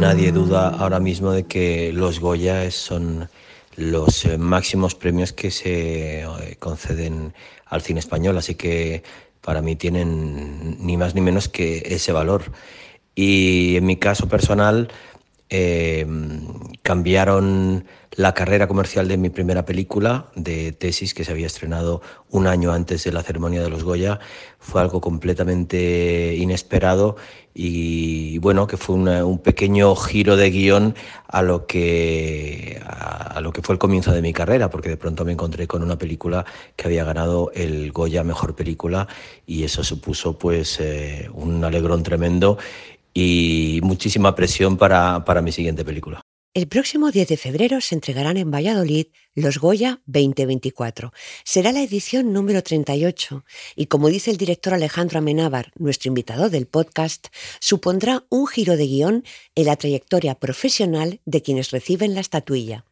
nadie 0.00 0.32
duda 0.32 0.70
ahora 0.70 0.98
mismo 0.98 1.30
de 1.30 1.44
que 1.44 1.92
los 1.92 2.20
Goya 2.20 2.70
son 2.70 3.28
los 3.76 4.24
eh, 4.24 4.38
máximos 4.38 4.94
premios 4.94 5.34
que 5.34 5.50
se 5.50 6.22
eh, 6.22 6.56
conceden 6.58 7.34
al 7.66 7.82
cine 7.82 8.00
español, 8.00 8.38
así 8.38 8.54
que 8.54 9.02
para 9.42 9.60
mí 9.60 9.76
tienen 9.76 10.78
ni 10.80 10.96
más 10.96 11.14
ni 11.14 11.20
menos 11.20 11.50
que 11.50 11.82
ese 11.84 12.12
valor. 12.12 12.50
Y 13.14 13.76
en 13.76 13.84
mi 13.84 13.96
caso 13.96 14.26
personal, 14.26 14.88
eh, 15.50 16.06
cambiaron 16.82 17.84
la 18.12 18.34
carrera 18.34 18.68
comercial 18.68 19.06
de 19.06 19.18
mi 19.18 19.30
primera 19.30 19.64
película, 19.64 20.26
de 20.34 20.72
Tesis, 20.72 21.12
que 21.12 21.24
se 21.24 21.32
había 21.32 21.46
estrenado 21.46 22.00
un 22.30 22.46
año 22.46 22.72
antes 22.72 23.04
de 23.04 23.12
la 23.12 23.22
ceremonia 23.22 23.62
de 23.62 23.68
los 23.68 23.84
Goya. 23.84 24.18
Fue 24.58 24.80
algo 24.80 25.00
completamente 25.00 26.34
inesperado 26.36 27.16
y 27.62 28.38
bueno, 28.38 28.66
que 28.66 28.78
fue 28.78 28.94
un 28.96 29.38
pequeño 29.38 29.94
giro 29.94 30.34
de 30.34 30.50
guion 30.50 30.94
a 31.28 31.42
lo, 31.42 31.66
que, 31.66 32.80
a, 32.86 33.38
lo 33.42 33.52
que 33.52 33.60
fue 33.60 33.74
el 33.74 33.78
comienzo 33.78 34.12
de 34.12 34.22
mi 34.22 34.32
carrera, 34.32 34.70
porque 34.70 34.88
de 34.88 34.96
pronto 34.96 35.26
me 35.26 35.32
encontré 35.32 35.66
con 35.66 35.82
una 35.82 35.98
película 35.98 36.46
que 36.74 36.86
había 36.86 37.04
ganado 37.04 37.52
el 37.54 37.92
Goya 37.92 38.24
Mejor 38.24 38.54
Película 38.56 39.08
y 39.46 39.64
eso 39.64 39.84
supuso 39.84 40.38
pues 40.38 40.80
eh, 40.80 41.28
un 41.34 41.62
alegrón 41.62 42.02
tremendo 42.02 42.56
y 43.12 43.80
muchísima 43.82 44.34
presión 44.34 44.78
para, 44.78 45.22
para 45.26 45.42
mi 45.42 45.52
siguiente 45.52 45.84
película. 45.84 46.22
El 46.52 46.66
próximo 46.66 47.12
10 47.12 47.28
de 47.28 47.36
febrero 47.36 47.80
se 47.80 47.94
entregarán 47.94 48.36
en 48.36 48.50
Valladolid 48.50 49.06
los 49.36 49.58
Goya 49.58 50.02
2024. 50.06 51.12
Será 51.44 51.70
la 51.70 51.80
edición 51.80 52.32
número 52.32 52.60
38 52.60 53.44
y 53.76 53.86
como 53.86 54.08
dice 54.08 54.32
el 54.32 54.36
director 54.36 54.74
Alejandro 54.74 55.20
Amenábar, 55.20 55.70
nuestro 55.76 56.08
invitado 56.08 56.50
del 56.50 56.66
podcast, 56.66 57.28
supondrá 57.60 58.24
un 58.30 58.48
giro 58.48 58.76
de 58.76 58.88
guion 58.88 59.24
en 59.54 59.66
la 59.66 59.76
trayectoria 59.76 60.34
profesional 60.34 61.20
de 61.24 61.40
quienes 61.40 61.70
reciben 61.70 62.16
la 62.16 62.20
estatuilla. 62.20 62.84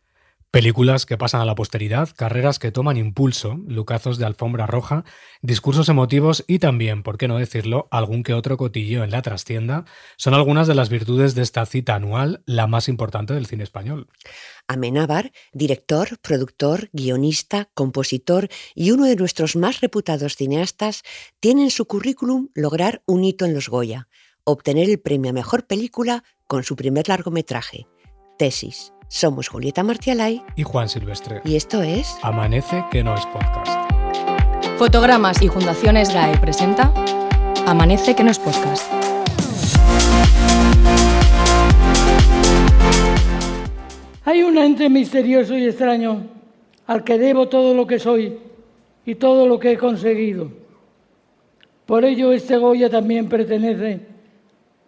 Películas 0.51 1.05
que 1.05 1.19
pasan 1.19 1.43
a 1.43 1.45
la 1.45 1.55
posteridad, 1.55 2.09
carreras 2.17 2.59
que 2.59 2.73
toman 2.73 2.97
impulso, 2.97 3.59
lucazos 3.67 4.17
de 4.17 4.25
alfombra 4.25 4.67
roja, 4.67 5.05
discursos 5.43 5.91
emotivos 5.91 6.43
y 6.49 6.59
también, 6.59 7.03
por 7.03 7.19
qué 7.19 7.29
no 7.29 7.37
decirlo, 7.37 7.87
algún 7.91 8.23
que 8.23 8.33
otro 8.33 8.57
cotillo 8.57 9.05
en 9.05 9.11
la 9.11 9.21
trastienda, 9.21 9.85
son 10.17 10.33
algunas 10.33 10.67
de 10.67 10.75
las 10.75 10.89
virtudes 10.89 11.35
de 11.35 11.43
esta 11.43 11.67
cita 11.67 11.97
anual, 11.97 12.43
la 12.47 12.67
más 12.67 12.89
importante 12.89 13.35
del 13.35 13.45
cine 13.45 13.63
español. 13.63 14.09
Amenábar, 14.69 15.33
director, 15.53 16.19
productor, 16.23 16.89
guionista, 16.95 17.69
compositor 17.75 18.49
y 18.75 18.93
uno 18.93 19.05
de 19.05 19.17
nuestros 19.17 19.55
más 19.55 19.83
reputados 19.83 20.37
cineastas, 20.37 21.03
tiene 21.41 21.65
en 21.65 21.71
su 21.71 21.85
currículum 21.85 22.49
lograr 22.55 23.03
un 23.05 23.23
hito 23.23 23.45
en 23.45 23.53
los 23.53 23.69
Goya, 23.69 24.09
obtener 24.45 24.89
el 24.89 24.99
premio 24.99 25.29
a 25.29 25.35
Mejor 25.35 25.67
Película 25.67 26.25
con 26.47 26.65
su 26.65 26.75
primer 26.75 27.07
largometraje, 27.07 27.87
Tesis 28.39 28.93
somos 29.09 29.48
Julieta 29.48 29.83
Martialay 29.83 30.42
y 30.55 30.62
Juan 30.62 30.89
Silvestre. 30.89 31.41
Y 31.45 31.56
esto 31.56 31.83
es 31.83 32.17
Amanece 32.23 32.84
que 32.91 33.03
no 33.03 33.14
es 33.14 33.25
podcast. 33.27 33.91
Fotogramas 34.77 35.42
y 35.42 35.48
Fundaciones 35.48 36.12
GAE 36.12 36.37
presenta 36.39 36.92
Amanece 37.67 38.14
que 38.14 38.23
no 38.23 38.31
es 38.31 38.39
podcast. 38.39 38.92
Hay 44.25 44.42
un 44.42 44.59
ente 44.59 44.91
misterioso 44.91 45.56
y 45.56 45.64
extraño 45.64 46.27
al 46.86 47.03
que 47.03 47.19
debo 47.19 47.48
todo 47.48 47.75
lo 47.75 47.86
que 47.86 47.98
soy 47.98 48.39
y 49.06 49.14
todo 49.14 49.47
lo 49.47 49.59
que 49.59 49.73
he 49.73 49.79
conseguido. 49.79 50.51
Por 51.86 52.05
ello 52.05 52.33
este 52.33 52.59
Goya 52.59 52.91
también 52.91 53.27
pertenece 53.27 54.06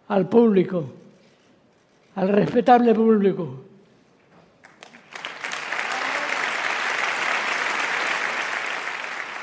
al 0.07 0.29
público, 0.29 0.85
al 2.15 2.29
respetable 2.29 2.93
público 2.93 3.70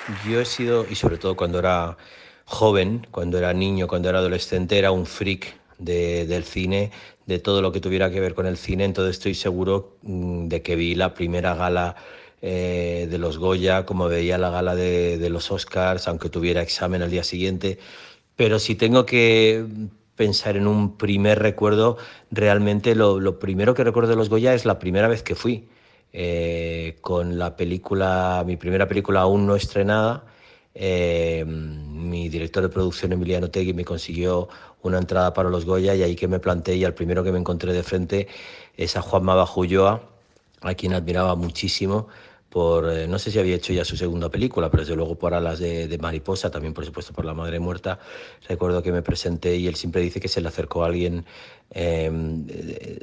Yo 0.09 0.41
he 0.41 0.47
sido, 0.47 0.87
y 0.89 0.95
sobre 0.95 1.19
todo 1.19 1.37
cuando 1.37 1.59
era 1.59 1.99
joven, 2.47 3.07
cuando 3.11 3.37
era 3.37 3.53
niño, 3.53 3.87
cuando 3.89 4.09
era 4.09 4.21
adolescente, 4.21 4.79
era 4.79 4.91
un 4.91 5.05
freak 5.05 5.59
del 5.79 6.45
cine, 6.45 6.91
de 7.27 7.39
todo 7.39 7.61
lo 7.61 7.73
que 7.73 7.81
tuviera 7.81 8.11
que 8.11 8.19
ver 8.19 8.35
con 8.35 8.47
el 8.47 8.57
cine, 8.57 8.85
entonces 8.85 9.17
estoy 9.17 9.35
seguro 9.35 9.99
mm, 10.03 10.49
de 10.49 10.63
que 10.63 10.77
vi 10.77 10.95
la 10.95 11.13
primera 11.13 11.55
gala 11.55 11.95
eh, 12.41 13.07
de 13.11 13.19
los 13.19 13.37
Goya, 13.37 13.85
como 13.85 14.09
veía 14.09 14.39
la 14.39 14.49
gala 14.49 14.75
de, 14.75 15.29
los 15.31 15.51
Oscars, 15.51 16.09
aunque 16.09 16.31
tuviera 16.31 16.63
examen 16.63 17.03
al 17.03 17.11
día 17.11 17.23
siguiente, 17.23 17.79
pero 18.35 18.59
si 18.59 18.77
tengo 18.77 19.05
que 19.05 19.67
pensar 20.17 20.57
en 20.57 20.67
un 20.67 20.97
primer 20.97 21.39
recuerdo, 21.41 21.99
realmente 22.31 22.95
lo, 22.95 23.21
lo 23.21 23.39
primero 23.39 23.75
que 23.75 23.85
recuerdo 23.85 24.11
de 24.11 24.17
los 24.17 24.31
Goya 24.31 24.55
es 24.55 24.65
la 24.65 24.79
primera 24.79 25.07
vez 25.07 25.23
que 25.23 25.35
fui. 25.35 25.69
Eh, 26.13 26.97
con 27.01 27.39
la 27.39 27.57
película, 27.57 28.43
mi 28.47 28.57
primera 28.57 28.89
película 28.89 29.21
aún 29.21 29.47
no 29.47 29.57
estrenada. 29.57 30.25
Eh, 30.75 31.45
mi 31.47 32.29
director 32.29 32.63
de 32.63 32.69
producción, 32.69 33.13
Emiliano 33.13 33.51
Tegui, 33.51 33.73
me 33.75 33.85
consiguió 33.85 34.49
una 34.83 34.99
entrada 34.99 35.35
para 35.35 35.51
los 35.51 35.65
Goya 35.65 35.95
y 35.95 36.03
ahí 36.03 36.17
que 36.17 36.29
me 36.29 36.39
planté 36.39 36.77
y 36.77 36.85
al 36.85 36.95
primero 36.95 37.25
que 37.25 37.33
me 37.33 37.39
encontré 37.39 37.73
de 37.73 37.83
frente 37.83 38.29
es 38.77 38.97
a 38.97 39.03
Juan 39.03 39.25
Mabajulloa, 39.25 40.03
a 40.61 40.75
quien 40.75 40.95
admiraba 40.95 41.35
muchísimo 41.35 42.09
por, 42.49 42.91
eh, 42.91 43.07
no 43.07 43.19
sé 43.19 43.31
si 43.31 43.39
había 43.39 43.57
hecho 43.57 43.73
ya 43.73 43.85
su 43.85 43.97
segunda 43.97 44.31
película, 44.31 44.71
pero 44.71 44.83
desde 44.83 44.97
luego 44.97 45.17
por 45.17 45.35
Alas 45.35 45.59
de, 45.59 45.99
Mariposa, 46.01 46.51
también 46.51 46.73
por 46.73 46.85
supuesto 46.85 47.13
por 47.13 47.25
La 47.25 47.35
Madre 47.35 47.61
Muerta. 47.61 47.99
Recuerdo 48.49 48.83
que 48.83 48.91
me 48.91 49.03
presenté 49.03 49.57
y 49.57 49.67
él 49.67 49.75
siempre 49.75 50.01
dice 50.01 50.21
que 50.21 50.29
se 50.29 50.41
le 50.41 50.49
acercó 50.49 50.83
a 50.83 50.87
alguien 50.87 51.27
em, 51.71 52.47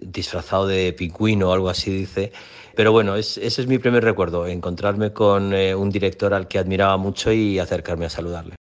disfrazado 0.02 0.68
de 0.68 0.94
pingüino 0.94 1.50
o 1.50 1.54
algo 1.54 1.70
así, 1.70 1.92
dice. 1.92 2.32
Pero 2.76 2.92
bueno, 2.92 3.16
ese 3.16 3.46
es 3.46 3.68
mi 3.68 3.78
primer 3.78 4.04
recuerdo, 4.04 4.48
encontrarme 4.48 5.14
con 5.14 5.54
eh, 5.54 5.76
un 5.76 5.90
director 5.90 6.34
al 6.34 6.48
que 6.48 6.60
admiraba 6.60 6.98
mucho 6.98 7.32
y 7.32 7.60
acercarme 7.60 8.06
a 8.06 8.10
saludarle. 8.10 8.56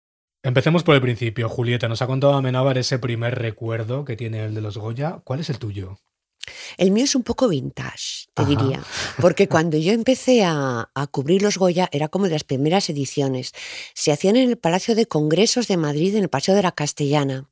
Empecemos 0.43 0.83
por 0.83 0.94
el 0.94 1.03
principio. 1.03 1.49
Julieta, 1.49 1.89
nos 1.89 2.03
ha 2.03 2.06
contado 2.06 2.33
Amenábar 2.33 2.78
ese 2.78 2.99
primer 2.99 3.39
recuerdo 3.39 4.05
que 4.05 4.16
tiene 4.16 4.44
el 4.44 4.55
de 4.55 4.62
los 4.62 4.78
Goya. 4.78 5.21
¿Cuál 5.22 5.41
es 5.41 5.50
el 5.50 5.59
tuyo? 5.59 5.99
El 6.77 6.91
mío 6.91 7.05
es 7.05 7.15
un 7.15 7.22
poco 7.22 7.49
vintage, 7.49 8.28
te 8.34 8.44
diría, 8.44 8.83
porque 9.21 9.49
cuando 9.49 9.77
yo 9.77 9.93
empecé 9.93 10.44
a, 10.44 10.91
cubrir 11.11 11.43
los 11.43 11.59
Goya 11.59 11.88
era 11.93 12.09
como 12.09 12.27
de 12.27 12.33
las 12.33 12.44
primeras 12.44 12.88
ediciones. 12.91 13.53
Se 13.94 14.12
hacían 14.12 14.37
en 14.37 14.49
el 14.49 14.59
Palacio 14.59 14.94
de 14.94 15.06
Congresos 15.06 15.66
de 15.69 15.77
Madrid, 15.77 16.15
en 16.15 16.22
el 16.22 16.28
Paseo 16.28 16.55
de 16.55 16.62
la 16.62 16.72
Castellana. 16.72 17.49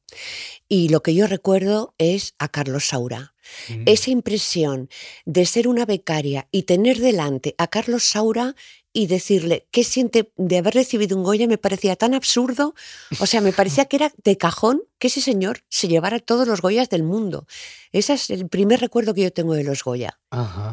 Y 0.68 0.88
lo 0.88 1.02
que 1.02 1.14
yo 1.14 1.26
recuerdo 1.26 1.94
es 1.98 2.34
a 2.38 2.48
Carlos 2.48 2.88
Saura. 2.88 3.34
Mm. 3.68 3.82
Esa 3.86 4.10
impresión 4.10 4.88
de 5.24 5.46
ser 5.46 5.68
una 5.68 5.86
becaria 5.86 6.48
y 6.50 6.64
tener 6.64 6.98
delante 6.98 7.54
a 7.58 7.68
Carlos 7.68 8.04
Saura 8.04 8.54
y 8.98 9.06
decirle 9.06 9.68
qué 9.70 9.84
siente 9.84 10.32
de 10.36 10.58
haber 10.58 10.74
recibido 10.74 11.16
un 11.16 11.22
Goya 11.22 11.46
me 11.46 11.56
parecía 11.56 11.94
tan 11.94 12.14
absurdo. 12.14 12.74
O 13.20 13.26
sea, 13.26 13.40
me 13.40 13.52
parecía 13.52 13.84
que 13.84 13.94
era 13.94 14.12
de 14.24 14.36
cajón 14.36 14.82
que 14.98 15.06
ese 15.06 15.20
señor 15.20 15.60
se 15.68 15.86
llevara 15.86 16.18
todos 16.18 16.48
los 16.48 16.60
Goyas 16.60 16.90
del 16.90 17.04
mundo. 17.04 17.46
Ese 17.92 18.14
es 18.14 18.28
el 18.30 18.48
primer 18.48 18.80
recuerdo 18.80 19.14
que 19.14 19.22
yo 19.22 19.32
tengo 19.32 19.54
de 19.54 19.62
los 19.62 19.84
Goya. 19.84 20.18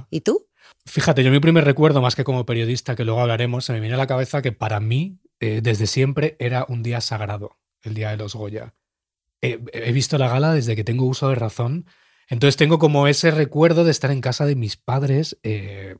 ¿Y 0.09 0.21
tú? 0.21 0.47
Fíjate, 0.87 1.23
yo 1.23 1.29
mi 1.29 1.39
primer 1.39 1.65
recuerdo, 1.65 2.01
más 2.01 2.15
que 2.15 2.23
como 2.23 2.47
periodista, 2.47 2.95
que 2.95 3.05
luego 3.05 3.21
hablaremos, 3.21 3.65
se 3.65 3.73
me 3.73 3.79
viene 3.79 3.93
a 3.93 3.99
la 3.99 4.07
cabeza 4.07 4.41
que 4.41 4.51
para 4.51 4.79
mí, 4.79 5.19
eh, 5.39 5.59
desde 5.61 5.85
siempre, 5.85 6.35
era 6.39 6.65
un 6.67 6.81
día 6.81 7.01
sagrado, 7.01 7.57
el 7.83 7.93
día 7.93 8.09
de 8.09 8.17
los 8.17 8.33
Goya. 8.33 8.73
he 9.41 9.91
visto 9.91 10.17
la 10.17 10.29
gala 10.29 10.51
desde 10.51 10.75
que 10.75 10.83
tengo 10.83 11.05
uso 11.05 11.29
de 11.29 11.35
razón. 11.35 11.85
Entonces 12.27 12.57
tengo 12.57 12.79
como 12.79 13.07
ese 13.07 13.29
recuerdo 13.29 13.83
de 13.83 13.91
estar 13.91 14.09
en 14.09 14.21
casa 14.21 14.47
de 14.47 14.55
mis 14.55 14.77
padres, 14.77 15.37
eh, 15.43 15.95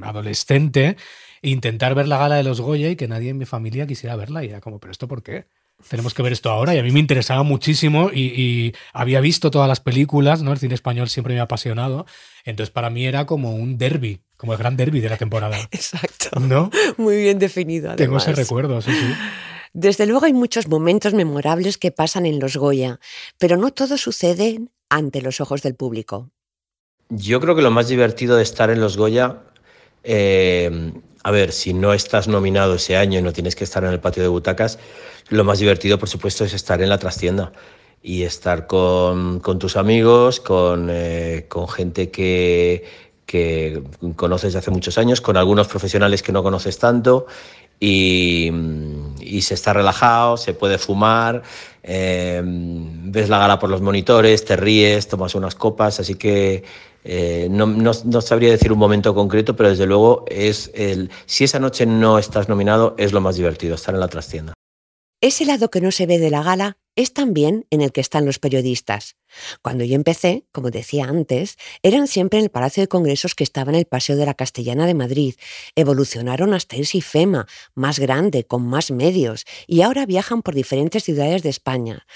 adolescente, 0.00 0.96
intentar 1.42 1.94
ver 1.94 2.08
la 2.08 2.18
gala 2.18 2.36
de 2.36 2.42
los 2.42 2.60
Goya 2.60 2.90
y 2.90 2.96
que 2.96 3.08
nadie 3.08 3.30
en 3.30 3.38
mi 3.38 3.44
familia 3.44 3.86
quisiera 3.86 4.16
verla. 4.16 4.44
Y 4.44 4.48
era 4.48 4.60
como, 4.60 4.78
¿pero 4.78 4.92
esto 4.92 5.08
por 5.08 5.22
qué? 5.22 5.46
Tenemos 5.88 6.12
que 6.12 6.22
ver 6.22 6.32
esto 6.32 6.50
ahora. 6.50 6.74
Y 6.74 6.78
a 6.78 6.82
mí 6.82 6.90
me 6.90 7.00
interesaba 7.00 7.42
muchísimo 7.42 8.10
y, 8.12 8.74
había 8.92 9.20
visto 9.20 9.50
todas 9.50 9.68
las 9.68 9.80
películas, 9.80 10.42
¿no? 10.42 10.52
El 10.52 10.58
cine 10.58 10.74
español 10.74 11.08
siempre 11.08 11.34
me 11.34 11.40
ha 11.40 11.44
apasionado. 11.44 12.06
Entonces 12.44 12.70
para 12.70 12.90
mí 12.90 13.06
era 13.06 13.26
como 13.26 13.54
un 13.54 13.78
derby, 13.78 14.20
como 14.36 14.52
el 14.52 14.58
gran 14.58 14.76
derby 14.76 15.00
de 15.00 15.08
la 15.08 15.16
temporada. 15.16 15.56
Exacto. 15.70 16.40
¿No? 16.40 16.70
Muy 16.96 17.16
bien 17.16 17.38
definido. 17.38 17.94
Tengo 17.96 18.16
ese 18.16 18.32
recuerdo, 18.32 18.80
sí, 18.80 18.90
sí. 18.92 19.14
Desde 19.72 20.06
luego 20.06 20.24
hay 20.24 20.32
muchos 20.32 20.66
momentos 20.66 21.14
memorables 21.14 21.78
que 21.78 21.92
pasan 21.92 22.26
en 22.26 22.40
los 22.40 22.56
Goya, 22.56 22.98
pero 23.36 23.56
no 23.56 23.70
todo 23.70 23.98
sucede 23.98 24.60
ante 24.88 25.22
los 25.22 25.40
ojos 25.40 25.62
del 25.62 25.74
público. 25.74 26.30
Yo 27.10 27.40
creo 27.40 27.54
que 27.54 27.62
lo 27.62 27.70
más 27.70 27.88
divertido 27.88 28.36
de 28.36 28.42
estar 28.42 28.70
en 28.70 28.80
los 28.80 28.96
Goya 28.96 29.42
eh, 30.02 30.92
a 31.22 31.30
ver, 31.30 31.52
si 31.52 31.74
no 31.74 31.92
estás 31.92 32.28
nominado 32.28 32.74
ese 32.74 32.96
año 32.96 33.18
y 33.18 33.22
no 33.22 33.32
tienes 33.32 33.56
que 33.56 33.64
estar 33.64 33.84
en 33.84 33.90
el 33.90 34.00
patio 34.00 34.22
de 34.22 34.28
butacas, 34.28 34.78
lo 35.28 35.44
más 35.44 35.58
divertido, 35.58 35.98
por 35.98 36.08
supuesto, 36.08 36.44
es 36.44 36.54
estar 36.54 36.80
en 36.82 36.88
la 36.88 36.98
trastienda 36.98 37.52
y 38.02 38.22
estar 38.22 38.66
con, 38.66 39.40
tus 39.58 39.76
amigos, 39.76 40.40
con, 40.40 40.88
eh, 40.90 41.46
con 41.48 41.68
gente 41.68 42.10
que, 42.10 42.84
que 43.26 43.82
conoces 44.16 44.54
de 44.54 44.60
hace 44.60 44.70
muchos 44.70 44.96
años, 44.96 45.20
con 45.20 45.36
algunos 45.36 45.68
profesionales 45.68 46.22
que 46.22 46.32
no 46.32 46.42
conoces 46.42 46.78
tanto 46.78 47.26
y, 47.80 48.50
y 49.28 49.42
se 49.42 49.54
está 49.54 49.72
relajado, 49.72 50.36
se 50.36 50.54
puede 50.54 50.78
fumar, 50.78 51.42
eh, 51.82 52.42
ves 52.44 53.28
la 53.28 53.38
gala 53.38 53.58
por 53.58 53.70
los 53.70 53.80
monitores, 53.80 54.44
te 54.44 54.56
ríes, 54.56 55.08
tomas 55.08 55.34
unas 55.34 55.54
copas, 55.54 56.00
así 56.00 56.14
que 56.14 56.64
eh, 57.04 57.48
no, 57.50 57.66
no, 57.66 57.92
no, 58.04 58.20
sabría 58.20 58.50
decir 58.50 58.72
un 58.72 58.78
momento 58.78 59.14
concreto, 59.14 59.54
pero 59.56 59.70
desde 59.70 59.86
luego 59.86 60.24
es 60.28 60.70
el, 60.74 61.10
si 61.26 61.44
esa 61.44 61.58
noche 61.58 61.86
no 61.86 62.18
estás 62.18 62.48
nominado, 62.48 62.94
es 62.98 63.12
lo 63.12 63.20
más 63.20 63.36
divertido, 63.36 63.74
estar 63.74 63.94
en 63.94 64.00
la 64.00 64.08
trastienda. 64.08 64.57
Ese 65.20 65.44
lado 65.44 65.68
que 65.70 65.80
no 65.80 65.90
se 65.90 66.06
ve 66.06 66.18
de 66.18 66.30
la 66.30 66.44
gala 66.44 66.78
es 66.94 67.12
también 67.12 67.66
en 67.70 67.80
el 67.80 67.90
que 67.92 68.00
están 68.00 68.24
los 68.24 68.38
periodistas. 68.38 69.16
Cuando 69.62 69.84
yo 69.84 69.94
empecé, 69.94 70.46
como 70.52 70.70
decía 70.70 71.06
antes, 71.06 71.56
eran 71.82 72.06
siempre 72.06 72.38
en 72.38 72.44
el 72.44 72.50
Palacio 72.50 72.82
de 72.82 72.88
Congresos 72.88 73.34
que 73.34 73.44
estaba 73.44 73.70
en 73.70 73.78
el 73.78 73.84
Paseo 73.84 74.16
de 74.16 74.26
la 74.26 74.34
Castellana 74.34 74.86
de 74.86 74.94
Madrid. 74.94 75.34
Evolucionaron 75.76 76.54
hasta 76.54 76.76
irse 76.76 77.00
FEMA, 77.00 77.46
más 77.74 77.98
grande, 77.98 78.44
con 78.44 78.66
más 78.66 78.90
medios, 78.90 79.44
y 79.66 79.82
ahora 79.82 80.06
viajan 80.06 80.42
por 80.42 80.54
diferentes 80.54 81.04
ciudades 81.04 81.42
de 81.42 81.50
España. 81.50 82.06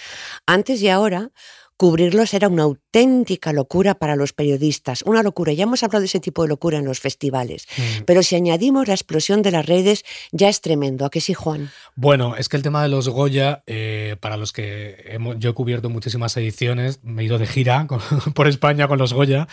Antes 0.47 0.83
y 0.83 0.89
ahora, 0.89 1.31
Cubrirlos 1.77 2.35
era 2.35 2.49
una 2.49 2.63
auténtica 2.63 3.53
locura 3.53 3.95
para 3.95 4.17
los 4.17 4.33
periodistas, 4.33 5.03
una 5.03 5.23
locura. 5.23 5.53
Ya 5.53 5.65
hemos 5.65 5.83
hablado 5.83 6.01
de 6.01 6.07
ese 6.07 6.21
tipo 6.21 6.43
de 6.43 6.49
locura 6.49 6.79
en 6.79 6.85
los 6.85 7.01
festivales, 7.01 7.67
mm. 7.77 8.05
pero 8.07 8.23
si 8.23 8.37
añadimos 8.37 8.89
la 8.89 8.95
explosión 8.95 9.43
de 9.43 9.51
las 9.51 9.67
redes, 9.67 10.05
ya 10.31 10.49
es 10.49 10.61
tremendo. 10.61 11.05
¿A 11.05 11.11
qué 11.11 11.21
sí, 11.21 11.35
Juan? 11.35 11.71
Bueno, 11.95 12.37
es 12.37 12.49
que 12.49 12.57
el 12.57 12.63
tema 12.63 12.83
de 12.83 12.89
los 12.89 13.09
Goya, 13.09 13.63
eh, 13.67 14.17
para 14.21 14.37
los 14.37 14.53
que 14.53 14.97
hemos, 15.07 15.37
yo 15.39 15.51
he 15.51 15.55
cubierto 15.55 15.91
muchísimas 15.91 16.37
ediciones, 16.37 17.01
me 17.03 17.23
he 17.23 17.25
ido 17.25 17.39
de 17.39 17.47
gira 17.47 17.87
por 18.35 18.49
España 18.49 18.89
con 18.89 18.99
los 18.99 19.13
Goya. 19.13 19.49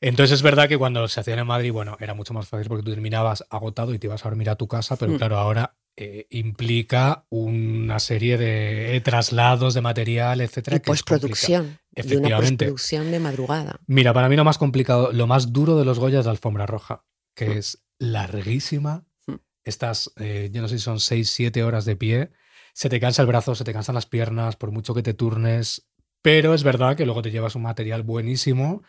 Entonces 0.00 0.34
es 0.34 0.42
verdad 0.42 0.68
que 0.68 0.76
cuando 0.76 1.06
se 1.08 1.20
hacían 1.20 1.38
en 1.38 1.46
Madrid, 1.46 1.72
bueno, 1.72 1.96
era 2.00 2.14
mucho 2.14 2.34
más 2.34 2.48
fácil 2.48 2.68
porque 2.68 2.82
tú 2.82 2.90
terminabas 2.90 3.44
agotado 3.48 3.94
y 3.94 3.98
te 3.98 4.06
ibas 4.06 4.24
a 4.24 4.28
dormir 4.28 4.50
a 4.50 4.56
tu 4.56 4.68
casa, 4.68 4.96
pero 4.96 5.12
mm. 5.12 5.16
claro, 5.16 5.38
ahora 5.38 5.76
eh, 5.96 6.26
implica 6.30 7.24
una 7.28 8.00
serie 8.00 8.36
de 8.36 9.00
traslados 9.02 9.74
de 9.74 9.80
material, 9.80 10.40
etcétera. 10.40 10.78
Y 10.78 10.80
postproducción. 10.80 11.78
Y 11.94 12.16
una 12.16 12.36
postproducción 12.36 13.12
de 13.12 13.20
madrugada. 13.20 13.80
Mira, 13.86 14.12
para 14.12 14.28
mí 14.28 14.34
lo 14.34 14.44
más 14.44 14.58
complicado, 14.58 15.12
lo 15.12 15.28
más 15.28 15.52
duro 15.52 15.78
de 15.78 15.84
los 15.84 16.00
Goya 16.00 16.18
es 16.18 16.24
la 16.24 16.32
alfombra 16.32 16.66
roja, 16.66 17.04
que 17.36 17.50
mm. 17.50 17.52
es 17.58 17.84
larguísima. 17.98 19.06
Mm. 19.26 19.34
Estás, 19.62 20.12
eh, 20.16 20.50
yo 20.52 20.62
no 20.62 20.68
sé 20.68 20.78
si 20.78 20.84
son 20.84 20.98
6, 20.98 21.30
7 21.30 21.62
horas 21.62 21.84
de 21.84 21.94
pie. 21.94 22.30
Se 22.72 22.88
te 22.88 22.98
cansa 22.98 23.22
el 23.22 23.28
brazo, 23.28 23.54
se 23.54 23.62
te 23.62 23.72
cansan 23.72 23.94
las 23.94 24.06
piernas, 24.06 24.56
por 24.56 24.72
mucho 24.72 24.94
que 24.94 25.02
te 25.04 25.14
turnes. 25.14 25.86
Pero 26.22 26.54
es 26.54 26.64
verdad 26.64 26.96
que 26.96 27.04
luego 27.04 27.22
te 27.22 27.30
llevas 27.30 27.54
un 27.54 27.62
material 27.62 28.02
buenísimo 28.02 28.82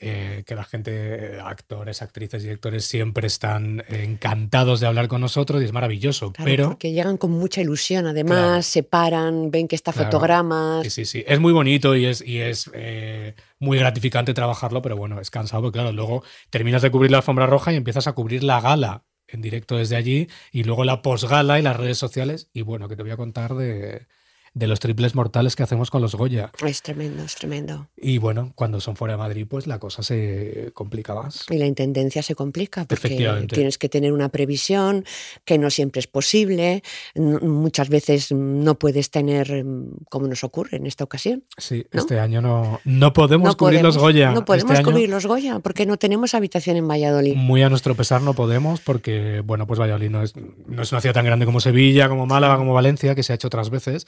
eh, 0.00 0.42
que 0.46 0.54
la 0.54 0.64
gente, 0.64 1.38
actores, 1.40 2.02
actrices, 2.02 2.42
directores, 2.42 2.84
siempre 2.84 3.26
están 3.26 3.84
encantados 3.88 4.80
de 4.80 4.86
hablar 4.86 5.08
con 5.08 5.20
nosotros 5.20 5.62
y 5.62 5.64
es 5.64 5.72
maravilloso. 5.72 6.32
pero 6.44 6.68
porque 6.68 6.92
llegan 6.92 7.16
con 7.16 7.30
mucha 7.30 7.60
ilusión, 7.60 8.06
además 8.06 8.66
se 8.66 8.82
paran, 8.82 9.50
ven 9.50 9.68
que 9.68 9.76
está 9.76 9.92
fotogramas. 9.92 10.84
Sí, 10.84 10.90
sí, 10.90 11.04
sí. 11.04 11.24
Es 11.26 11.40
muy 11.40 11.52
bonito 11.52 11.96
y 11.96 12.06
es, 12.06 12.20
y 12.26 12.40
es 12.40 12.70
eh, 12.74 13.34
muy 13.58 13.78
gratificante 13.78 14.34
trabajarlo, 14.34 14.82
pero 14.82 14.96
bueno, 14.96 15.20
es 15.20 15.30
cansado, 15.30 15.62
porque 15.62 15.78
claro, 15.78 15.92
luego 15.92 16.22
terminas 16.50 16.82
de 16.82 16.90
cubrir 16.90 17.10
la 17.10 17.18
alfombra 17.18 17.46
roja 17.46 17.72
y 17.72 17.76
empiezas 17.76 18.06
a 18.06 18.12
cubrir 18.12 18.42
la 18.42 18.60
gala 18.60 19.04
en 19.28 19.42
directo 19.42 19.76
desde 19.76 19.96
allí 19.96 20.28
y 20.52 20.64
luego 20.64 20.84
la 20.84 21.02
posgala 21.02 21.58
y 21.58 21.62
las 21.62 21.76
redes 21.76 21.98
sociales. 21.98 22.48
Y 22.52 22.62
bueno, 22.62 22.88
que 22.88 22.96
te 22.96 23.02
voy 23.02 23.12
a 23.12 23.16
contar 23.16 23.54
de 23.54 24.06
de 24.56 24.66
los 24.66 24.80
triples 24.80 25.14
mortales 25.14 25.54
que 25.54 25.62
hacemos 25.62 25.90
con 25.90 26.00
los 26.00 26.14
Goya. 26.14 26.50
Es 26.66 26.80
tremendo, 26.80 27.22
es 27.22 27.34
tremendo. 27.34 27.88
Y 27.94 28.16
bueno, 28.16 28.52
cuando 28.54 28.80
son 28.80 28.96
fuera 28.96 29.12
de 29.12 29.18
Madrid, 29.18 29.46
pues 29.46 29.66
la 29.66 29.78
cosa 29.78 30.02
se 30.02 30.70
complica 30.72 31.14
más. 31.14 31.44
Y 31.50 31.58
la 31.58 31.66
intendencia 31.66 32.22
se 32.22 32.34
complica 32.34 32.86
porque 32.86 33.46
tienes 33.52 33.76
que 33.76 33.90
tener 33.90 34.14
una 34.14 34.30
previsión 34.30 35.04
que 35.44 35.58
no 35.58 35.68
siempre 35.68 36.00
es 36.00 36.06
posible. 36.06 36.82
Muchas 37.14 37.90
veces 37.90 38.32
no 38.32 38.78
puedes 38.78 39.10
tener, 39.10 39.62
mm, 39.62 40.06
como 40.08 40.26
nos 40.26 40.42
ocurre 40.42 40.78
en 40.78 40.86
esta 40.86 41.04
ocasión. 41.04 41.44
Sí, 41.58 41.84
este 41.92 42.18
año 42.18 42.40
no, 42.40 42.80
no 42.86 43.12
podemos 43.12 43.56
cubrir 43.56 43.82
los 43.82 43.98
Goya. 43.98 44.32
No 44.32 44.46
podemos 44.46 44.72
este 44.72 44.84
cubrir 44.84 45.10
los 45.10 45.26
Goya 45.26 45.58
porque 45.58 45.84
no 45.84 45.98
tenemos 45.98 46.32
habitación 46.32 46.78
en 46.78 46.88
Valladolid. 46.88 47.34
Muy 47.34 47.62
a 47.62 47.68
nuestro 47.68 47.94
pesar 47.94 48.22
no 48.22 48.32
podemos 48.32 48.80
porque, 48.80 49.42
bueno, 49.44 49.66
pues 49.66 49.78
Valladolid 49.78 50.08
no 50.08 50.22
es, 50.22 50.32
no 50.34 50.80
es 50.80 50.92
una 50.92 51.02
ciudad 51.02 51.12
tan 51.12 51.26
grande 51.26 51.44
como 51.44 51.60
Sevilla, 51.60 52.08
como 52.08 52.24
Málaga, 52.24 52.56
como 52.56 52.72
Valencia, 52.72 53.14
que 53.14 53.22
se 53.22 53.34
ha 53.34 53.36
hecho 53.36 53.48
otras 53.48 53.68
veces. 53.68 54.06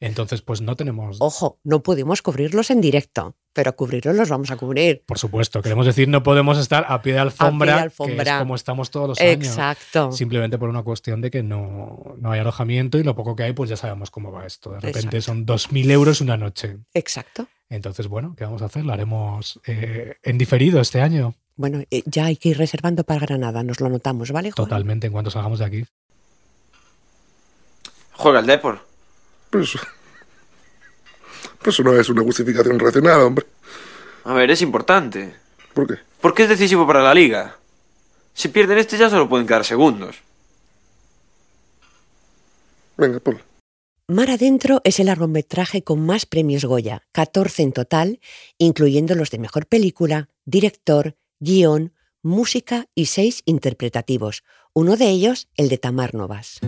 Entonces, 0.00 0.40
pues 0.40 0.62
no 0.62 0.76
tenemos. 0.76 1.18
Ojo, 1.20 1.58
no 1.62 1.82
pudimos 1.82 2.22
cubrirlos 2.22 2.70
en 2.70 2.80
directo, 2.80 3.36
pero 3.52 3.76
cubrirlos 3.76 4.16
los 4.16 4.30
vamos 4.30 4.50
a 4.50 4.56
cubrir. 4.56 5.04
Por 5.06 5.18
supuesto, 5.18 5.60
queremos 5.60 5.84
decir, 5.84 6.08
no 6.08 6.22
podemos 6.22 6.56
estar 6.58 6.86
a 6.88 7.02
pie 7.02 7.12
de 7.12 7.18
alfombra, 7.18 7.90
Que 7.98 8.16
es 8.16 8.32
como 8.38 8.54
estamos 8.54 8.90
todos 8.90 9.10
los 9.10 9.20
años. 9.20 9.48
Exacto. 9.48 10.10
Simplemente 10.10 10.56
por 10.56 10.70
una 10.70 10.82
cuestión 10.82 11.20
de 11.20 11.30
que 11.30 11.42
no, 11.42 12.16
no 12.18 12.32
hay 12.32 12.40
alojamiento 12.40 12.96
y 12.96 13.02
lo 13.02 13.14
poco 13.14 13.36
que 13.36 13.42
hay, 13.42 13.52
pues 13.52 13.68
ya 13.68 13.76
sabemos 13.76 14.10
cómo 14.10 14.32
va 14.32 14.46
esto. 14.46 14.72
De 14.72 14.80
repente 14.80 15.20
son 15.20 15.44
2.000 15.44 15.90
euros 15.90 16.22
una 16.22 16.38
noche. 16.38 16.78
Exacto. 16.94 17.46
Entonces, 17.68 18.08
bueno, 18.08 18.34
¿qué 18.36 18.44
vamos 18.44 18.62
a 18.62 18.66
hacer? 18.66 18.86
Lo 18.86 18.94
haremos 18.94 19.60
eh, 19.66 20.16
en 20.22 20.38
diferido 20.38 20.80
este 20.80 21.02
año. 21.02 21.34
Bueno, 21.56 21.82
eh, 21.90 22.02
ya 22.06 22.24
hay 22.24 22.36
que 22.36 22.48
ir 22.48 22.58
reservando 22.58 23.04
para 23.04 23.20
Granada, 23.20 23.62
nos 23.62 23.80
lo 23.80 23.86
anotamos, 23.86 24.32
¿vale? 24.32 24.50
Totalmente, 24.52 25.08
en 25.08 25.12
cuanto 25.12 25.30
salgamos 25.30 25.58
de 25.58 25.66
aquí. 25.66 25.84
Juega 28.12 28.40
el 28.40 28.46
Depor. 28.46 28.89
Pues, 29.50 29.76
pues 31.62 31.74
eso 31.74 31.82
no 31.82 31.98
es 31.98 32.08
una 32.08 32.22
justificación 32.22 32.78
racional, 32.78 33.20
hombre. 33.20 33.46
A 34.24 34.32
ver, 34.34 34.50
es 34.50 34.62
importante. 34.62 35.34
¿Por 35.74 35.86
qué? 35.86 35.94
Porque 36.20 36.44
es 36.44 36.48
decisivo 36.48 36.86
para 36.86 37.02
la 37.02 37.14
liga. 37.14 37.56
Si 38.32 38.48
pierden 38.48 38.78
este 38.78 38.96
ya 38.96 39.10
solo 39.10 39.28
pueden 39.28 39.46
quedar 39.46 39.64
segundos. 39.64 40.16
Venga, 42.96 43.18
ponlo. 43.20 43.40
Mar 44.08 44.30
Adentro 44.30 44.80
es 44.84 44.98
el 44.98 45.06
largometraje 45.06 45.82
con 45.82 46.04
más 46.04 46.26
premios 46.26 46.64
Goya, 46.64 47.04
14 47.12 47.62
en 47.62 47.72
total, 47.72 48.20
incluyendo 48.58 49.14
los 49.14 49.30
de 49.30 49.38
mejor 49.38 49.66
película, 49.66 50.28
director, 50.44 51.16
guion, 51.38 51.94
música 52.22 52.86
y 52.94 53.06
seis 53.06 53.42
interpretativos, 53.44 54.42
uno 54.72 54.96
de 54.96 55.08
ellos 55.10 55.48
el 55.56 55.68
de 55.68 55.78
Tamar 55.78 56.14
Novas. 56.14 56.60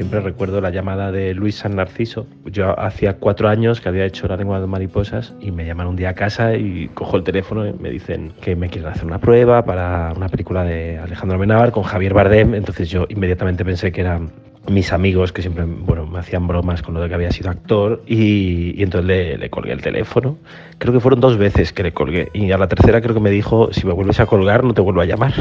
Siempre 0.00 0.20
recuerdo 0.20 0.62
la 0.62 0.70
llamada 0.70 1.12
de 1.12 1.34
Luis 1.34 1.56
San 1.56 1.76
Narciso. 1.76 2.26
Yo 2.46 2.80
hacía 2.80 3.18
cuatro 3.18 3.50
años 3.50 3.82
que 3.82 3.90
había 3.90 4.06
hecho 4.06 4.26
La 4.28 4.38
lengua 4.38 4.58
de 4.58 4.66
mariposas 4.66 5.34
y 5.42 5.50
me 5.50 5.66
llaman 5.66 5.88
un 5.88 5.96
día 5.96 6.08
a 6.08 6.14
casa 6.14 6.54
y 6.54 6.88
cojo 6.94 7.18
el 7.18 7.22
teléfono 7.22 7.66
y 7.66 7.74
me 7.74 7.90
dicen 7.90 8.32
que 8.40 8.56
me 8.56 8.70
quieren 8.70 8.90
hacer 8.90 9.04
una 9.04 9.18
prueba 9.18 9.62
para 9.62 10.14
una 10.16 10.30
película 10.30 10.64
de 10.64 10.96
Alejandro 10.96 11.38
Menábar 11.38 11.70
con 11.70 11.82
Javier 11.82 12.14
Bardem. 12.14 12.54
Entonces 12.54 12.88
yo 12.88 13.04
inmediatamente 13.10 13.62
pensé 13.62 13.92
que 13.92 14.00
eran 14.00 14.30
mis 14.70 14.90
amigos 14.90 15.34
que 15.34 15.42
siempre 15.42 15.66
bueno, 15.66 16.06
me 16.06 16.18
hacían 16.18 16.46
bromas 16.46 16.80
con 16.80 16.94
lo 16.94 17.02
de 17.02 17.08
que 17.10 17.14
había 17.16 17.30
sido 17.30 17.50
actor 17.50 18.02
y, 18.06 18.82
entonces 18.82 19.06
le, 19.06 19.36
le, 19.36 19.50
colgué 19.50 19.72
el 19.72 19.82
teléfono. 19.82 20.38
Creo 20.78 20.94
que 20.94 21.00
fueron 21.00 21.20
dos 21.20 21.36
veces 21.36 21.74
que 21.74 21.82
le 21.82 21.92
colgué 21.92 22.30
y 22.32 22.52
a 22.52 22.56
la 22.56 22.68
tercera 22.68 23.02
creo 23.02 23.12
que 23.14 23.20
me 23.20 23.30
dijo, 23.30 23.70
si 23.74 23.86
me 23.86 23.92
vuelves 23.92 24.18
a 24.18 24.24
colgar 24.24 24.64
no 24.64 24.72
te 24.72 24.80
vuelvo 24.80 25.02
a 25.02 25.04
llamar. 25.04 25.34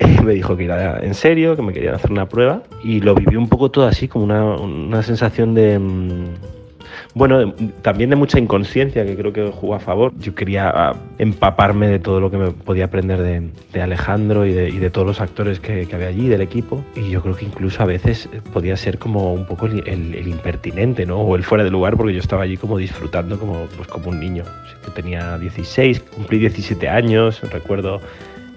me 0.24 0.34
dijo 0.34 0.56
que 0.56 0.64
era 0.64 0.98
en 1.00 1.14
serio, 1.14 1.56
que 1.56 1.62
me 1.62 1.72
querían 1.72 1.94
hacer 1.94 2.10
una 2.10 2.28
prueba 2.28 2.62
y 2.82 3.00
lo 3.00 3.14
viví 3.14 3.36
un 3.36 3.48
poco 3.48 3.70
todo 3.70 3.86
así, 3.86 4.08
como 4.08 4.24
una, 4.24 4.44
una 4.44 5.02
sensación 5.02 5.54
de... 5.54 5.78
Mm, 5.78 6.24
bueno, 7.12 7.52
también 7.82 8.10
de 8.10 8.16
mucha 8.16 8.38
inconsciencia 8.38 9.04
que 9.04 9.16
creo 9.16 9.32
que 9.32 9.50
jugó 9.50 9.74
a 9.74 9.80
favor. 9.80 10.12
Yo 10.18 10.34
quería 10.34 10.70
ah, 10.70 10.96
empaparme 11.18 11.88
de 11.88 11.98
todo 11.98 12.20
lo 12.20 12.30
que 12.30 12.36
me 12.36 12.50
podía 12.52 12.84
aprender 12.84 13.20
de, 13.20 13.82
Alejandro 13.82 14.46
y 14.46 14.52
de, 14.52 14.90
todos 14.90 15.06
los 15.06 15.20
actores 15.20 15.58
que, 15.58 15.88
había 15.92 16.06
allí, 16.06 16.28
del 16.28 16.40
equipo. 16.40 16.84
Y 16.94 17.10
yo 17.10 17.20
creo 17.20 17.34
que 17.34 17.44
incluso 17.44 17.82
a 17.82 17.86
veces 17.86 18.28
podía 18.52 18.76
ser 18.76 18.98
como 18.98 19.32
un 19.32 19.44
poco 19.44 19.66
el, 19.66 20.28
impertinente, 20.28 21.04
¿no? 21.04 21.18
O 21.18 21.34
el 21.34 21.42
fuera 21.42 21.64
de 21.64 21.70
lugar, 21.70 21.96
porque 21.96 22.12
yo 22.12 22.20
estaba 22.20 22.44
allí 22.44 22.56
como 22.56 22.78
disfrutando 22.78 23.38
como, 23.40 23.66
pues 23.76 23.88
como 23.88 24.10
un 24.10 24.20
niño. 24.20 24.44
Yo 24.84 24.92
tenía 24.92 25.36
16, 25.36 26.00
cumplí 26.14 26.38
17 26.38 26.88
años, 26.88 27.40
recuerdo 27.50 28.00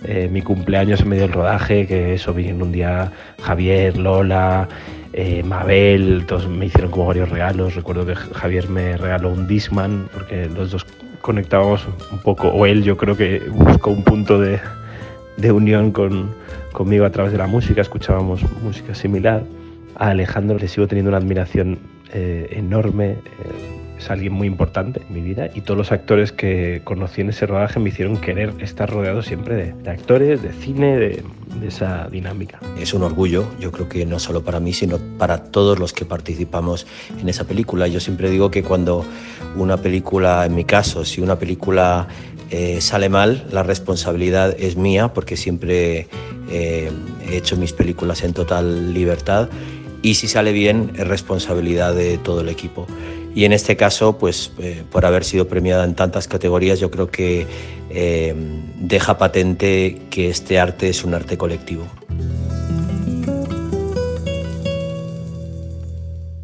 eh, 0.05 0.29
mi 0.31 0.41
cumpleaños 0.41 1.01
en 1.01 1.09
medio 1.09 1.23
del 1.23 1.33
rodaje, 1.33 1.87
que 1.87 2.13
eso 2.13 2.33
vi 2.33 2.47
en 2.47 2.61
un 2.61 2.71
día 2.71 3.11
Javier, 3.41 3.97
Lola, 3.97 4.67
eh, 5.13 5.43
Mabel, 5.43 6.25
todos 6.27 6.47
me 6.47 6.65
hicieron 6.65 6.91
como 6.91 7.05
varios 7.05 7.29
regalos. 7.29 7.75
Recuerdo 7.75 8.05
que 8.05 8.15
Javier 8.15 8.69
me 8.69 8.97
regaló 8.97 9.31
un 9.31 9.47
Disman, 9.47 10.09
porque 10.13 10.47
los 10.47 10.71
dos 10.71 10.85
conectábamos 11.21 11.87
un 12.11 12.19
poco, 12.19 12.49
o 12.49 12.65
él 12.65 12.83
yo 12.83 12.97
creo 12.97 13.15
que 13.15 13.39
buscó 13.49 13.91
un 13.91 14.03
punto 14.03 14.39
de, 14.39 14.59
de 15.37 15.51
unión 15.51 15.91
con, 15.91 16.33
conmigo 16.73 17.05
a 17.05 17.11
través 17.11 17.31
de 17.31 17.37
la 17.37 17.47
música, 17.47 17.81
escuchábamos 17.81 18.43
música 18.61 18.93
similar. 18.93 19.43
A 19.95 20.09
Alejandro 20.09 20.57
le 20.57 20.67
sigo 20.67 20.87
teniendo 20.87 21.09
una 21.09 21.19
admiración 21.19 21.79
eh, 22.11 22.47
enorme 22.51 23.15
es 24.03 24.11
alguien 24.11 24.33
muy 24.33 24.47
importante 24.47 25.01
en 25.07 25.13
mi 25.13 25.21
vida 25.21 25.49
y 25.53 25.61
todos 25.61 25.77
los 25.77 25.91
actores 25.91 26.31
que 26.31 26.81
conocí 26.83 27.21
en 27.21 27.29
ese 27.29 27.45
rodaje 27.45 27.79
me 27.79 27.89
hicieron 27.89 28.17
querer 28.17 28.53
estar 28.59 28.89
rodeado 28.89 29.21
siempre 29.21 29.73
de, 29.73 29.89
actores, 29.89 30.41
de 30.41 30.51
cine, 30.51 30.97
de, 30.97 31.23
esa 31.65 32.09
dinámica. 32.09 32.59
Es 32.77 32.93
un 32.93 33.03
orgullo, 33.03 33.45
yo 33.59 33.71
creo 33.71 33.87
que 33.87 34.05
no 34.05 34.19
solo 34.19 34.43
para 34.43 34.59
mí, 34.59 34.73
sino 34.73 34.97
para 35.17 35.43
todos 35.43 35.79
los 35.79 35.93
que 35.93 36.03
participamos 36.03 36.85
en 37.21 37.29
esa 37.29 37.45
película. 37.45 37.87
Yo 37.87 37.99
siempre 37.99 38.29
digo 38.29 38.51
que 38.51 38.63
cuando 38.63 39.05
una 39.55 39.77
película, 39.77 40.45
en 40.45 40.55
mi 40.55 40.65
caso, 40.65 41.05
si 41.05 41.21
una 41.21 41.37
película 41.37 42.07
eh, 42.49 42.81
sale 42.81 43.07
mal, 43.07 43.45
la 43.51 43.63
responsabilidad 43.63 44.55
es 44.59 44.75
mía 44.75 45.13
porque 45.13 45.37
siempre 45.37 46.07
eh, 46.49 46.91
he 47.29 47.37
hecho 47.37 47.55
mis 47.55 47.71
películas 47.71 48.23
en 48.23 48.33
total 48.33 48.93
libertad 48.93 49.47
y 50.01 50.15
si 50.15 50.27
sale 50.27 50.51
bien 50.51 50.91
es 50.95 51.07
responsabilidad 51.07 51.95
de 51.95 52.17
todo 52.17 52.41
el 52.41 52.49
equipo. 52.49 52.85
Y 53.35 53.45
en 53.45 53.53
este 53.53 53.75
caso, 53.75 54.17
pues 54.17 54.51
eh, 54.59 54.83
por 54.91 55.05
haber 55.05 55.23
sido 55.23 55.47
premiada 55.47 55.83
en 55.85 55.95
tantas 55.95 56.27
categorías, 56.27 56.79
yo 56.79 56.91
creo 56.91 57.09
que 57.09 57.47
deja 58.79 59.19
patente 59.19 60.01
que 60.09 60.29
este 60.29 60.59
arte 60.59 60.89
es 60.89 61.03
un 61.03 61.13
arte 61.13 61.37
colectivo. 61.37 61.85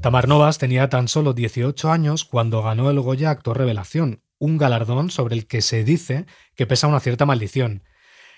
Tamar 0.02 0.30
Novas 0.30 0.58
tenía 0.58 0.90
tan 0.90 1.10
solo 1.10 1.34
18 1.34 1.92
años 1.92 2.24
cuando 2.24 2.64
ganó 2.64 2.90
el 2.90 3.02
Goya 3.02 3.32
Actor 3.32 3.58
Revelación, 3.58 4.24
un 4.38 4.58
galardón 4.58 5.10
sobre 5.10 5.36
el 5.36 5.46
que 5.46 5.62
se 5.62 5.84
dice 5.84 6.26
que 6.56 6.66
pesa 6.66 6.88
una 6.88 7.02
cierta 7.02 7.26
maldición. 7.26 7.84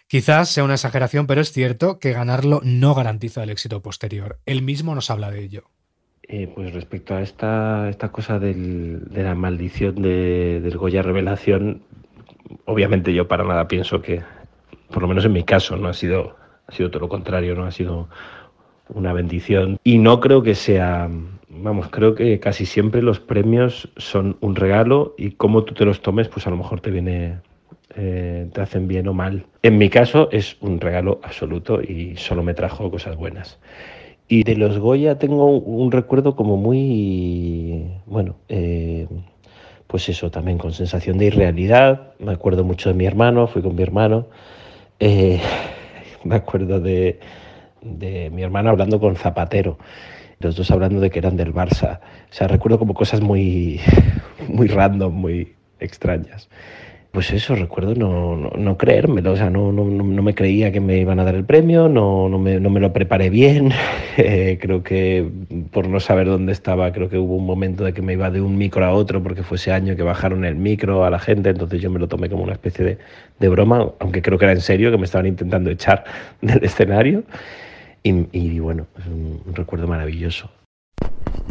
Quizás 0.08 0.50
sea 0.50 0.64
una 0.64 0.74
exageración, 0.74 1.28
pero 1.28 1.40
es 1.40 1.52
cierto 1.52 2.00
que 2.00 2.14
ganarlo 2.14 2.62
no 2.64 2.96
garantiza 2.96 3.44
el 3.44 3.52
éxito 3.52 3.84
posterior. 3.84 4.42
Él 4.48 4.64
mismo 4.64 4.96
nos 4.96 5.12
habla 5.12 5.30
de 5.30 5.44
ello. 5.44 5.70
Eh, 6.24 6.52
pues 6.54 6.74
respecto 6.74 7.16
a 7.16 7.22
esta, 7.22 7.92
cosa 8.12 8.40
de 8.40 9.02
la 9.12 9.36
maldición 9.36 10.02
del 10.02 10.78
Goya 10.78 11.02
Revelación, 11.02 11.82
obviamente 12.66 13.14
yo 13.14 13.28
para 13.28 13.44
nada 13.44 13.68
pienso 13.68 14.02
que, 14.02 14.22
por 14.90 15.02
lo 15.02 15.08
menos 15.08 15.26
en 15.26 15.34
mi 15.34 15.44
caso, 15.44 15.76
no 15.76 15.90
ha 15.90 15.94
sido, 15.94 16.36
ha 16.68 16.72
sido 16.72 16.90
todo 16.90 17.02
lo 17.02 17.10
contrario, 17.10 17.56
no 17.56 17.66
ha 17.66 17.72
sido 17.72 18.08
una 18.90 19.14
bendición. 19.14 19.78
Y 19.84 19.98
no 19.98 20.20
creo 20.20 20.42
que 20.42 20.56
sea 20.56 21.10
vamos, 21.52 21.90
creo 21.90 22.16
que 22.16 22.40
casi 22.40 22.66
siempre 22.66 23.02
los 23.02 23.20
premios 23.20 23.90
son 23.98 24.38
un 24.42 24.56
regalo 24.56 25.16
y 25.18 25.32
cómo 25.32 25.64
tú 25.64 25.74
te 25.74 25.86
los 25.86 26.02
tomes, 26.02 26.28
pues 26.28 26.48
a 26.48 26.50
lo 26.50 26.58
mejor 26.58 26.82
te 26.82 26.92
viene, 26.92 27.40
eh, 27.96 28.48
te 28.54 28.62
hacen 28.62 28.88
bien 28.88 29.08
o 29.08 29.14
mal. 29.14 29.46
En 29.62 29.78
mi 29.78 29.90
caso 29.90 30.30
es 30.32 30.58
un 30.62 30.80
regalo 30.80 31.20
absoluto 31.24 31.82
y 31.82 32.16
solo 32.16 32.44
me 32.44 32.54
trajo 32.54 32.90
cosas 32.90 33.16
buenas. 33.16 33.60
Y 34.32 34.44
de 34.44 34.56
los 34.56 34.80
Goya 34.80 35.20
tengo 35.20 35.46
un 35.58 35.92
recuerdo 35.92 36.38
como 36.38 36.56
muy, 36.56 37.92
bueno, 38.06 38.38
eh, 38.48 39.06
pues 39.88 40.08
eso, 40.08 40.32
también 40.32 40.58
con 40.58 40.72
sensación 40.72 41.18
de 41.18 41.26
irrealidad. 41.26 42.14
Me 42.18 42.32
acuerdo 42.32 42.64
mucho 42.64 42.88
de 42.88 42.96
mi 42.96 43.06
hermano, 43.06 43.48
fui 43.48 43.62
con 43.62 43.76
mi 43.76 43.84
hermano. 43.84 44.28
Eh, 45.02 45.42
me 46.24 46.36
acuerdo 46.36 46.80
de, 46.80 47.20
de 47.82 48.30
mi 48.30 48.42
hermano 48.42 48.70
hablando 48.70 49.02
con 49.02 49.18
Zapatero 49.18 49.78
los 50.40 50.56
dos 50.56 50.72
hablando 50.72 51.02
de 51.02 51.10
que 51.10 51.20
eran 51.20 51.36
del 51.36 51.54
Barça. 51.54 52.00
O 52.00 52.34
sea, 52.34 52.48
recuerdo 52.48 52.80
como 52.80 52.94
cosas 52.94 53.20
muy, 53.20 53.82
muy 54.48 54.70
random, 54.70 55.14
muy 55.14 55.56
extrañas. 55.82 56.48
Pues 57.12 57.32
eso, 57.32 57.56
recuerdo 57.56 57.94
no, 57.94 58.38
no, 58.38 58.78
creérmelo, 58.78 59.34
o 59.34 59.36
sea, 59.36 59.50
no, 59.50 59.74
no, 59.74 59.84
no, 59.84 60.24
me 60.24 60.34
creía 60.34 60.72
que 60.72 60.80
me 60.80 60.98
iban 60.98 61.20
a 61.20 61.26
dar 61.26 61.36
el 61.36 61.44
premio, 61.44 61.90
no, 61.90 62.30
me, 62.40 62.58
me 62.58 62.80
lo 62.80 62.94
preparé 62.94 63.30
bien, 63.30 63.74
eh, 64.18 64.58
creo 64.62 64.82
que 64.82 65.30
por 65.72 65.90
no 65.90 66.00
saber 66.00 66.28
dónde 66.28 66.54
estaba, 66.54 66.94
creo 66.94 67.10
que 67.10 67.18
hubo 67.18 67.36
un 67.36 67.46
momento 67.46 67.84
de 67.84 67.94
que 67.94 68.02
me 68.02 68.14
iba 68.14 68.32
de 68.32 68.40
un 68.40 68.58
micro 68.58 68.86
a 68.86 68.94
otro 68.94 69.22
porque 69.22 69.44
fue 69.44 69.58
ese 69.58 69.74
año 69.74 69.98
que 69.98 70.04
bajaron 70.04 70.46
el 70.46 70.56
micro 70.56 71.04
a 71.04 71.10
la 71.10 71.20
gente, 71.20 71.50
entonces 71.50 71.82
yo 71.82 71.90
me 71.90 72.00
lo 72.00 72.08
tomé 72.08 72.30
como 72.30 72.44
una 72.44 72.54
especie 72.54 72.86
de, 72.86 72.98
de 73.40 73.50
broma, 73.50 73.92
aunque 74.00 74.22
creo 74.22 74.38
que 74.38 74.46
era 74.46 74.54
en 74.54 74.62
serio, 74.62 74.90
que 74.90 74.98
me 74.98 75.06
estaban 75.06 75.28
intentando 75.28 75.70
echar 75.70 76.06
del 76.42 76.64
escenario. 76.64 77.24
Y, 78.04 78.60
bueno, 78.60 78.88
es 78.98 79.06
un, 79.06 79.44
recuerdo 79.54 79.88
maravilloso. 79.88 80.50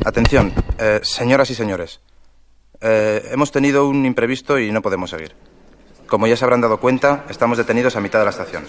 Atención, 0.04 0.52
eh, 0.78 0.98
señoras 1.02 1.50
y 1.50 1.54
señores. 1.54 2.00
Eh, 2.80 3.22
hemos 3.30 3.52
tenido 3.52 3.88
un 3.88 4.04
imprevisto 4.06 4.58
y 4.58 4.72
no 4.72 4.82
podemos 4.82 5.10
seguir. 5.10 5.32
Como 6.10 6.26
ya 6.26 6.36
se 6.36 6.44
habrán 6.44 6.60
dado 6.60 6.80
cuenta, 6.80 7.24
estamos 7.30 7.56
detenidos 7.56 7.94
a 7.94 8.00
mitad 8.00 8.18
de 8.18 8.24
la 8.24 8.32
estación. 8.32 8.64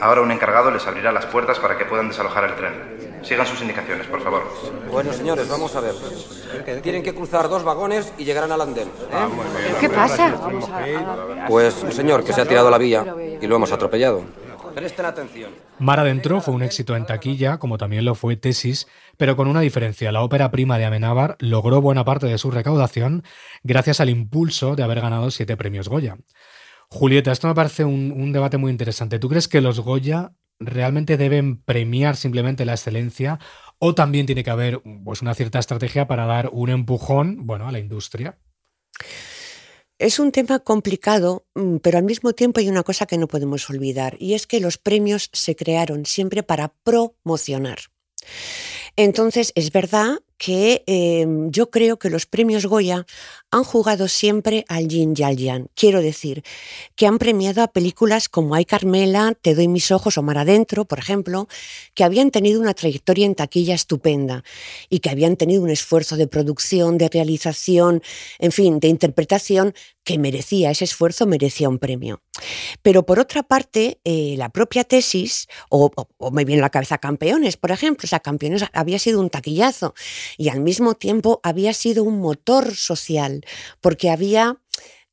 Ahora 0.00 0.20
un 0.20 0.30
encargado 0.30 0.70
les 0.70 0.86
abrirá 0.86 1.10
las 1.10 1.26
puertas 1.26 1.58
para 1.58 1.76
que 1.76 1.84
puedan 1.84 2.06
desalojar 2.06 2.44
el 2.44 2.54
tren. 2.54 3.22
Sigan 3.24 3.44
sus 3.44 3.60
indicaciones, 3.60 4.06
por 4.06 4.22
favor. 4.22 4.44
Bueno, 4.88 5.12
señores, 5.12 5.48
vamos 5.48 5.74
a 5.74 5.80
ver. 5.80 5.94
Tienen 6.82 7.02
que 7.02 7.12
cruzar 7.12 7.48
dos 7.48 7.64
vagones 7.64 8.12
y 8.18 8.24
llegarán 8.24 8.52
al 8.52 8.60
andén. 8.60 8.86
¿eh? 8.86 9.74
¿Qué 9.80 9.90
pasa? 9.90 10.32
Pues 11.48 11.82
un 11.82 11.90
señor 11.90 12.22
que 12.22 12.32
se 12.32 12.42
ha 12.42 12.46
tirado 12.46 12.68
a 12.68 12.70
la 12.70 12.78
vía 12.78 13.04
y 13.40 13.44
lo 13.48 13.56
hemos 13.56 13.72
atropellado. 13.72 14.22
Presten 14.72 15.06
atención. 15.06 15.50
Mar 15.80 15.98
Adentro 15.98 16.40
fue 16.40 16.54
un 16.54 16.62
éxito 16.62 16.94
en 16.94 17.04
taquilla, 17.04 17.58
como 17.58 17.78
también 17.78 18.04
lo 18.04 18.14
fue 18.14 18.36
Tesis, 18.36 18.86
pero 19.16 19.34
con 19.34 19.48
una 19.48 19.60
diferencia. 19.60 20.12
La 20.12 20.22
ópera 20.22 20.52
prima 20.52 20.78
de 20.78 20.84
Amenábar 20.84 21.36
logró 21.40 21.80
buena 21.80 22.04
parte 22.04 22.26
de 22.26 22.38
su 22.38 22.52
recaudación 22.52 23.24
gracias 23.64 24.00
al 24.00 24.10
impulso 24.10 24.76
de 24.76 24.84
haber 24.84 25.00
ganado 25.00 25.32
siete 25.32 25.56
premios 25.56 25.88
Goya. 25.88 26.16
Julieta, 26.88 27.32
esto 27.32 27.48
me 27.48 27.54
parece 27.54 27.84
un, 27.84 28.32
debate 28.32 28.58
muy 28.58 28.70
interesante. 28.70 29.18
¿Tú 29.18 29.28
crees 29.28 29.48
que 29.48 29.60
los 29.60 29.80
Goya 29.80 30.32
realmente 30.58 31.16
deben 31.16 31.62
premiar 31.62 32.16
simplemente 32.16 32.64
la 32.64 32.72
excelencia 32.72 33.38
o 33.78 33.94
también 33.94 34.26
tiene 34.26 34.44
que 34.44 34.50
haber 34.50 34.80
pues, 35.04 35.20
una 35.20 35.34
cierta 35.34 35.58
estrategia 35.58 36.06
para 36.06 36.26
dar 36.26 36.48
un 36.52 36.70
empujón 36.70 37.46
bueno, 37.46 37.68
a 37.68 37.72
la 37.72 37.78
industria? 37.78 38.38
Es 39.98 40.18
un 40.18 40.30
tema 40.30 40.58
complicado, 40.58 41.46
mm, 41.54 41.76
pero 41.78 41.98
al 41.98 42.04
mismo 42.04 42.32
tiempo 42.32 42.60
hay 42.60 42.68
una 42.68 42.82
cosa 42.82 43.06
que 43.06 43.18
no 43.18 43.28
podemos 43.28 43.68
olvidar, 43.70 44.16
y 44.20 44.34
es 44.34 44.46
que 44.46 44.60
los 44.60 44.76
premios 44.76 45.30
se 45.32 45.56
crearon 45.56 46.04
siempre 46.04 46.42
para 46.42 46.74
promocionar. 46.84 47.78
Entonces, 48.96 49.52
es 49.54 49.72
verdad 49.72 50.18
que 50.38 50.84
em, 50.86 51.50
yo 51.50 51.70
creo 51.70 51.98
que 51.98 52.10
los 52.10 52.26
premios 52.26 52.66
Goya 52.66 53.06
han 53.56 53.64
jugado 53.64 54.08
siempre 54.08 54.64
al 54.68 54.88
yin 54.88 55.14
y 55.16 55.22
al 55.22 55.36
yang. 55.36 55.68
Quiero 55.74 56.00
decir, 56.00 56.42
que 56.94 57.06
han 57.06 57.18
premiado 57.18 57.62
a 57.62 57.68
películas 57.68 58.28
como 58.28 58.54
Ay 58.54 58.64
Carmela, 58.64 59.34
Te 59.40 59.54
doy 59.54 59.68
mis 59.68 59.90
ojos 59.90 60.18
o 60.18 60.22
Mar 60.22 60.38
Adentro, 60.38 60.84
por 60.84 60.98
ejemplo, 60.98 61.48
que 61.94 62.04
habían 62.04 62.30
tenido 62.30 62.60
una 62.60 62.74
trayectoria 62.74 63.26
en 63.26 63.34
taquilla 63.34 63.74
estupenda 63.74 64.44
y 64.88 65.00
que 65.00 65.10
habían 65.10 65.36
tenido 65.36 65.62
un 65.62 65.70
esfuerzo 65.70 66.16
de 66.16 66.26
producción, 66.26 66.98
de 66.98 67.08
realización, 67.08 68.02
en 68.38 68.52
fin, 68.52 68.80
de 68.80 68.88
interpretación 68.88 69.74
que 70.06 70.18
merecía 70.18 70.70
ese 70.70 70.84
esfuerzo, 70.84 71.26
merecía 71.26 71.68
un 71.68 71.80
premio. 71.80 72.22
Pero 72.82 73.04
por 73.04 73.18
otra 73.18 73.42
parte, 73.42 73.98
eh, 74.04 74.36
la 74.38 74.50
propia 74.50 74.84
tesis, 74.84 75.48
o, 75.68 75.90
me 76.30 76.44
viene 76.44 76.62
la 76.62 76.70
cabeza 76.70 76.98
Campeones, 76.98 77.56
por 77.56 77.72
ejemplo, 77.72 78.06
o 78.06 78.08
sea, 78.08 78.20
Campeones 78.20 78.64
había 78.72 79.00
sido 79.00 79.20
un 79.20 79.30
taquillazo 79.30 79.94
y 80.38 80.48
al 80.48 80.60
mismo 80.60 80.94
tiempo 80.94 81.40
había 81.42 81.72
sido 81.72 82.04
un 82.04 82.20
motor 82.20 82.76
social, 82.76 83.44
porque 83.80 84.10
había 84.10 84.60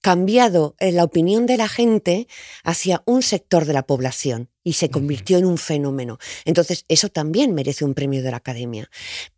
cambiado 0.03 0.75
eh, 0.79 0.91
la 0.91 1.05
opinión 1.05 1.45
de 1.45 1.55
la 1.55 1.69
gente 1.69 2.27
hacia 2.65 3.01
un 3.05 3.23
sector 3.23 3.63
de 3.65 3.71
la 3.71 3.87
población 3.87 4.49
y 4.61 4.73
se 4.73 4.89
convirtió 4.89 5.37
en 5.37 5.45
un 5.45 5.57
fenómeno. 5.57 6.19
Entonces, 6.43 6.83
eso 6.89 7.07
también 7.07 7.53
merece 7.53 7.85
un 7.85 7.93
premio 7.93 8.21
de 8.21 8.29
la 8.29 8.37
academia. 8.37 8.89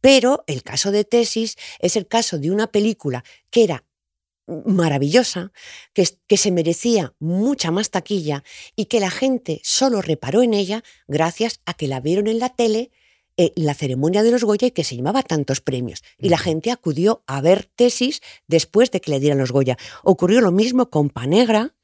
Pero 0.02 0.44
el 0.48 0.64
caso 0.64 0.92
de 0.92 1.04
Tesis 1.04 1.56
es 1.80 1.96
el 1.96 2.08
caso 2.08 2.40
de 2.40 2.50
una 2.50 2.66
película 2.66 3.24
que 3.52 3.64
era 3.64 3.86
maravillosa, 4.48 5.52
que, 5.94 6.08
que, 6.28 6.38
se 6.38 6.52
merecía 6.52 7.14
mucha 7.20 7.70
más 7.70 7.92
taquilla 7.92 8.44
y 8.76 8.86
que 8.86 9.00
la 9.00 9.12
gente 9.12 9.62
solo 9.64 10.02
reparó 10.02 10.42
en 10.42 10.56
ella 10.56 10.84
gracias 11.08 11.62
a 11.66 11.76
que 11.76 11.88
la 11.88 12.00
vieron 12.00 12.28
en 12.28 12.40
la 12.40 12.50
tele 12.50 12.92
eh, 13.38 13.52
la 13.56 13.74
ceremonia 13.74 14.24
de 14.24 14.32
los 14.32 14.44
Goya 14.44 14.68
y 14.68 14.72
que 14.72 14.84
se 14.84 14.96
llamaba 14.96 15.22
tantos 15.22 15.60
premios. 15.60 16.04
Y 16.18 16.30
la 16.30 16.38
gente 16.38 16.72
acudió 16.72 17.24
a 17.28 17.42
ver 17.42 17.66
tesis 17.76 18.22
después 18.48 18.92
de 18.92 19.02
que 19.02 19.12
le 19.12 19.20
dieran 19.20 19.40
los 19.40 19.52
Goya. 19.52 19.78
Ocurrió 20.04 20.40
lo 20.40 20.52
mismo 20.52 20.90
con 20.90 21.10
Panegra, 21.10 21.76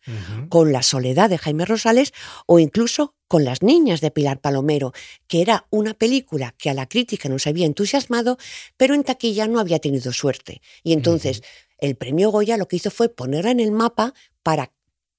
con 0.49 0.71
La 0.71 0.81
Soledad 0.81 1.29
de 1.29 1.37
Jaime 1.37 1.65
Rosales 1.65 2.13
o 2.47 2.59
incluso 2.59 3.15
con 3.27 3.43
Las 3.43 3.61
Niñas 3.61 4.01
de 4.01 4.11
Pilar 4.11 4.39
Palomero, 4.39 4.93
que 5.27 5.41
era 5.41 5.67
una 5.69 5.93
película 5.93 6.55
que 6.57 6.69
a 6.69 6.73
la 6.73 6.87
crítica 6.87 7.29
nos 7.29 7.47
había 7.47 7.65
entusiasmado, 7.65 8.37
pero 8.77 8.95
en 8.95 9.03
taquilla 9.03 9.47
no 9.47 9.59
había 9.59 9.79
tenido 9.79 10.11
suerte. 10.11 10.61
Y 10.83 10.93
entonces 10.93 11.43
el 11.77 11.95
premio 11.95 12.31
Goya 12.31 12.57
lo 12.57 12.67
que 12.67 12.77
hizo 12.77 12.91
fue 12.91 13.09
ponerla 13.09 13.51
en 13.51 13.59
el 13.59 13.71
mapa 13.71 14.13
para 14.43 14.71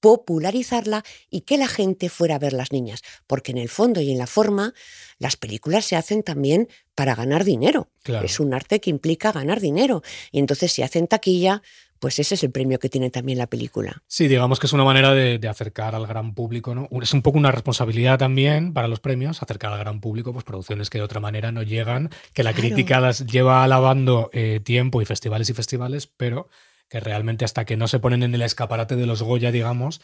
popularizarla 0.03 1.01
y 1.29 1.41
que 1.41 1.57
la 1.57 1.69
gente 1.69 2.09
fuera 2.09 2.35
a 2.35 2.39
ver 2.39 2.51
las 2.51 2.73
niñas, 2.73 3.03
porque 3.25 3.53
en 3.53 3.57
el 3.57 3.69
fondo 3.69 4.01
y 4.01 4.11
en 4.11 4.17
la 4.17 4.27
forma 4.27 4.73
las 5.17 5.37
películas 5.37 5.85
se 5.85 5.95
hacen 5.95 6.23
también 6.23 6.67
para 6.93 7.15
ganar 7.15 7.45
dinero. 7.45 7.89
Es 8.21 8.41
un 8.41 8.53
arte 8.53 8.81
que 8.81 8.89
implica 8.89 9.31
ganar 9.31 9.61
dinero 9.61 10.03
y 10.29 10.39
entonces 10.39 10.73
si 10.73 10.81
hacen 10.81 11.07
taquilla, 11.07 11.61
pues 11.99 12.19
ese 12.19 12.35
es 12.35 12.43
el 12.43 12.51
premio 12.51 12.79
que 12.79 12.89
tiene 12.89 13.11
también 13.11 13.37
la 13.37 13.47
película. 13.47 14.03
Sí, 14.07 14.27
digamos 14.27 14.59
que 14.59 14.67
es 14.67 14.73
una 14.73 14.83
manera 14.83 15.13
de, 15.13 15.39
acercar 15.47 15.95
al 15.95 16.05
gran 16.05 16.33
público, 16.33 16.75
¿no? 16.75 16.89
Es 17.01 17.13
un 17.13 17.21
poco 17.21 17.37
una 17.37 17.53
responsabilidad 17.53 18.19
también 18.19 18.73
para 18.73 18.89
los 18.89 18.99
premios, 18.99 19.41
acercar 19.41 19.71
al 19.71 19.79
gran 19.79 20.01
público, 20.01 20.33
pues 20.33 20.43
producciones 20.43 20.89
que 20.89 20.97
de 20.97 21.05
otra 21.05 21.21
manera 21.21 21.53
no 21.53 21.63
llegan, 21.63 22.09
que 22.33 22.43
la 22.43 22.51
crítica 22.51 22.99
las 22.99 23.25
lleva 23.25 23.63
alabando 23.63 24.29
eh, 24.33 24.59
tiempo 24.61 25.01
y 25.01 25.05
festivales 25.05 25.49
y 25.49 25.53
festivales, 25.53 26.07
pero 26.07 26.49
que 26.93 26.99
realmente 26.99 27.43
hasta 27.43 27.65
que 27.65 27.75
no 27.75 27.87
se 27.87 27.97
ponen 27.97 28.21
en 28.21 28.35
el 28.35 28.43
escaparate 28.43 28.95
de 28.95 29.07
los 29.07 29.23
Goya, 29.23 29.51
digamos, 29.51 29.99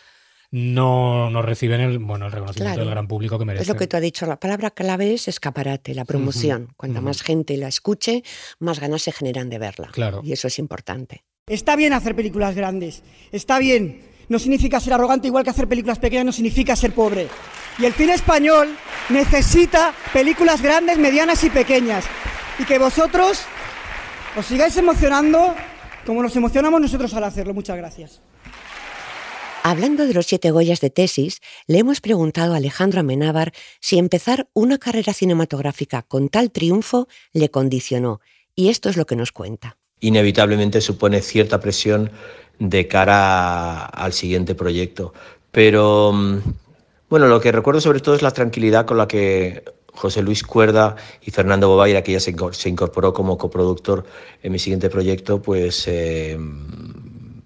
no, 0.50 1.30
no 1.30 1.44
reciben 1.44 1.82
el, 1.82 2.00
bueno, 2.00 2.26
el 2.26 2.32
reconocimiento 2.32 2.80
del 2.80 2.90
gran 2.90 3.08
público 3.08 3.38
que 3.38 3.46
merecen. 3.46 3.62
Es 3.62 3.68
lo 3.68 3.76
que 3.76 3.86
tú 3.86 3.96
has 3.96 4.02
dicho, 4.02 4.26
la 4.26 4.40
palabra 4.40 4.72
clave 4.72 5.14
es 5.14 5.28
escaparate, 5.28 5.94
la 5.94 6.04
promoción. 6.04 6.74
Cuanta 6.78 7.00
más 7.00 7.22
gente 7.22 7.58
la 7.58 7.68
escuche, 7.68 8.24
más 8.58 8.80
ganas 8.80 9.04
se 9.04 9.12
generan 9.12 9.52
de 9.52 9.60
verla. 9.60 9.90
Claro. 9.92 10.22
Y 10.24 10.34
eso 10.34 10.48
es 10.48 10.58
importante. 10.58 11.26
Está 11.46 11.76
bien 11.76 11.94
hacer 11.94 12.16
películas 12.16 12.56
grandes, 12.56 13.04
está 13.32 13.60
bien, 13.60 14.02
no 14.28 14.40
significa 14.40 14.80
ser 14.80 14.94
arrogante, 14.94 15.28
igual 15.28 15.44
que 15.44 15.52
hacer 15.52 15.68
películas 15.68 16.00
pequeñas 16.00 16.26
no 16.26 16.32
significa 16.32 16.76
ser 16.76 16.94
pobre. 16.94 17.28
Y 17.78 17.86
el 17.86 17.94
cine 17.94 18.16
español 18.16 18.76
necesita 19.10 19.94
películas 20.12 20.64
grandes, 20.64 20.98
medianas 20.98 21.44
y 21.44 21.52
pequeñas. 21.52 22.06
Y 22.58 22.66
que 22.66 22.80
vosotros 22.80 23.44
os 24.36 24.46
sigáis 24.48 24.76
emocionando 24.76 25.54
como 26.06 26.24
nos 26.24 26.36
emocionamos 26.36 26.82
nosotros 26.82 27.14
al 27.14 27.24
hacerlo. 27.24 27.54
Muchas 27.54 27.78
gracias. 27.78 28.22
Hablando 29.64 30.08
de 30.08 30.14
los 30.14 30.26
siete 30.26 30.52
Goyas 30.52 30.80
de 30.80 30.90
tesis, 30.90 31.42
le 31.68 31.80
hemos 31.80 32.00
preguntado 32.00 32.54
a 32.54 32.58
Alejandro 32.58 33.02
Amenábar 33.02 33.52
si 33.82 33.98
empezar 33.98 34.48
una 34.54 34.78
carrera 34.78 35.14
cinematográfica 35.14 36.02
con 36.04 36.30
tal 36.30 36.52
triunfo 36.52 37.08
le 37.34 37.50
condicionó. 37.50 38.22
Y 38.56 38.70
esto 38.70 38.90
es 38.90 38.96
lo 38.96 39.06
que 39.06 39.18
nos 39.18 39.32
cuenta. 39.32 39.78
Inevitablemente 40.00 40.80
supone 40.80 41.22
cierta 41.22 41.60
presión 41.60 42.10
de 42.58 42.88
cara 42.88 43.86
al 43.86 44.14
siguiente 44.14 44.56
proyecto. 44.56 45.14
Pero 45.52 46.14
mm, 46.14 46.38
bueno, 47.10 47.28
lo 47.28 47.42
que 47.42 47.52
recuerdo 47.52 47.82
sobre 47.82 48.00
todo 48.00 48.16
es 48.16 48.22
la 48.22 48.32
tranquilidad 48.32 48.86
con 48.86 48.98
la 48.98 49.08
que 49.08 49.64
José 49.94 50.22
Luis 50.22 50.44
Cuerda 50.44 50.96
y 51.22 51.32
Fernando 51.32 51.68
Bobaira, 51.68 52.04
que 52.04 52.14
ya 52.14 52.20
se 52.20 52.70
incorporó 52.70 53.14
como 53.14 53.38
coproductor 53.38 54.06
en 54.44 54.52
mi 54.52 54.60
siguiente 54.60 54.90
proyecto, 54.90 55.42
pues 55.42 55.88
eh, 55.88 56.38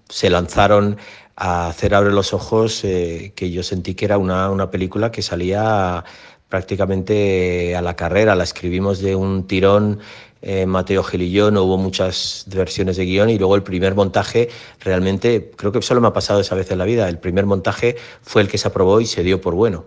se 0.08 0.30
lanzaron 0.30 0.96
a 1.36 1.68
hacer 1.68 1.94
Abre 1.94 2.12
los 2.12 2.32
Ojos, 2.32 2.84
eh, 2.84 3.32
que 3.34 3.50
yo 3.50 3.62
sentí 3.62 3.94
que 3.94 4.04
era 4.04 4.18
una, 4.18 4.50
una 4.50 4.70
película 4.70 5.10
que 5.10 5.22
salía 5.22 6.04
prácticamente 6.48 7.74
a 7.74 7.82
la 7.82 7.96
carrera. 7.96 8.36
La 8.36 8.44
escribimos 8.44 9.00
de 9.00 9.16
un 9.16 9.46
tirón 9.46 9.98
eh, 10.46 10.66
Mateo 10.66 11.02
Gil 11.02 11.22
y 11.22 11.30
yo, 11.30 11.50
no 11.50 11.62
hubo 11.64 11.78
muchas 11.78 12.44
versiones 12.48 12.98
de 12.98 13.06
guion 13.06 13.30
y 13.30 13.38
luego 13.38 13.56
el 13.56 13.62
primer 13.62 13.94
montaje 13.94 14.50
realmente, 14.80 15.50
creo 15.56 15.72
que 15.72 15.80
solo 15.80 16.02
me 16.02 16.08
ha 16.08 16.12
pasado 16.12 16.40
esa 16.40 16.54
vez 16.54 16.70
en 16.70 16.78
la 16.78 16.84
vida, 16.84 17.08
el 17.08 17.18
primer 17.18 17.46
montaje 17.46 17.96
fue 18.20 18.42
el 18.42 18.48
que 18.48 18.58
se 18.58 18.68
aprobó 18.68 19.00
y 19.00 19.06
se 19.06 19.22
dio 19.22 19.40
por 19.40 19.54
bueno. 19.54 19.86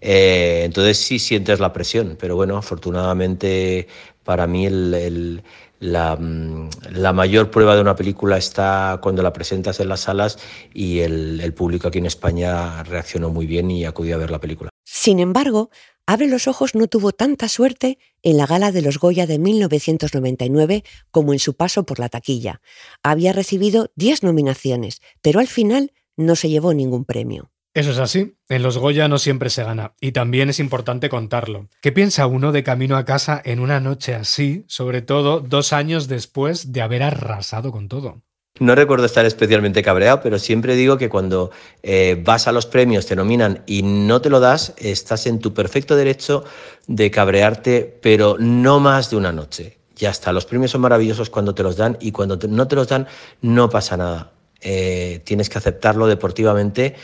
Eh, 0.00 0.62
entonces 0.64 0.98
sí 0.98 1.18
sientes 1.18 1.60
la 1.60 1.72
presión, 1.72 2.16
pero 2.18 2.36
bueno, 2.36 2.56
afortunadamente 2.56 3.88
para 4.24 4.46
mí 4.46 4.66
el 4.66 5.42
Mm, 5.80 6.68
la, 6.90 7.12
mayor 7.12 7.50
prueba 7.50 7.76
de 7.76 7.80
una 7.80 7.94
película 7.94 8.36
está 8.36 8.98
cuando 9.00 9.22
la 9.22 9.32
presentas 9.32 9.78
en 9.78 9.88
las 9.88 10.00
salas 10.00 10.38
y 10.74 11.00
el, 11.00 11.54
público 11.54 11.88
aquí 11.88 11.98
en 11.98 12.06
España 12.06 12.82
reaccionó 12.82 13.30
muy 13.30 13.46
bien 13.46 13.70
y 13.70 13.84
acudió 13.84 14.16
a 14.16 14.18
ver 14.18 14.30
la 14.30 14.40
película. 14.40 14.70
Sin 14.84 15.18
embargo, 15.20 15.70
Abre 16.10 16.26
los 16.26 16.48
Ojos 16.48 16.74
no 16.74 16.86
tuvo 16.86 17.12
tanta 17.12 17.48
suerte 17.50 17.98
en 18.22 18.38
la 18.38 18.46
gala 18.46 18.72
de 18.72 18.80
los 18.80 18.98
Goya 18.98 19.26
de 19.26 19.38
1999 19.38 20.82
como 21.10 21.34
en 21.34 21.38
su 21.38 21.52
paso 21.52 21.84
por 21.84 21.98
la 21.98 22.08
taquilla. 22.08 22.62
Había 23.02 23.34
recibido 23.34 23.90
10 23.96 24.22
nominaciones, 24.22 25.02
pero 25.20 25.38
al 25.38 25.48
final 25.48 25.92
no 26.16 26.34
se 26.34 26.48
llevó 26.48 26.72
ningún 26.72 27.04
premio. 27.04 27.50
Eso 27.78 27.92
es 27.92 27.98
así. 27.98 28.34
En 28.48 28.64
los 28.64 28.76
Goya 28.76 29.06
no 29.06 29.18
siempre 29.18 29.50
se 29.50 29.62
gana. 29.62 29.92
Y 30.00 30.10
también 30.10 30.50
es 30.50 30.58
importante 30.58 31.08
contarlo. 31.08 31.68
¿Qué 31.80 31.92
piensa 31.92 32.26
uno 32.26 32.50
de 32.50 32.64
camino 32.64 32.96
a 32.96 33.04
casa 33.04 33.40
en 33.44 33.60
una 33.60 33.78
noche 33.78 34.16
así, 34.16 34.64
sobre 34.66 35.00
todo 35.00 35.38
dos 35.38 35.72
años 35.72 36.08
después 36.08 36.72
de 36.72 36.82
haber 36.82 37.04
arrasado 37.04 37.70
con 37.70 37.86
todo? 37.86 38.22
No 38.58 38.74
recuerdo 38.74 39.06
estar 39.06 39.24
especialmente 39.26 39.84
cabreado, 39.84 40.20
pero 40.20 40.40
siempre 40.40 40.74
digo 40.74 40.98
que 40.98 41.08
cuando 41.08 41.52
eh, 41.84 42.20
vas 42.20 42.48
a 42.48 42.52
los 42.52 42.66
premios, 42.66 43.06
te 43.06 43.14
nominan 43.14 43.62
y 43.64 43.84
no 43.84 44.20
te 44.20 44.28
lo 44.28 44.40
das, 44.40 44.74
estás 44.78 45.28
en 45.28 45.38
tu 45.38 45.54
perfecto 45.54 45.94
derecho 45.94 46.42
de 46.88 47.12
cabrearte, 47.12 47.96
pero 48.02 48.38
no 48.40 48.80
más 48.80 49.10
de 49.10 49.18
una 49.18 49.30
noche. 49.30 49.78
Ya 49.94 50.10
está, 50.10 50.32
los 50.32 50.46
premios 50.46 50.72
son 50.72 50.80
maravillosos 50.80 51.30
cuando 51.30 51.54
te 51.54 51.62
los 51.62 51.76
dan 51.76 51.96
y 52.00 52.10
cuando 52.10 52.40
no 52.48 52.66
te 52.66 52.74
los 52.74 52.88
dan 52.88 53.06
no 53.40 53.70
pasa 53.70 53.96
nada. 53.96 54.32
Eh, 54.60 55.20
tienes 55.24 55.48
que 55.48 55.58
aceptarlo 55.58 56.08
deportivamente 56.08 56.96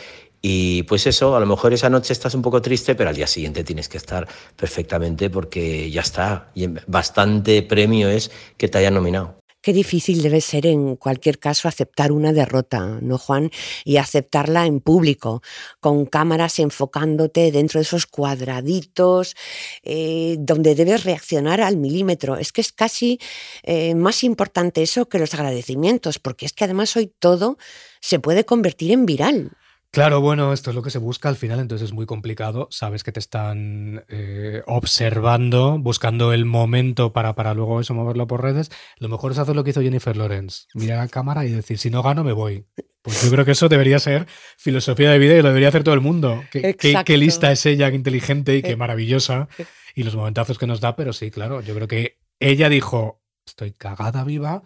y 0.47 0.83
pues 0.83 1.07
eso, 1.07 1.35
a 1.35 1.39
lo 1.39 1.47
mejor 1.47 1.73
esa 1.73 1.89
noche 1.89 2.13
estás 2.13 2.35
un 2.35 2.43
poco 2.43 2.61
triste, 2.61 2.93
pero 2.93 3.09
al 3.09 3.15
día 3.15 3.25
siguiente 3.25 3.63
tienes 3.63 3.89
que 3.89 3.97
estar 3.97 4.27
perfectamente 4.55 5.31
porque 5.31 5.89
ya 5.89 6.01
está. 6.01 6.51
Y 6.53 6.67
bastante 6.85 7.63
premio 7.63 8.09
es 8.09 8.29
que 8.55 8.67
te 8.67 8.77
hayan 8.77 8.93
nominado. 8.93 9.39
Qué 9.59 9.73
difícil 9.73 10.21
debe 10.21 10.41
ser 10.41 10.67
en 10.67 10.97
cualquier 10.97 11.39
caso 11.39 11.67
aceptar 11.67 12.11
una 12.11 12.31
derrota, 12.31 12.99
¿no, 13.01 13.17
Juan? 13.17 13.49
Y 13.85 13.97
aceptarla 13.97 14.67
en 14.67 14.81
público, 14.81 15.41
con 15.79 16.05
cámaras 16.05 16.59
enfocándote 16.59 17.51
dentro 17.51 17.79
de 17.79 17.85
esos 17.85 18.05
cuadraditos, 18.05 19.35
eh, 19.81 20.35
donde 20.37 20.75
debes 20.75 21.05
reaccionar 21.05 21.59
al 21.59 21.77
milímetro. 21.77 22.37
Es 22.37 22.51
que 22.51 22.61
es 22.61 22.71
casi 22.71 23.17
eh, 23.63 23.95
más 23.95 24.23
importante 24.23 24.83
eso 24.83 25.09
que 25.09 25.17
los 25.17 25.33
agradecimientos, 25.33 26.19
porque 26.19 26.45
es 26.45 26.53
que 26.53 26.65
además 26.65 26.95
hoy 26.95 27.11
todo 27.17 27.57
se 27.99 28.19
puede 28.19 28.45
convertir 28.45 28.91
en 28.91 29.07
viral. 29.07 29.49
Claro, 29.95 30.19
bueno, 30.19 30.51
esto 30.51 30.71
es 30.71 30.75
lo 30.75 30.81
que 30.81 30.89
se 30.89 30.97
busca 30.97 31.29
al 31.29 31.37
final, 31.37 31.57
entonces 31.57 31.85
es 31.85 31.93
muy 31.93 32.05
complicado. 32.05 32.67
Sabes 32.69 33.01
que 33.01 33.13
te 33.13 33.21
están 33.21 34.03
eh, 34.09 34.61
observando, 34.67 35.79
buscando 35.79 36.33
el 36.33 36.43
momento 36.43 37.13
para, 37.13 37.33
para 37.33 37.53
luego 37.53 37.79
eso 37.79 37.93
moverlo 37.93 38.27
por 38.27 38.43
redes. 38.43 38.71
Lo 38.99 39.07
mejor 39.07 39.31
es 39.31 39.37
hacer 39.37 39.55
lo 39.55 39.63
que 39.63 39.69
hizo 39.69 39.81
Jennifer 39.81 40.17
Lawrence, 40.17 40.65
mirar 40.73 40.99
a 40.99 41.07
cámara 41.07 41.45
y 41.45 41.51
decir, 41.51 41.77
si 41.77 41.89
no 41.89 42.03
gano, 42.03 42.25
me 42.25 42.33
voy. 42.33 42.65
Pues 43.01 43.23
yo 43.23 43.31
creo 43.31 43.45
que 43.45 43.51
eso 43.51 43.69
debería 43.69 43.97
ser 43.99 44.27
filosofía 44.57 45.11
de 45.11 45.17
vida 45.17 45.35
y 45.35 45.41
lo 45.41 45.47
debería 45.47 45.69
hacer 45.69 45.85
todo 45.85 45.95
el 45.95 46.01
mundo. 46.01 46.43
Qué, 46.51 46.75
qué, 46.75 47.17
lista 47.17 47.53
es 47.53 47.65
ella, 47.65 47.89
qué 47.89 47.95
inteligente 47.95 48.57
y 48.57 48.63
qué 48.63 48.71
eh, 48.71 48.75
maravillosa. 48.75 49.47
Eh. 49.57 49.65
Y 49.95 50.03
los 50.03 50.17
momentazos 50.17 50.59
que 50.59 50.67
nos 50.67 50.81
da, 50.81 50.97
pero 50.97 51.13
sí, 51.13 51.31
claro, 51.31 51.61
yo 51.61 51.73
creo 51.73 51.87
que 51.87 52.19
ella 52.41 52.67
dijo, 52.67 53.21
estoy 53.45 53.71
cagada 53.71 54.25
viva, 54.25 54.61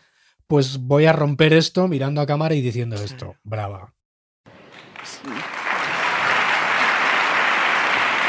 pues 0.48 0.80
voy 0.80 1.06
a 1.06 1.13
romper 1.13 1.54
esto 1.54 1.88
mirando 1.88 2.20
a 2.20 2.26
cámara 2.26 2.56
y 2.56 2.62
diciendo 2.62 2.96
esto. 2.96 3.36
Brava. 3.44 3.94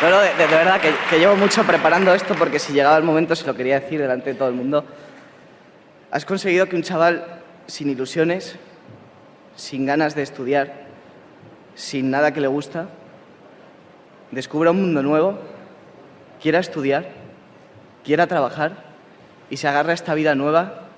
Bueno, 0.01 0.19
de, 0.21 0.47
verdad 0.47 0.81
que, 0.81 1.19
llevo 1.19 1.37
mucho 1.37 1.63
preparando 1.65 2.13
esto 2.15 2.35
porque 2.35 2.59
si 2.59 2.73
llegaba 2.73 2.97
el 2.97 3.05
momento 3.05 3.37
se 3.37 3.47
lo 3.47 3.55
quería 3.55 3.79
decir 3.81 4.01
delante 4.01 4.31
de 4.31 4.35
todo 4.39 4.49
el 4.49 4.55
mundo. 4.55 4.85
Has 6.11 6.25
conseguido 6.25 6.69
que 6.69 6.77
un 6.77 6.83
chaval 6.83 7.43
sin 7.67 7.91
ilusiones, 7.91 8.57
sin 9.57 9.87
ganas 9.87 10.15
de 10.15 10.23
estudiar, 10.23 10.87
sin 11.75 12.11
nada 12.11 12.33
que 12.33 12.41
le 12.41 12.49
gusta, 12.49 12.89
descubra 14.31 14.71
un 14.71 14.81
mundo 14.81 15.03
nuevo, 15.03 15.39
quiera 16.43 16.59
estudiar, 16.59 17.09
quiera 18.03 18.27
trabajar 18.27 18.73
y 19.51 19.59
se 19.59 19.69
agarra 19.69 19.91
a 19.91 19.95
esta 19.95 20.15
vida 20.15 20.35
nueva 20.35 20.89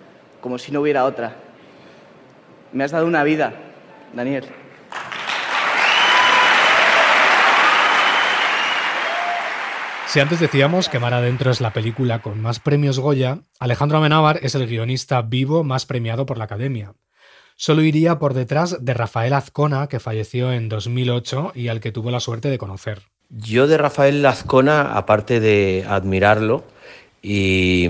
como 0.40 0.58
si 0.58 0.72
no 0.72 0.80
hubiera 0.80 1.04
otra. 1.04 1.34
Me 2.72 2.84
has 2.84 2.92
dado 2.92 3.06
una 3.06 3.24
vida, 3.24 3.52
Daniel. 4.14 4.61
Si 10.12 10.20
antes 10.20 10.40
decíamos 10.40 10.90
que 10.90 10.98
Mar 10.98 11.14
Adentro 11.14 11.50
es 11.50 11.62
la 11.62 11.72
película 11.72 12.20
con 12.20 12.38
más 12.38 12.60
premios 12.60 12.98
Goya, 12.98 13.38
Alejandro 13.58 13.96
Amenábar 13.96 14.40
es 14.42 14.54
el 14.54 14.66
guionista 14.66 15.22
vivo 15.22 15.64
más 15.64 15.86
premiado 15.86 16.26
por 16.26 16.36
la 16.36 16.44
Academia. 16.44 16.92
Solo 17.56 17.80
iría 17.80 18.18
por 18.18 18.34
detrás 18.34 18.84
de 18.84 18.92
Rafael 18.92 19.32
Azcona, 19.32 19.86
que 19.86 20.00
falleció 20.00 20.52
en 20.52 20.68
2008 20.68 21.52
y 21.54 21.68
al 21.68 21.80
que 21.80 21.92
tuvo 21.92 22.10
la 22.10 22.20
suerte 22.20 22.50
de 22.50 22.58
conocer. 22.58 23.04
Yo 23.30 23.66
de 23.66 23.78
Rafael 23.78 24.26
Azcona, 24.26 24.92
aparte 24.98 25.40
de 25.40 25.86
admirarlo 25.88 26.62
y, 27.22 27.88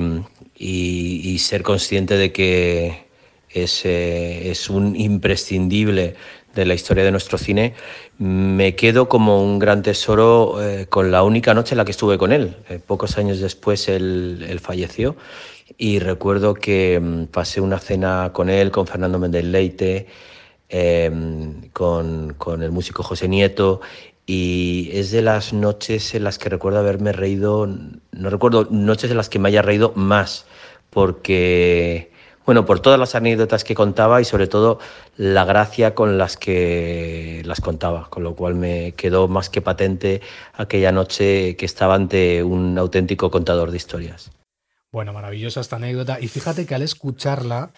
ser 1.40 1.64
consciente 1.64 2.16
de 2.16 2.30
que 2.30 3.06
es, 3.50 3.84
eh, 3.84 4.48
es 4.48 4.70
un 4.70 4.94
imprescindible 4.94 6.14
de 6.54 6.66
la 6.66 6.74
historia 6.74 7.04
de 7.04 7.10
nuestro 7.10 7.38
cine, 7.38 7.74
me 8.18 8.74
quedo 8.74 9.08
como 9.08 9.42
un 9.42 9.58
gran 9.58 9.82
tesoro 9.82 10.62
eh, 10.62 10.86
con 10.88 11.10
la 11.10 11.22
única 11.22 11.54
noche 11.54 11.74
en 11.74 11.78
la 11.78 11.84
que 11.84 11.92
estuve 11.92 12.18
con 12.18 12.32
él. 12.32 12.56
Eh, 12.68 12.78
pocos 12.84 13.18
años 13.18 13.40
después 13.40 13.88
él, 13.88 14.58
falleció 14.62 15.16
y 15.78 15.98
recuerdo 15.98 16.54
que 16.54 17.00
mm, 17.00 17.26
pasé 17.26 17.60
una 17.60 17.78
cena 17.78 18.30
con 18.32 18.50
él, 18.50 18.70
con 18.70 18.86
Fernando 18.86 19.18
Méndez 19.18 19.44
Leite, 19.44 20.06
em, 20.68 21.70
con, 21.70 22.34
con, 22.34 22.62
el 22.62 22.70
músico 22.70 23.02
José 23.02 23.28
Nieto 23.28 23.80
y 24.26 24.90
es 24.92 25.10
de 25.10 25.22
las 25.22 25.52
noches 25.52 26.14
en 26.14 26.24
las 26.24 26.38
que 26.38 26.48
recuerdo 26.48 26.78
haberme 26.78 27.12
reído, 27.12 27.66
no 27.66 28.30
recuerdo 28.30 28.68
noches 28.70 29.10
en 29.10 29.16
las 29.16 29.28
que 29.28 29.38
me 29.38 29.48
haya 29.48 29.62
reído 29.62 29.92
más, 29.96 30.46
porque 30.90 32.11
bueno, 32.44 32.64
por 32.64 32.80
todas 32.80 32.98
las 32.98 33.14
anécdotas 33.14 33.64
que 33.64 33.74
contaba 33.74 34.20
y 34.20 34.24
sobre 34.24 34.46
todo 34.46 34.78
la 35.16 35.44
gracia 35.44 35.94
con 35.94 36.18
las 36.18 36.36
que 36.36 37.42
las 37.44 37.60
contaba, 37.60 38.08
con 38.10 38.22
lo 38.22 38.34
cual 38.34 38.54
me 38.54 38.92
quedó 38.92 39.28
más 39.28 39.48
que 39.48 39.60
patente 39.60 40.20
aquella 40.54 40.92
noche 40.92 41.56
que 41.56 41.66
estaba 41.66 41.94
ante 41.94 42.42
un 42.42 42.78
auténtico 42.78 43.30
contador 43.30 43.70
de 43.70 43.76
historias. 43.76 44.30
Bueno, 44.90 45.12
maravillosa 45.12 45.60
esta 45.60 45.76
anécdota 45.76 46.18
y 46.20 46.28
fíjate 46.28 46.66
que 46.66 46.74
al 46.74 46.82
escucharla 46.82 47.72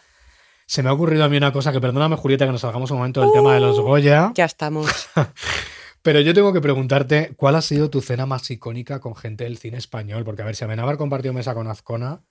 se 0.66 0.82
me 0.82 0.88
ha 0.88 0.92
ocurrido 0.92 1.24
a 1.24 1.28
mí 1.28 1.36
una 1.36 1.52
cosa 1.52 1.72
que 1.72 1.80
perdóname 1.80 2.16
Julieta 2.16 2.46
que 2.46 2.52
nos 2.52 2.62
salgamos 2.62 2.90
un 2.90 2.98
momento 2.98 3.20
del 3.20 3.32
tema 3.32 3.54
de 3.54 3.60
los 3.60 3.78
Goya. 3.78 4.32
Ya 4.34 4.46
estamos. 4.46 5.08
Pero 6.02 6.20
yo 6.20 6.34
tengo 6.34 6.52
que 6.52 6.60
preguntarte, 6.60 7.32
¿cuál 7.36 7.54
ha 7.54 7.62
sido 7.62 7.88
tu 7.88 8.02
cena 8.02 8.26
más 8.26 8.50
icónica 8.50 9.00
con 9.00 9.14
gente 9.14 9.44
del 9.44 9.56
cine 9.56 9.78
español? 9.78 10.24
Porque 10.24 10.42
a 10.42 10.44
ver, 10.44 10.54
si 10.54 10.64
Amenábar 10.64 10.98
compartió 10.98 11.32
mesa 11.32 11.54
con 11.54 11.66
Azcona, 11.66 12.22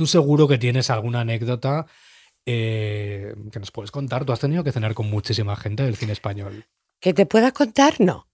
Tú 0.00 0.06
seguro 0.06 0.48
que 0.48 0.56
tienes 0.56 0.88
alguna 0.88 1.20
anécdota 1.20 1.84
eh, 2.46 3.34
que 3.52 3.60
nos 3.60 3.70
puedes 3.70 3.90
contar. 3.90 4.24
Tú 4.24 4.32
has 4.32 4.40
tenido 4.40 4.64
que 4.64 4.72
cenar 4.72 4.94
con 4.94 5.10
muchísima 5.10 5.56
gente 5.56 5.82
del 5.82 5.94
cine 5.94 6.12
español. 6.12 6.64
¿Que 7.00 7.12
te 7.12 7.26
pueda 7.26 7.52
contar? 7.52 8.00
No. 8.00 8.26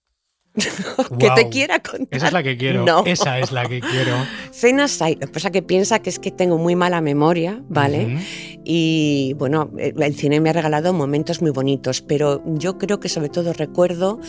que 1.19 1.29
te 1.35 1.49
quiera 1.49 1.79
contar. 1.79 2.07
Esa 2.09 2.27
es 2.27 2.31
la 2.31 2.41
que 2.41 2.55
quiero. 2.55 2.85
No. 2.85 3.03
Esa 3.05 3.39
es 3.39 3.51
la 3.51 3.65
que 3.65 3.81
quiero. 3.81 4.15
Cenas 4.51 5.01
hay. 5.01 5.15
Lo 5.15 5.27
que 5.27 5.33
pasa 5.33 5.51
que 5.51 5.61
piensa 5.61 5.99
que 5.99 6.09
es 6.09 6.19
que 6.19 6.31
tengo 6.31 6.57
muy 6.57 6.77
mala 6.77 7.01
memoria, 7.01 7.61
¿vale? 7.67 8.17
Y 8.63 9.35
bueno, 9.37 9.69
el 9.77 10.01
el 10.01 10.15
cine 10.15 10.39
me 10.39 10.51
ha 10.51 10.53
regalado 10.53 10.93
momentos 10.93 11.41
muy 11.41 11.51
bonitos, 11.51 12.01
pero 12.01 12.41
yo 12.45 12.77
creo 12.77 13.01
que 13.01 13.09
sobre 13.09 13.27
todo 13.27 13.51
recuerdo 13.51 14.21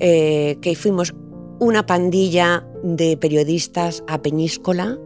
eh, 0.00 0.58
que 0.60 0.76
fuimos 0.76 1.14
una 1.60 1.86
pandilla 1.86 2.66
de 2.82 3.16
periodistas 3.16 4.02
a 4.06 4.20
Peñíscola, 4.22 4.98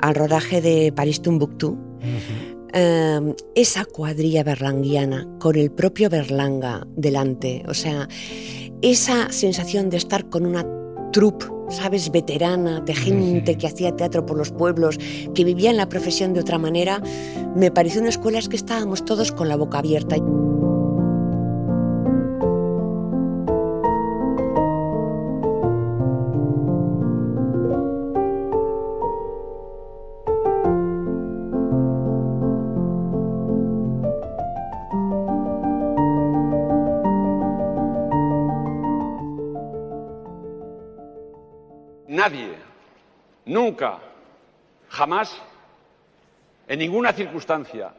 al 0.00 0.14
rodaje 0.14 0.60
de 0.60 0.92
París 0.92 1.22
Tumbuctú. 1.22 1.78
Eh, 2.76 3.34
esa 3.54 3.84
cuadrilla 3.84 4.42
berlanguiana 4.42 5.28
con 5.38 5.56
el 5.56 5.70
propio 5.70 6.10
Berlanga 6.10 6.84
delante, 6.96 7.62
o 7.68 7.74
sea, 7.74 8.08
esa 8.82 9.30
sensación 9.30 9.90
de 9.90 9.96
estar 9.96 10.28
con 10.28 10.44
una 10.44 10.66
troupe, 11.12 11.46
sabes, 11.68 12.10
veterana, 12.10 12.80
de 12.80 12.94
gente 12.94 13.56
que 13.56 13.68
hacía 13.68 13.94
teatro 13.94 14.26
por 14.26 14.36
los 14.36 14.50
pueblos, 14.50 14.98
que 15.34 15.44
vivía 15.44 15.70
en 15.70 15.76
la 15.76 15.88
profesión 15.88 16.34
de 16.34 16.40
otra 16.40 16.58
manera, 16.58 17.00
me 17.54 17.70
pareció 17.70 18.00
una 18.00 18.10
escuela 18.10 18.40
es 18.40 18.48
que 18.48 18.56
estábamos 18.56 19.04
todos 19.04 19.30
con 19.30 19.48
la 19.48 19.56
boca 19.56 19.78
abierta. 19.78 20.16
Nunca, 43.74 43.98
jamás, 44.88 45.34
en 46.68 46.78
ninguna 46.78 47.12
circunstancia, 47.12 47.92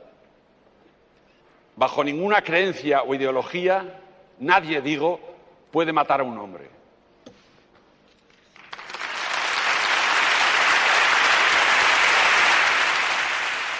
bajo 1.75 2.01
ninguna 2.01 2.41
creencia 2.41 3.03
o 3.03 3.13
ideología, 3.13 3.99
nadie, 4.39 4.79
digo, 4.79 5.19
puede 5.71 5.91
matar 5.91 6.21
a 6.21 6.23
un 6.23 6.37
hombre. 6.37 6.69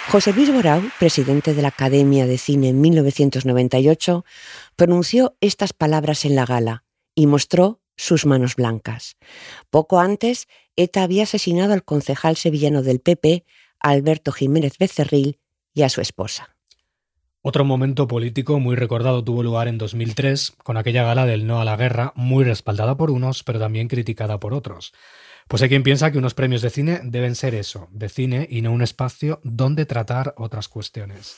José 0.08 0.34
Luis 0.34 0.52
Borau, 0.52 0.82
presidente 0.98 1.54
de 1.54 1.62
la 1.62 1.68
Academia 1.68 2.26
de 2.26 2.36
Cine 2.36 2.68
en 2.68 2.80
1998, 2.82 4.26
pronunció 4.76 5.34
estas 5.40 5.72
palabras 5.72 6.26
en 6.26 6.36
la 6.36 6.44
gala 6.44 6.84
y 7.14 7.26
mostró 7.26 7.80
sus 7.96 8.26
manos 8.26 8.54
blancas. 8.54 9.16
Poco 9.70 9.98
antes, 9.98 10.46
ETA 10.76 11.02
había 11.02 11.24
asesinado 11.24 11.72
al 11.72 11.84
concejal 11.84 12.36
sevillano 12.36 12.82
del 12.82 13.00
PP, 13.00 13.44
Alberto 13.80 14.32
Jiménez 14.32 14.78
Becerril, 14.78 15.38
y 15.74 15.82
a 15.82 15.88
su 15.88 16.00
esposa. 16.00 16.56
Otro 17.42 17.64
momento 17.64 18.08
político 18.08 18.58
muy 18.58 18.74
recordado 18.74 19.22
tuvo 19.22 19.42
lugar 19.42 19.68
en 19.68 19.78
2003 19.78 20.54
con 20.64 20.76
aquella 20.76 21.04
gala 21.04 21.26
del 21.26 21.46
no 21.46 21.60
a 21.60 21.64
la 21.64 21.76
guerra, 21.76 22.12
muy 22.16 22.44
respaldada 22.44 22.96
por 22.96 23.10
unos, 23.10 23.44
pero 23.44 23.60
también 23.60 23.86
criticada 23.86 24.40
por 24.40 24.52
otros. 24.52 24.92
Pues 25.46 25.62
hay 25.62 25.68
quien 25.68 25.84
piensa 25.84 26.10
que 26.10 26.18
unos 26.18 26.34
premios 26.34 26.60
de 26.60 26.70
cine 26.70 27.00
deben 27.04 27.36
ser 27.36 27.54
eso, 27.54 27.88
de 27.92 28.08
cine 28.08 28.48
y 28.50 28.62
no 28.62 28.72
un 28.72 28.82
espacio 28.82 29.38
donde 29.44 29.86
tratar 29.86 30.34
otras 30.38 30.66
cuestiones. 30.66 31.36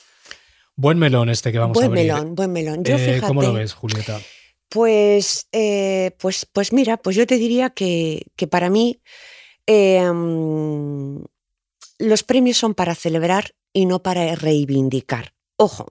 Buen 0.75 0.97
melón 0.97 1.29
este 1.29 1.51
que 1.51 1.59
vamos 1.59 1.75
buen 1.75 1.83
a 1.83 1.87
abrir. 1.89 2.05
melón, 2.05 2.33
buen 2.33 2.53
melón. 2.53 2.83
Yo 2.83 2.95
Eh, 2.95 2.97
fíjate, 2.97 3.27
¿Cómo 3.27 3.43
lo 3.43 3.53
ves, 3.53 3.73
Julieta? 3.73 4.19
Pues, 4.69 5.47
eh, 5.51 6.11
pues, 6.19 6.45
pues 6.45 6.73
mira, 6.73 6.97
pues 6.97 7.15
yo 7.15 7.25
te 7.25 7.35
diría 7.37 7.71
que, 7.71 8.27
que 8.35 8.47
para 8.47 8.69
mí 8.69 9.01
mm, 9.67 11.23
los 11.99 12.23
premios 12.23 12.57
son 12.57 12.73
para 12.75 12.95
celebrar 12.95 13.55
y 13.73 13.85
no 13.85 14.01
para 14.03 14.35
reivindicar. 14.35 15.33
Ojo, 15.57 15.87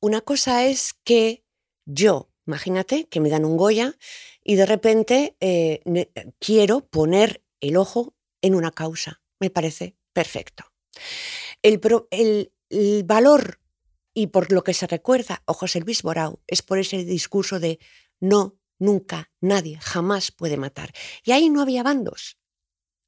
una 0.00 0.20
cosa 0.20 0.64
es 0.66 0.94
que 1.04 1.44
yo, 1.86 2.30
imagínate 2.46 3.06
que 3.06 3.20
me 3.20 3.30
dan 3.30 3.44
un 3.44 3.56
Goya 3.56 3.94
y 4.42 4.56
de 4.56 4.66
repente 4.66 5.36
eh, 5.40 5.80
quiero 6.38 6.80
poner 6.86 7.42
el 7.60 7.76
ojo 7.76 8.14
en 8.42 8.54
una 8.54 8.70
causa. 8.70 9.22
Me 9.40 9.50
parece 9.50 9.96
perfecto. 10.12 10.64
El, 11.62 11.80
pro- 11.80 12.08
el- 12.10 12.52
el 12.70 13.04
valor 13.04 13.60
y 14.14 14.28
por 14.28 14.52
lo 14.52 14.64
que 14.64 14.72
se 14.74 14.86
recuerda 14.86 15.42
a 15.46 15.52
José 15.52 15.80
Luis 15.80 16.02
Borau 16.02 16.40
es 16.46 16.62
por 16.62 16.78
ese 16.78 17.04
discurso 17.04 17.60
de 17.60 17.80
no, 18.20 18.56
nunca, 18.78 19.30
nadie, 19.40 19.78
jamás 19.80 20.30
puede 20.30 20.56
matar. 20.56 20.92
Y 21.24 21.32
ahí 21.32 21.50
no 21.50 21.60
había 21.60 21.82
bandos. 21.82 22.38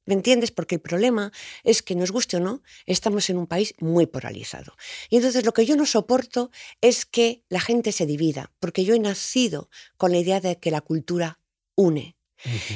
¿Me 0.05 0.13
entiendes? 0.13 0.51
Porque 0.51 0.75
el 0.75 0.81
problema 0.81 1.33
es 1.63 1.81
que 1.81 1.93
nos 1.93 2.11
guste 2.11 2.37
o 2.37 2.39
no, 2.39 2.61
estamos 2.85 3.29
en 3.29 3.37
un 3.37 3.45
país 3.45 3.73
muy 3.79 4.05
polarizado. 4.05 4.73
Y 5.09 5.17
entonces 5.17 5.45
lo 5.45 5.53
que 5.53 5.65
yo 5.65 5.75
no 5.75 5.85
soporto 5.85 6.49
es 6.79 7.05
que 7.05 7.43
la 7.49 7.59
gente 7.59 7.91
se 7.91 8.05
divida, 8.05 8.53
porque 8.59 8.85
yo 8.85 8.95
he 8.95 8.99
nacido 8.99 9.69
con 9.97 10.11
la 10.11 10.19
idea 10.19 10.39
de 10.39 10.59
que 10.59 10.71
la 10.71 10.79
cultura 10.79 11.41
une. 11.75 12.15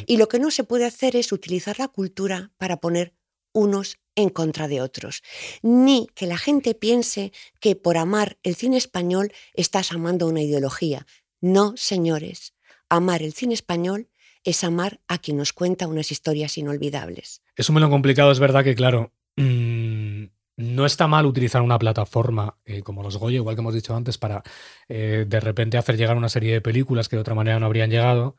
Y 0.07 0.17
lo 0.17 0.27
que 0.27 0.39
no 0.39 0.51
se 0.51 0.65
puede 0.65 0.85
hacer 0.85 1.15
es 1.15 1.31
utilizar 1.31 1.79
la 1.79 1.87
cultura 1.87 2.51
para 2.57 2.77
poner 2.77 3.13
unos 3.53 3.97
en 4.15 4.29
contra 4.29 4.67
de 4.67 4.81
otros. 4.81 5.23
Ni 5.61 6.07
que 6.15 6.25
la 6.25 6.37
gente 6.37 6.75
piense 6.75 7.31
que 7.59 7.75
por 7.75 7.97
amar 7.97 8.37
el 8.43 8.55
cine 8.55 8.77
español 8.77 9.31
estás 9.53 9.91
amando 9.91 10.27
una 10.27 10.41
ideología. 10.41 11.05
No, 11.39 11.73
señores. 11.75 12.53
Amar 12.89 13.21
el 13.23 13.33
cine 13.33 13.53
español 13.53 14.09
es 14.43 14.63
amar 14.63 14.99
a 15.07 15.17
quien 15.17 15.37
nos 15.37 15.53
cuenta 15.53 15.87
unas 15.87 16.11
historias 16.11 16.57
inolvidables. 16.57 17.41
Es 17.55 17.69
un 17.69 17.75
melón 17.75 17.91
complicado, 17.91 18.31
es 18.31 18.39
verdad 18.39 18.63
que, 18.63 18.75
claro, 18.75 19.13
mm, 19.37 20.25
no 20.57 20.85
está 20.85 21.07
mal 21.07 21.25
utilizar 21.25 21.61
una 21.61 21.79
plataforma 21.79 22.57
eh, 22.65 22.81
como 22.81 23.03
los 23.03 23.17
Goya, 23.17 23.37
igual 23.37 23.55
que 23.55 23.61
hemos 23.61 23.73
dicho 23.73 23.95
antes, 23.95 24.17
para 24.17 24.43
eh, 24.87 25.25
de 25.27 25.39
repente 25.39 25.77
hacer 25.77 25.97
llegar 25.97 26.17
una 26.17 26.29
serie 26.29 26.53
de 26.53 26.61
películas 26.61 27.09
que 27.09 27.15
de 27.15 27.21
otra 27.21 27.35
manera 27.35 27.59
no 27.59 27.65
habrían 27.65 27.89
llegado. 27.89 28.35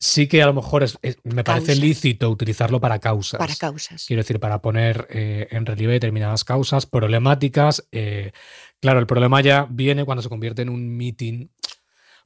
Sí 0.00 0.28
que 0.28 0.42
a 0.42 0.46
lo 0.46 0.54
mejor 0.54 0.84
es- 0.84 0.96
es- 1.02 1.16
me 1.24 1.42
parece 1.42 1.74
lícito 1.74 2.30
utilizarlo 2.30 2.80
para 2.80 3.00
causas. 3.00 3.38
Para 3.38 3.56
causas. 3.56 4.04
Quiero 4.06 4.22
decir, 4.22 4.38
para 4.38 4.62
poner 4.62 5.08
eh, 5.10 5.48
en 5.50 5.66
relieve 5.66 5.94
determinadas 5.94 6.44
causas 6.44 6.86
problemáticas. 6.86 7.86
eh, 7.92 8.32
claro, 8.80 9.00
el 9.00 9.06
problema 9.06 9.40
ya 9.40 9.66
viene 9.68 10.04
cuando 10.04 10.22
se 10.22 10.28
convierte 10.28 10.62
en 10.62 10.68
un 10.68 10.96
meeting. 10.96 11.48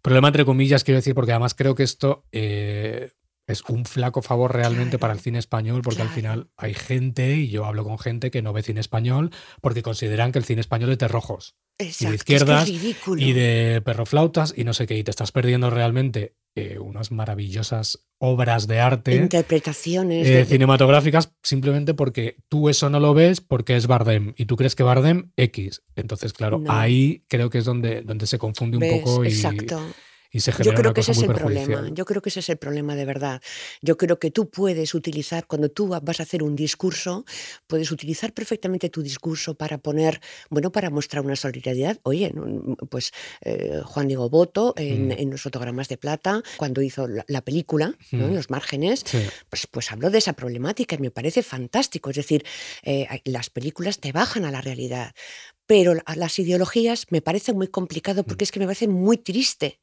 Problema 0.03 0.29
entre 0.29 0.45
comillas, 0.45 0.85
quiero 0.85 0.99
decir, 0.99 1.15
porque 1.15 1.33
además 1.33 1.55
creo 1.55 1.75
que 1.75 1.85
esto 1.85 2.25
eh, 2.33 3.13
es 3.47 3.63
un 3.69 3.85
flaco 3.85 4.21
favor 4.23 4.53
realmente 4.53 4.99
para 4.99 5.13
el 5.15 5.21
cine 5.21 5.39
español, 5.39 5.81
porque 5.83 6.03
al 6.03 6.09
final 6.11 6.49
hay 6.57 6.75
gente, 6.75 7.37
y 7.37 7.49
yo 7.49 7.65
hablo 7.65 7.85
con 7.85 7.99
gente 7.99 8.31
que 8.31 8.43
no 8.43 8.53
ve 8.53 8.63
cine 8.63 8.81
español, 8.81 9.31
porque 9.61 9.83
consideran 9.83 10.31
que 10.33 10.39
el 10.39 10.45
cine 10.45 10.61
español 10.61 10.91
es 10.93 10.99
de 10.99 11.09
rojos. 11.09 11.55
y 11.79 11.85
de 11.85 11.91
es 11.91 11.97
que 11.99 12.07
es 12.07 12.15
izquierdas 12.15 12.69
ridículo. 12.69 13.21
y 13.23 13.33
de 13.33 13.81
perroflautas 13.85 14.53
y 14.57 14.65
no 14.65 14.75
sé 14.75 14.87
qué, 14.87 14.97
y 14.99 15.05
te 15.05 15.11
estás 15.11 15.33
perdiendo 15.33 15.71
realmente 15.71 16.35
eh, 16.55 16.79
unas 16.79 17.11
maravillosas 17.13 18.07
obras 18.19 18.67
de 18.67 18.79
arte 18.79 19.15
Interpretaciones. 19.17 20.27
eh, 20.29 20.31
de- 20.39 20.45
cinematográficas 20.45 21.33
simplemente 21.43 21.95
porque 21.95 22.37
tú 22.49 22.69
eso 22.69 22.89
no 22.91 23.01
lo 23.01 23.15
ves 23.15 23.41
porque 23.41 23.77
es 23.77 23.87
Bardem 23.87 24.35
y 24.37 24.45
tú 24.47 24.57
crees 24.57 24.77
que 24.77 24.83
Bardem 24.83 25.33
X. 25.37 25.83
Entonces, 25.97 26.33
claro, 26.33 26.59
No. 26.59 26.71
ahí 26.73 27.25
creo 27.29 27.51
que 27.51 27.59
es 27.59 27.65
donde, 27.65 28.03
donde 28.03 28.27
se 28.27 28.39
confunde 28.39 28.77
un 28.77 29.01
poco 29.01 29.25
y, 29.25 29.29
Exacto. 29.29 29.81
Y 30.33 30.41
se 30.41 30.51
Yo 30.51 30.73
creo 30.73 30.81
una 30.81 30.95
que 30.95 31.03
ese 31.03 31.13
es 31.13 31.23
el 31.23 31.33
problema. 31.35 31.89
Yo 31.93 32.05
creo 32.07 32.23
que 32.23 32.31
ese 32.31 32.41
es 32.41 32.49
el 32.49 32.57
problema 32.57 32.95
de 32.97 33.05
verdad. 33.05 33.43
Yo 33.83 33.97
creo 33.99 34.19
que 34.19 34.31
tú 34.31 34.49
puedes 34.49 34.95
utilizar, 34.95 35.47
cuando 35.47 35.69
tú 35.71 35.89
vas 35.89 36.21
a 36.21 36.23
hacer 36.23 36.43
un 36.43 36.57
discurso, 36.57 37.25
puedes 37.67 37.91
utilizar 37.93 38.33
perfectamente 38.33 38.89
tu 38.89 39.03
discurso 39.03 39.55
para 39.55 39.77
poner, 39.79 40.21
bueno, 40.49 40.73
para 40.73 40.89
mostrar 40.91 41.23
una 41.25 41.37
solidaridad. 41.37 41.99
Oye, 42.03 42.33
pues 42.89 43.13
eh, 43.43 43.81
Juan 43.85 44.09
Diego 44.09 44.31
Boto 44.31 44.73
en, 44.77 45.09
Mm. 45.09 45.13
en 45.13 45.31
los 45.31 45.43
fotogramas 45.43 45.89
de 45.89 45.99
plata, 45.99 46.43
cuando 46.57 46.81
hizo 46.81 47.07
la, 47.07 47.25
la 47.29 47.43
película, 47.43 47.95
¿no? 48.11 48.25
en 48.27 48.33
Mm. 48.33 48.35
los 48.37 48.49
márgenes, 48.51 49.03
Sí. 49.05 49.19
pues, 49.51 49.67
pues 49.71 49.93
habló 49.93 50.09
de 50.11 50.19
esa 50.19 50.33
problemática 50.33 50.97
y 50.97 50.99
me 50.99 51.11
parece 51.11 51.43
fantástico. 51.43 52.09
Es 52.11 52.17
decir, 52.17 52.45
eh, 52.83 53.07
las 53.27 53.51
películas 53.51 53.99
te 54.01 54.13
bajan 54.13 54.47
a 54.47 54.51
la 54.51 54.63
realidad. 54.63 55.13
Pero 55.67 55.95
la- 55.95 56.03
las 56.17 56.39
ideologías 56.39 57.07
me 57.11 57.21
parecen 57.23 57.57
muy 57.57 57.69
complicado 57.69 58.23
Mm. 58.23 58.25
porque 58.25 58.45
es 58.45 58.51
que 58.53 58.61
me 58.61 58.67
parece 58.67 58.89
muy 58.89 59.19
triste. 59.19 59.81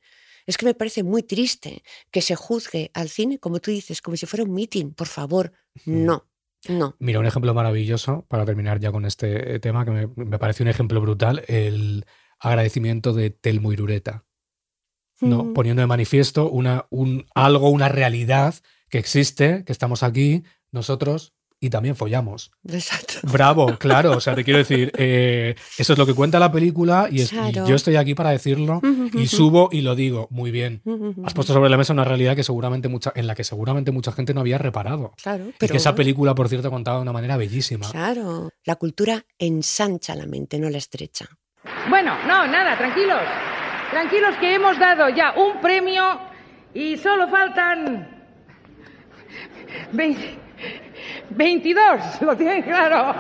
Es 0.49 0.57
que 0.57 0.65
me 0.65 0.73
parece 0.73 1.03
muy 1.03 1.21
triste 1.21 1.83
que 2.09 2.21
se 2.23 2.35
juzgue 2.35 2.89
al 2.95 3.09
cine, 3.09 3.37
como 3.37 3.59
tú 3.59 3.69
dices, 3.69 4.01
como 4.01 4.17
si 4.17 4.25
fuera 4.25 4.43
un 4.43 4.51
meeting. 4.51 4.93
Por 4.93 5.05
favor, 5.05 5.51
no, 5.85 6.27
no. 6.67 6.95
Mira, 6.97 7.19
un 7.19 7.27
ejemplo 7.27 7.53
maravilloso 7.53 8.25
para 8.27 8.45
terminar 8.45 8.79
ya 8.79 8.91
con 8.91 9.05
este 9.05 9.55
eh, 9.55 9.59
tema 9.59 9.85
que 9.85 9.91
me, 9.91 10.07
me 10.15 10.39
parece 10.39 10.63
un 10.63 10.69
ejemplo 10.69 10.99
brutal, 11.01 11.43
el 11.47 12.03
agradecimiento 12.39 13.13
de 13.13 13.29
Telmo 13.29 13.71
Irureta. 13.73 14.25
¿no? 15.21 15.43
Mm. 15.43 15.53
Poniendo 15.53 15.81
de 15.81 15.87
manifiesto 15.87 16.49
una, 16.49 16.87
un, 16.89 17.27
algo, 17.35 17.69
una 17.69 17.89
realidad 17.89 18.55
que 18.89 18.97
existe, 18.97 19.63
que 19.65 19.71
estamos 19.71 20.01
aquí, 20.01 20.43
nosotros, 20.71 21.35
y 21.61 21.69
también 21.69 21.95
follamos. 21.95 22.51
Exacto. 22.67 23.15
Bravo, 23.23 23.65
claro. 23.79 24.11
O 24.11 24.19
sea, 24.21 24.33
te 24.35 24.43
quiero 24.43 24.59
decir, 24.59 24.91
eh, 24.97 25.55
eso 25.77 25.93
es 25.93 25.99
lo 25.99 26.05
que 26.05 26.13
cuenta 26.13 26.39
la 26.39 26.51
película 26.51 27.07
y, 27.11 27.21
es- 27.21 27.33
y 27.33 27.35
Claro. 27.35 27.67
yo 27.67 27.75
estoy 27.75 27.95
aquí 27.97 28.15
para 28.15 28.29
decirlo 28.31 28.81
y 29.13 29.27
subo 29.27 29.69
y 29.71 29.81
lo 29.81 29.95
digo. 29.95 30.27
Muy 30.31 30.51
bien. 30.51 30.81
Has 31.25 31.33
puesto 31.33 31.53
sobre 31.53 31.69
la 31.69 31.77
mesa 31.77 31.91
una 31.93 32.05
realidad 32.05 32.35
que 32.35 32.43
seguramente 32.43 32.87
mucha, 32.87 33.11
en 33.15 33.27
la 33.27 33.35
que 33.35 33.43
seguramente 33.43 33.91
mucha 33.91 34.11
gente 34.11 34.33
no 34.33 34.41
había 34.41 34.57
reparado. 34.57 35.13
Claro, 35.21 35.49
Y 35.49 35.53
pero 35.57 35.71
que 35.71 35.77
esa 35.77 35.95
película, 35.95 36.33
por 36.35 36.47
cierto, 36.49 36.69
contaba 36.71 36.97
de 36.97 37.01
una 37.03 37.13
manera 37.13 37.35
bellísima. 37.37 37.89
Claro, 37.91 38.51
la 38.63 38.75
cultura 38.77 39.25
ensancha 39.37 40.15
la 40.15 40.25
mente, 40.25 40.59
no 40.59 40.69
la 40.69 40.77
estrecha. 40.77 41.27
Bueno, 41.89 42.13
no, 42.27 42.47
nada, 42.47 42.77
tranquilos. 42.77 43.19
Tranquilos 43.91 44.35
que 44.39 44.53
hemos 44.55 44.79
dado 44.79 45.09
ya 45.09 45.33
un 45.35 45.59
premio 45.61 46.03
y 46.73 46.95
solo 46.97 47.27
faltan... 47.27 48.15
20 49.91 50.39
22, 51.29 52.21
lo 52.21 52.35
tienen 52.37 52.63
claro. 52.63 53.13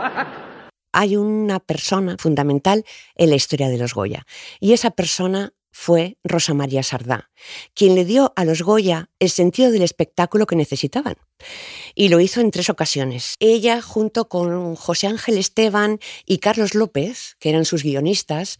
Hay 0.91 1.15
una 1.15 1.59
persona 1.59 2.15
fundamental 2.17 2.83
en 3.15 3.29
la 3.29 3.35
historia 3.35 3.69
de 3.69 3.77
los 3.77 3.93
Goya 3.93 4.25
y 4.59 4.73
esa 4.73 4.91
persona 4.91 5.53
fue 5.79 6.17
Rosa 6.25 6.53
María 6.53 6.83
Sardá, 6.83 7.31
quien 7.73 7.95
le 7.95 8.03
dio 8.03 8.33
a 8.35 8.43
los 8.43 8.63
Goya 8.63 9.09
el 9.17 9.29
sentido 9.29 9.71
del 9.71 9.81
espectáculo 9.81 10.45
que 10.45 10.57
necesitaban. 10.57 11.15
Y 11.95 12.09
lo 12.09 12.19
hizo 12.19 12.41
en 12.41 12.51
tres 12.51 12.69
ocasiones. 12.69 13.35
Ella, 13.39 13.81
junto 13.81 14.27
con 14.27 14.75
José 14.75 15.07
Ángel 15.07 15.37
Esteban 15.37 15.99
y 16.25 16.39
Carlos 16.39 16.75
López, 16.75 17.37
que 17.39 17.47
eran 17.47 17.63
sus 17.63 17.83
guionistas, 17.83 18.57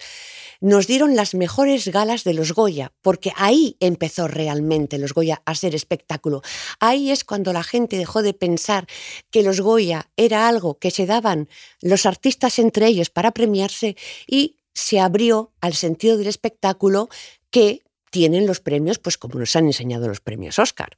nos 0.62 0.88
dieron 0.88 1.18
las 1.18 1.36
mejores 1.36 1.90
galas 1.90 2.24
de 2.24 2.34
los 2.34 2.54
Goya, 2.54 2.94
porque 3.02 3.34
ahí 3.36 3.76
empezó 3.82 4.30
realmente 4.30 4.98
los 4.98 5.14
Goya 5.14 5.42
a 5.46 5.56
ser 5.56 5.76
espectáculo. 5.76 6.42
Ahí 6.80 7.12
es 7.12 7.26
cuando 7.26 7.52
la 7.52 7.64
gente 7.64 7.98
dejó 7.98 8.22
de 8.22 8.34
pensar 8.34 8.88
que 9.30 9.44
los 9.44 9.60
Goya 9.60 10.10
era 10.16 10.48
algo 10.48 10.80
que 10.80 10.90
se 10.90 11.06
daban 11.06 11.50
los 11.82 12.06
artistas 12.06 12.60
entre 12.60 12.88
ellos 12.88 13.10
para 13.10 13.32
premiarse 13.32 13.98
y 14.26 14.59
se 14.80 15.00
abrió 15.00 15.52
al 15.62 15.74
sentido 15.74 16.18
del 16.18 16.28
espectáculo 16.28 17.10
que 17.52 17.82
tienen 18.12 18.48
los 18.48 18.60
premios, 18.60 18.98
pues 19.00 19.18
como 19.18 19.38
nos 19.40 19.56
han 19.56 19.66
enseñado 19.66 20.08
los 20.08 20.22
premios 20.22 20.58
Oscar. 20.60 20.98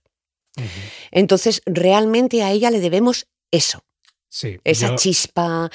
Entonces, 1.11 1.61
realmente 1.65 2.43
a 2.43 2.51
ella 2.51 2.71
le 2.71 2.79
debemos 2.79 3.27
eso, 3.51 3.83
Sí. 4.29 4.59
esa 4.63 4.89
yo- 4.89 4.95
chispa, 4.97 5.69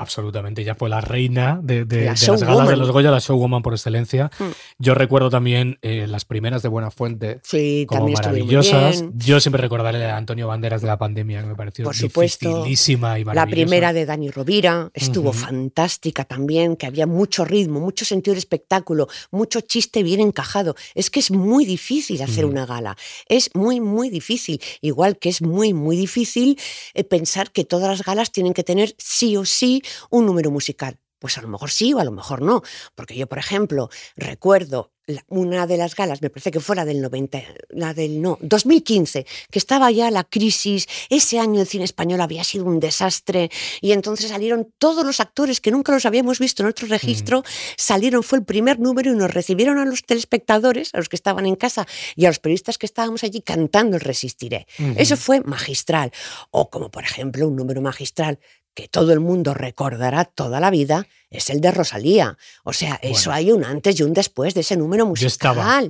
Absolutamente, 0.00 0.62
ella 0.62 0.74
fue 0.74 0.88
la 0.88 1.02
reina 1.02 1.60
de, 1.62 1.84
de- 1.84 2.06
La 2.06 2.14
de 2.14 2.26
las 2.26 2.42
galas 2.42 2.68
de 2.68 2.76
los 2.76 2.90
Goya, 2.90 3.10
la 3.10 3.18
showwoman 3.18 3.60
por 3.60 3.74
excelencia. 3.74 4.30
Mm. 4.38 4.44
Yo 4.78 4.94
recuerdo 4.94 5.28
también 5.28 5.78
eh, 5.82 6.06
las 6.08 6.24
primeras 6.24 6.62
de 6.62 6.68
Buena 6.70 6.90
Fuente 6.90 7.40
Sí, 7.44 7.84
como 7.86 8.08
maravillosas. 8.08 9.04
Yo 9.14 9.40
siempre 9.40 9.60
recordaré 9.60 9.98
la 9.98 10.06
de 10.06 10.10
Antonio 10.12 10.48
Banderas 10.48 10.80
de 10.80 10.86
la 10.86 10.96
pandemia, 10.96 11.42
que 11.42 11.48
me 11.48 11.54
pareció 11.54 11.84
por 11.84 11.94
supuesto. 11.94 12.48
dificilísima 12.48 13.18
y 13.18 13.24
La 13.24 13.34
maravillosa. 13.34 13.54
primera 13.66 13.92
de 13.92 14.06
Dani 14.06 14.30
Rovira 14.30 14.90
estuvo 14.94 15.34
fantástica 15.34 16.24
también, 16.24 16.76
que 16.76 16.86
había 16.86 17.06
mucho 17.06 17.44
ritmo, 17.44 17.78
mucho 17.78 18.06
sentido 18.06 18.32
del 18.32 18.38
espectáculo, 18.38 19.06
mucho 19.30 19.60
chiste 19.60 20.02
bien 20.02 20.20
encajado. 20.20 20.76
Es 20.94 21.10
que 21.10 21.20
es 21.20 21.30
muy 21.30 21.66
difícil 21.66 22.22
hacer 22.22 22.46
Mm. 22.46 22.50
una 22.50 22.64
gala, 22.64 22.96
es 23.28 23.50
muy, 23.54 23.80
muy 23.80 24.08
difícil. 24.08 24.60
Igual 24.80 25.18
que 25.18 25.28
es 25.28 25.42
muy, 25.42 25.74
muy 25.74 25.96
difícil 25.98 26.58
eh, 26.94 27.04
pensar 27.04 27.52
que 27.52 27.64
todas 27.66 27.88
las 27.90 28.02
galas 28.02 28.32
tienen 28.32 28.54
que 28.54 28.64
tener 28.64 28.94
sí 28.96 29.36
o 29.36 29.44
sí 29.44 29.82
un 30.10 30.26
número 30.26 30.50
musical. 30.50 30.98
Pues 31.18 31.36
a 31.36 31.42
lo 31.42 31.48
mejor 31.48 31.70
sí 31.70 31.92
o 31.92 31.98
a 31.98 32.04
lo 32.04 32.12
mejor 32.12 32.40
no. 32.40 32.62
Porque 32.94 33.14
yo, 33.14 33.26
por 33.26 33.38
ejemplo, 33.38 33.90
recuerdo 34.16 34.92
una 35.28 35.66
de 35.66 35.76
las 35.76 35.94
galas, 35.94 36.22
me 36.22 36.30
parece 36.30 36.50
que 36.50 36.60
fue 36.60 36.76
la 36.76 36.84
del 36.84 37.00
90, 37.00 37.42
la 37.70 37.94
del 37.94 38.22
no, 38.22 38.38
2015, 38.40 39.26
que 39.50 39.58
estaba 39.58 39.90
ya 39.90 40.10
la 40.10 40.24
crisis, 40.24 40.86
ese 41.08 41.38
año 41.38 41.60
el 41.60 41.66
cine 41.66 41.84
español 41.84 42.20
había 42.20 42.44
sido 42.44 42.64
un 42.64 42.80
desastre 42.80 43.50
y 43.80 43.92
entonces 43.92 44.30
salieron 44.30 44.72
todos 44.78 45.04
los 45.04 45.20
actores 45.20 45.60
que 45.60 45.70
nunca 45.70 45.92
los 45.92 46.06
habíamos 46.06 46.38
visto 46.38 46.62
en 46.62 46.68
otro 46.68 46.86
registro, 46.86 47.42
salieron, 47.76 48.22
fue 48.22 48.38
el 48.38 48.44
primer 48.44 48.78
número 48.78 49.12
y 49.12 49.16
nos 49.16 49.32
recibieron 49.32 49.78
a 49.78 49.84
los 49.84 50.04
telespectadores, 50.04 50.94
a 50.94 50.98
los 50.98 51.08
que 51.08 51.16
estaban 51.16 51.46
en 51.46 51.56
casa 51.56 51.86
y 52.14 52.26
a 52.26 52.28
los 52.28 52.38
periodistas 52.38 52.78
que 52.78 52.86
estábamos 52.86 53.24
allí 53.24 53.40
cantando 53.40 53.96
el 53.96 54.00
Resistiré. 54.00 54.66
Eso 54.96 55.16
fue 55.16 55.40
magistral. 55.40 56.12
O 56.50 56.70
como 56.70 56.90
por 56.90 57.04
ejemplo 57.04 57.48
un 57.48 57.56
número 57.56 57.80
magistral 57.80 58.38
que 58.80 58.88
todo 58.88 59.12
el 59.12 59.20
mundo 59.20 59.52
recordará 59.52 60.24
toda 60.24 60.58
la 60.58 60.70
vida, 60.70 61.06
es 61.30 61.48
el 61.50 61.60
de 61.60 61.70
Rosalía. 61.70 62.36
O 62.64 62.72
sea, 62.72 62.98
eso 63.02 63.30
hay 63.32 63.52
un 63.52 63.64
antes 63.64 63.98
y 63.98 64.02
un 64.02 64.12
después 64.12 64.54
de 64.54 64.60
ese 64.62 64.76
número 64.76 65.06
musical. 65.06 65.28
estaba. 65.28 65.82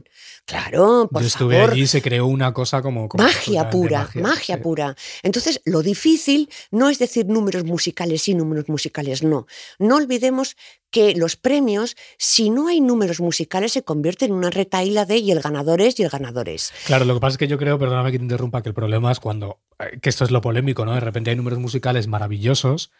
Claro, 0.44 1.09
por 1.11 1.22
Yo 1.22 1.29
estuve 1.29 1.57
favor. 1.57 1.72
allí 1.72 1.83
y 1.83 1.87
se 1.87 2.03
creó 2.03 2.26
una 2.26 2.53
cosa 2.53 2.83
como... 2.83 3.09
como 3.09 3.22
Magia 3.24 3.70
pura, 3.70 4.00
magia, 4.00 4.22
magia, 4.22 4.57
sí. 4.57 4.62
pura. 4.62 4.96
Entonces, 5.22 5.61
lo 5.64 5.83
difícil 5.83 6.48
no 6.70 6.88
es 6.90 6.98
decir 6.98 7.26
números 7.26 7.64
musicales 7.64 8.22
sí, 8.22 8.35
números 8.35 8.68
musicales 8.68 9.22
no. 9.22 9.46
No 9.79 9.96
olvidemos 9.96 10.57
que 10.90 11.14
los 11.14 11.37
premios, 11.37 11.96
si 12.18 12.50
no 12.50 12.68
hay 12.68 12.81
números 12.81 13.20
musicales, 13.20 13.72
se 13.72 13.83
convierten 13.83 14.31
en 14.31 14.37
una 14.37 14.50
retaíla 14.50 15.05
de 15.05 15.18
y 15.18 15.31
el 15.31 15.40
ganador 15.40 15.81
es 15.81 15.98
y 16.00 16.03
el 16.03 16.11
ganador 16.11 16.48
es. 16.48 16.72
Claro, 16.87 17.05
lo 17.05 17.14
que 17.14 17.20
pasa 17.20 17.35
es 17.35 17.38
que 17.38 17.48
yo 17.48 17.59
creo, 17.59 17.79
perdóname 17.79 18.11
que 18.11 18.18
te 18.18 18.24
interrumpa, 18.24 18.62
que 18.62 18.68
el 18.68 18.74
problema 18.74 19.12
es 19.12 19.20
cuando, 19.20 19.61
eh, 19.79 20.00
que 20.00 20.09
esto 20.11 20.24
es 20.24 20.31
lo 20.33 20.40
polémico, 20.40 20.85
¿no? 20.85 20.94
De 20.94 21.00
repente 21.00 21.31
hay 21.31 21.37
números 21.37 21.61
musicales 21.61 22.09
maravillosos, 22.09 22.90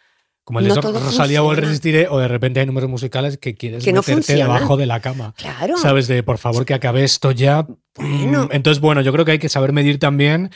como 0.44 0.59
el 0.61 0.68
de 0.68 0.74
No 0.74 0.81
Rosalía 0.81 1.42
o 1.42 1.50
el. 1.53 1.59
Resistiré, 1.59 2.09
o 2.09 2.18
de 2.18 2.29
repente 2.29 2.61
hay 2.61 2.66
números 2.66 2.90
musicales 2.90 3.38
que 3.38 3.55
quieres 3.55 3.85
Que 3.85 3.92
no 3.92 4.00
meterte 4.07 4.35
debajo 4.35 4.76
de 4.76 4.87
la 4.87 5.00
cama. 5.00 5.35
Claro. 5.37 5.76
¿Sabes? 5.76 6.09
De 6.09 6.22
por 6.22 6.38
favor 6.38 6.64
que 6.64 6.74
acabe 6.74 7.05
esto 7.05 7.31
ya. 7.31 7.66
Bueno. 7.94 8.44
Mm, 8.46 8.48
Entonces, 8.53 8.81
bueno, 8.81 9.00
yo 9.03 9.12
creo 9.12 9.24
que 9.24 9.33
hay 9.33 9.38
que 9.38 9.48
saber 9.48 9.72
medir 9.72 9.98
también. 9.98 10.50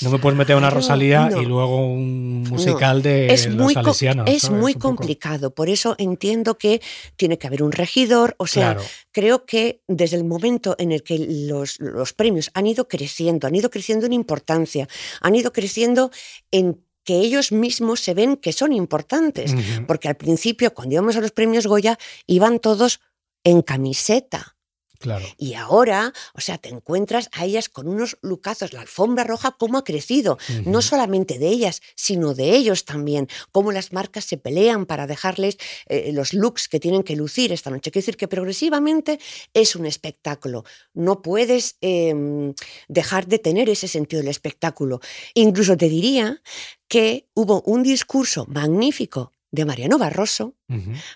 No 0.00 0.10
me 0.10 0.18
puedes 0.20 0.38
meter 0.38 0.54
una 0.54 0.70
Rosalía 0.70 1.28
no. 1.28 1.42
y 1.42 1.44
luego 1.44 1.84
un 1.92 2.44
musical 2.44 2.98
No, 2.98 3.02
de 3.02 3.32
es 3.32 3.46
los 3.46 3.56
muy, 3.56 3.74
salesianos. 3.74 4.30
es 4.30 4.42
¿sabes? 4.42 4.60
muy 4.60 4.72
Un 4.74 4.78
poco. 4.78 4.94
complicado, 4.94 5.52
por 5.52 5.68
eso 5.68 5.96
entiendo 5.98 6.56
que 6.56 6.80
tiene 7.16 7.36
que 7.36 7.48
haber 7.48 7.64
un 7.64 7.72
regidor, 7.72 8.36
o 8.38 8.46
sea, 8.46 8.74
Claro. 8.74 8.88
creo 9.10 9.44
que 9.44 9.82
desde 9.88 10.16
el 10.16 10.22
momento 10.22 10.76
en 10.78 10.92
el 10.92 11.02
que 11.02 11.18
los, 11.48 11.80
los 11.80 12.12
premios 12.12 12.48
han 12.54 12.68
ido 12.68 12.86
creciendo, 12.86 13.48
han 13.48 13.56
ido 13.56 13.70
creciendo 13.70 14.06
en 14.06 14.12
importancia, 14.12 14.86
han 15.20 15.34
ido 15.34 15.52
creciendo 15.52 16.12
en 16.52 16.80
que 17.08 17.20
ellos 17.20 17.52
mismos 17.52 18.00
se 18.00 18.12
ven 18.12 18.36
que 18.36 18.52
son 18.52 18.74
importantes, 18.74 19.54
porque 19.86 20.08
al 20.08 20.16
principio, 20.18 20.74
cuando 20.74 20.92
íbamos 20.92 21.16
a 21.16 21.22
los 21.22 21.30
premios 21.30 21.66
Goya, 21.66 21.98
iban 22.26 22.58
todos 22.58 23.00
en 23.44 23.62
camiseta. 23.62 24.57
Claro. 24.98 25.24
Y 25.36 25.54
ahora, 25.54 26.12
o 26.34 26.40
sea, 26.40 26.58
te 26.58 26.68
encuentras 26.68 27.30
a 27.32 27.44
ellas 27.44 27.68
con 27.68 27.88
unos 27.88 28.18
lucazos, 28.20 28.72
la 28.72 28.80
alfombra 28.80 29.24
roja, 29.24 29.56
cómo 29.58 29.78
ha 29.78 29.84
crecido, 29.84 30.38
no 30.64 30.82
solamente 30.82 31.38
de 31.38 31.48
ellas, 31.48 31.82
sino 31.94 32.34
de 32.34 32.56
ellos 32.56 32.84
también, 32.84 33.28
cómo 33.52 33.70
las 33.70 33.92
marcas 33.92 34.24
se 34.24 34.38
pelean 34.38 34.86
para 34.86 35.06
dejarles 35.06 35.58
eh, 35.86 36.10
los 36.12 36.34
looks 36.34 36.68
que 36.68 36.80
tienen 36.80 37.04
que 37.04 37.16
lucir 37.16 37.52
esta 37.52 37.70
noche. 37.70 37.90
Quiero 37.90 38.04
decir 38.04 38.16
que 38.16 38.28
progresivamente 38.28 39.20
es 39.54 39.76
un 39.76 39.86
espectáculo, 39.86 40.64
no 40.94 41.22
puedes 41.22 41.76
em, 41.80 42.54
dejar 42.88 43.26
de 43.26 43.38
tener 43.38 43.68
ese 43.68 43.86
sentido 43.88 44.20
del 44.20 44.30
espectáculo. 44.30 45.00
Incluso 45.34 45.76
te 45.76 45.88
diría 45.88 46.42
que 46.88 47.28
hubo 47.34 47.62
un 47.62 47.82
discurso 47.82 48.46
magnífico 48.48 49.32
de 49.50 49.64
Mariano 49.64 49.98
Barroso 49.98 50.54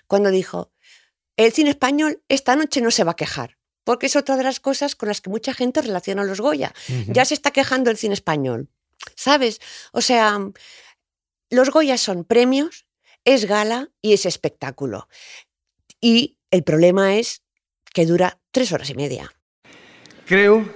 cuando 0.07 0.31
dijo, 0.31 0.71
el 1.37 1.51
cine 1.51 1.71
español 1.71 2.21
esta 2.29 2.55
noche 2.55 2.81
no 2.81 2.91
se 2.91 3.03
va 3.03 3.11
a 3.11 3.15
quejar, 3.15 3.57
porque 3.83 4.07
es 4.07 4.15
otra 4.15 4.37
de 4.37 4.43
las 4.43 4.59
cosas 4.59 4.95
con 4.95 5.09
las 5.09 5.21
que 5.21 5.29
mucha 5.29 5.53
gente 5.53 5.81
relaciona 5.81 6.21
a 6.21 6.25
los 6.25 6.41
Goya. 6.41 6.73
Ya 7.07 7.25
se 7.25 7.33
está 7.33 7.51
quejando 7.51 7.89
el 7.89 7.97
cine 7.97 8.13
español, 8.13 8.69
¿sabes? 9.15 9.59
O 9.91 10.01
sea, 10.01 10.39
los 11.49 11.69
Goya 11.69 11.97
son 11.97 12.23
premios, 12.23 12.85
es 13.25 13.45
gala 13.45 13.89
y 14.01 14.13
es 14.13 14.25
espectáculo. 14.25 15.07
Y 16.01 16.37
el 16.51 16.63
problema 16.63 17.15
es 17.15 17.43
que 17.93 18.05
dura 18.05 18.39
tres 18.51 18.71
horas 18.71 18.89
y 18.89 18.95
media. 18.95 19.31
Creo 20.25 20.67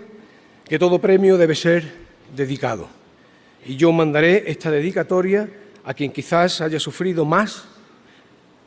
que 0.65 0.79
todo 0.79 0.99
premio 0.99 1.37
debe 1.37 1.55
ser 1.55 1.91
dedicado. 2.35 2.89
Y 3.65 3.75
yo 3.75 3.91
mandaré 3.91 4.49
esta 4.49 4.71
dedicatoria 4.71 5.49
a 5.83 5.93
quien 5.93 6.11
quizás 6.11 6.61
haya 6.61 6.79
sufrido 6.79 7.25
más 7.25 7.63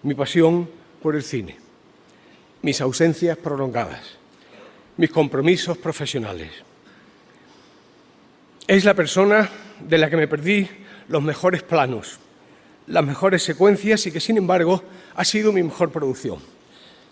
mi 0.02 0.14
pasión 0.14 0.70
por 1.02 1.14
el 1.14 1.22
cine, 1.22 1.58
mis 2.62 2.80
ausencias 2.80 3.36
prolongadas, 3.36 4.18
mis 5.00 5.10
compromisos 5.10 5.78
profesionales. 5.78 6.50
Es 8.66 8.84
la 8.84 8.92
persona 8.92 9.48
de 9.80 9.96
la 9.96 10.10
que 10.10 10.16
me 10.18 10.28
perdí 10.28 10.68
los 11.08 11.22
mejores 11.22 11.62
planos, 11.62 12.18
las 12.86 13.02
mejores 13.02 13.42
secuencias 13.42 14.06
y 14.06 14.12
que 14.12 14.20
sin 14.20 14.36
embargo 14.36 14.84
ha 15.14 15.24
sido 15.24 15.52
mi 15.52 15.62
mejor 15.62 15.90
producción. 15.90 16.38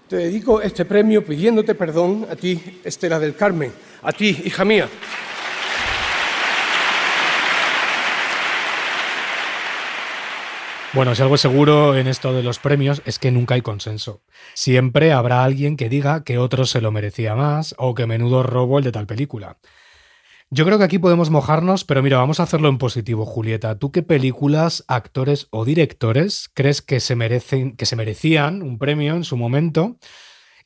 Te 0.07 0.17
dedico 0.17 0.61
este 0.61 0.85
premio 0.85 1.25
pidiéndote 1.25 1.75
perdón 1.75 2.27
a 2.31 2.37
ti, 2.37 2.61
Estela 2.85 3.19
del 3.19 3.35
Carmen, 3.35 3.73
a 4.03 4.13
ti, 4.13 4.39
hija 4.45 4.67
mía. 4.67 4.87
Bueno, 10.95 11.15
si 11.15 11.21
algo 11.21 11.35
es 11.35 11.43
seguro 11.43 11.97
en 11.97 12.07
esto 12.07 12.33
de 12.33 12.43
los 12.43 12.59
premios 12.59 13.03
es 13.05 13.19
que 13.19 13.31
nunca 13.31 13.55
hay 13.55 13.61
consenso. 13.61 14.23
Siempre 14.55 15.13
habrá 15.13 15.45
alguien 15.45 15.77
que 15.77 15.91
diga 15.91 16.25
que 16.25 16.39
otro 16.39 16.65
se 16.65 16.81
lo 16.81 16.91
merecía 16.91 17.35
más 17.35 17.75
o 17.77 17.95
que 17.95 18.07
menudo 18.07 18.43
robo 18.43 18.79
el 18.79 18.85
de 18.85 18.93
tal 18.93 19.07
película. 19.07 19.59
Yo 20.51 20.65
creo 20.65 20.79
que 20.79 20.85
aquí 20.85 20.99
podemos 20.99 21.29
mojarnos, 21.29 21.85
pero 21.85 22.03
mira, 22.03 22.17
vamos 22.17 22.41
a 22.41 22.45
hacerlo 22.45 22.71
en 22.71 22.79
positivo, 22.79 23.27
Julieta. 23.27 23.79
¿Tú 23.79 23.93
qué 23.93 24.03
películas, 24.03 24.83
actores 24.89 25.49
o 25.51 25.67
directores 25.67 26.51
crees 26.55 26.81
que 26.81 27.01
se 27.01 27.15
merecen, 27.17 27.77
que 27.77 27.85
se 27.85 27.97
merecían 27.97 28.63
un 28.63 28.79
premio 28.79 29.15
en 29.15 29.25
su 29.25 29.37
momento 29.37 29.99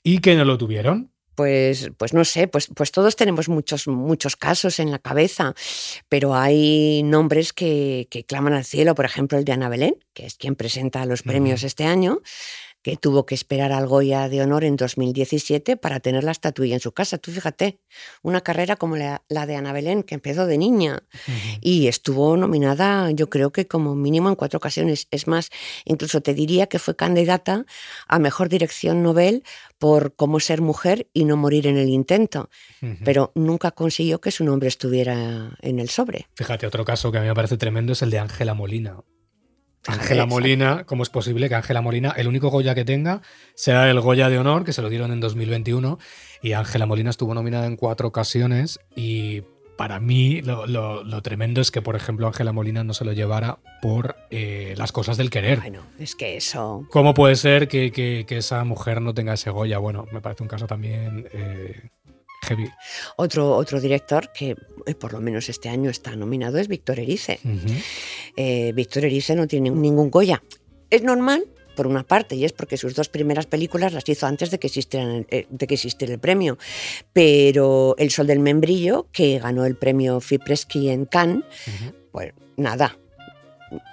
y 0.05 0.21
que 0.21 0.37
no 0.37 0.45
lo 0.45 0.57
tuvieron? 0.57 1.12
Pues, 1.35 1.91
pues 1.97 2.13
no 2.13 2.25
sé, 2.25 2.47
pues, 2.47 2.69
pues 2.75 2.93
todos 2.93 3.17
tenemos 3.17 3.49
muchos, 3.49 3.89
muchos 3.89 4.37
casos 4.37 4.79
en 4.81 4.91
la 4.91 4.99
cabeza, 4.99 5.55
pero 6.09 6.35
hay 6.35 7.03
nombres 7.03 7.53
que, 7.53 8.07
que 8.11 8.25
claman 8.25 8.53
al 8.53 8.65
cielo, 8.65 8.95
por 8.95 9.07
ejemplo 9.07 9.39
el 9.39 9.45
de 9.45 9.53
Ana 9.53 9.69
Belén, 9.69 9.97
que 10.13 10.27
es 10.27 10.35
quien 10.35 10.57
presenta 10.57 11.07
los 11.07 11.23
premios 11.23 11.63
este 11.63 11.85
año, 11.85 12.21
que 12.83 12.97
tuvo 12.97 13.27
que 13.27 13.35
esperar 13.35 13.73
al 13.73 13.87
Goya 13.87 14.29
de 14.29 14.43
Honor 14.43 14.65
en 14.65 14.77
2017 14.77 15.77
para 15.77 16.01
tener 16.01 16.25
la 16.25 16.33
estatuilla 16.33 16.75
en 16.75 16.81
su 16.81 16.93
casa. 16.93 17.19
Tú 17.19 17.31
fíjate, 17.31 17.79
una 18.23 18.41
carrera 18.41 18.77
como 18.77 18.97
la, 18.97 19.23
la 19.29 19.47
de 19.47 19.57
Ana 19.57 19.73
Belén, 19.73 20.03
que 20.03 20.15
empezó 20.15 20.47
de 20.47 20.59
niña 20.59 21.05
y 21.61 21.87
estuvo 21.87 22.37
nominada, 22.37 23.11
yo 23.13 23.31
creo 23.31 23.53
que 23.53 23.69
como 23.69 23.95
mínimo 23.95 24.29
en 24.29 24.35
cuatro 24.35 24.59
ocasiones. 24.59 25.07
Es 25.11 25.29
más, 25.29 25.51
incluso 25.85 26.21
te 26.21 26.35
diría 26.35 26.67
que 26.67 26.79
fue 26.79 26.97
candidata 26.97 27.65
a 28.09 28.19
Mejor 28.19 28.49
Dirección 28.49 29.03
Nobel 29.03 29.45
por 29.79 30.15
cómo 30.15 30.41
ser 30.41 30.61
mujer 30.61 31.09
y 31.13 31.25
no 31.25 31.37
morir 31.37 31.67
en 31.67 31.77
el 31.77 31.89
intento, 31.89 32.51
pero 33.05 33.33
nunca 33.35 33.71
consiguió 33.71 34.21
que 34.21 34.31
su 34.31 34.45
nombre 34.45 34.69
estuviera 34.69 35.57
en 35.61 35.79
el 35.79 35.89
sobre. 35.89 36.27
Fíjate, 36.35 36.67
otro 36.67 36.85
caso 36.85 37.13
que 37.13 37.19
a 37.19 37.21
mí 37.21 37.29
me 37.29 37.35
parece 37.35 37.57
tremendo 37.57 37.93
es 37.93 38.03
el 38.03 38.11
de 38.11 38.19
Ángela 38.19 38.55
Molina. 38.55 38.99
Ángela 39.87 40.23
Exacto. 40.23 40.27
Molina, 40.29 40.85
¿cómo 40.85 41.03
es 41.03 41.11
posible 41.11 41.49
que 41.49 41.55
Ángela 41.57 41.81
Molina, 41.83 42.11
el 42.17 42.29
único 42.29 42.51
Goya 42.51 42.75
que 42.75 42.85
tenga, 42.85 43.21
sea 43.55 43.91
el 43.91 44.01
Goya 44.01 44.29
de 44.29 44.39
Honor, 44.39 44.65
que 44.65 44.73
se 44.73 44.81
lo 44.83 44.89
dieron 44.89 45.13
en 45.13 45.21
2021, 45.21 45.99
y 46.43 46.53
Ángela 46.53 46.87
Molina 46.87 47.11
estuvo 47.11 47.35
nominada 47.35 47.67
en 47.67 47.77
cuatro 47.77 48.07
ocasiones, 48.09 48.79
y 48.95 49.43
para 49.77 49.99
mí 49.99 50.41
lo, 50.43 50.67
lo- 50.67 51.03
lo 51.03 51.23
tremendo 51.23 51.61
es 51.61 51.71
que, 51.73 51.83
por 51.83 51.97
ejemplo, 51.97 52.27
Ángela 52.29 52.53
Molina 52.53 52.85
no 52.85 52.95
se 52.95 53.05
lo 53.05 53.13
llevara 53.13 53.59
por 53.81 54.15
eh, 54.31 54.75
las 54.77 54.93
cosas 54.93 55.17
del 55.17 55.31
querer. 55.31 55.59
Bueno, 55.61 55.83
es 55.99 56.15
que 56.15 56.37
eso... 56.37 56.87
¿Cómo 56.91 57.15
puede 57.15 57.35
ser 57.35 57.67
que, 57.67 57.91
que- 57.91 58.25
que 58.29 58.37
esa 58.37 58.63
mujer 58.65 59.01
no 59.01 59.15
tenga 59.15 59.35
ese 59.35 59.51
Goya? 59.51 59.79
Bueno, 59.79 60.07
me 60.13 60.21
parece 60.21 60.43
un 60.45 60.49
caso 60.49 60.67
también 60.69 61.27
eh, 61.33 61.89
heavy. 62.45 62.69
Otro, 63.17 63.53
otro 63.57 63.81
director 63.81 64.31
que 64.33 64.55
eh, 64.87 64.95
por 64.95 65.13
lo 65.13 65.21
menos 65.21 65.49
este 65.49 65.69
año 65.69 65.91
está 65.91 66.15
nominado 66.17 66.59
es 66.59 66.69
Víctor 66.69 67.01
Erice. 67.01 67.41
Eh, 68.37 68.73
Víctor 68.75 69.05
Erice 69.05 69.35
no 69.35 69.47
tiene 69.47 69.71
ningún 69.71 70.11
Goya. 70.11 70.43
Es 70.91 71.03
normal, 71.03 71.45
por 71.75 71.87
una 71.87 72.03
parte, 72.05 72.37
y 72.37 72.45
es 72.45 72.53
porque 72.53 72.77
sus 72.77 72.95
dos 72.95 73.09
primeras 73.09 73.47
películas 73.47 73.93
las 73.93 74.09
hizo 74.09 74.27
antes 74.27 74.51
de 74.51 74.59
que, 74.59 74.67
existieran, 74.67 75.27
eh, 75.31 75.47
de 75.49 75.67
que 75.67 75.75
existiera 75.75 76.13
el 76.13 76.21
premio. 76.21 76.59
Pero 77.13 77.95
El 77.99 78.11
Sol 78.11 78.27
del 78.27 78.41
Membrillo, 78.41 79.09
que 79.13 79.39
ganó 79.39 79.65
el 79.65 79.77
premio 79.77 80.21
Fipreschi 80.21 80.91
en 80.91 81.07
Cannes, 81.07 81.45
pues 82.11 82.33
nada. 82.57 82.99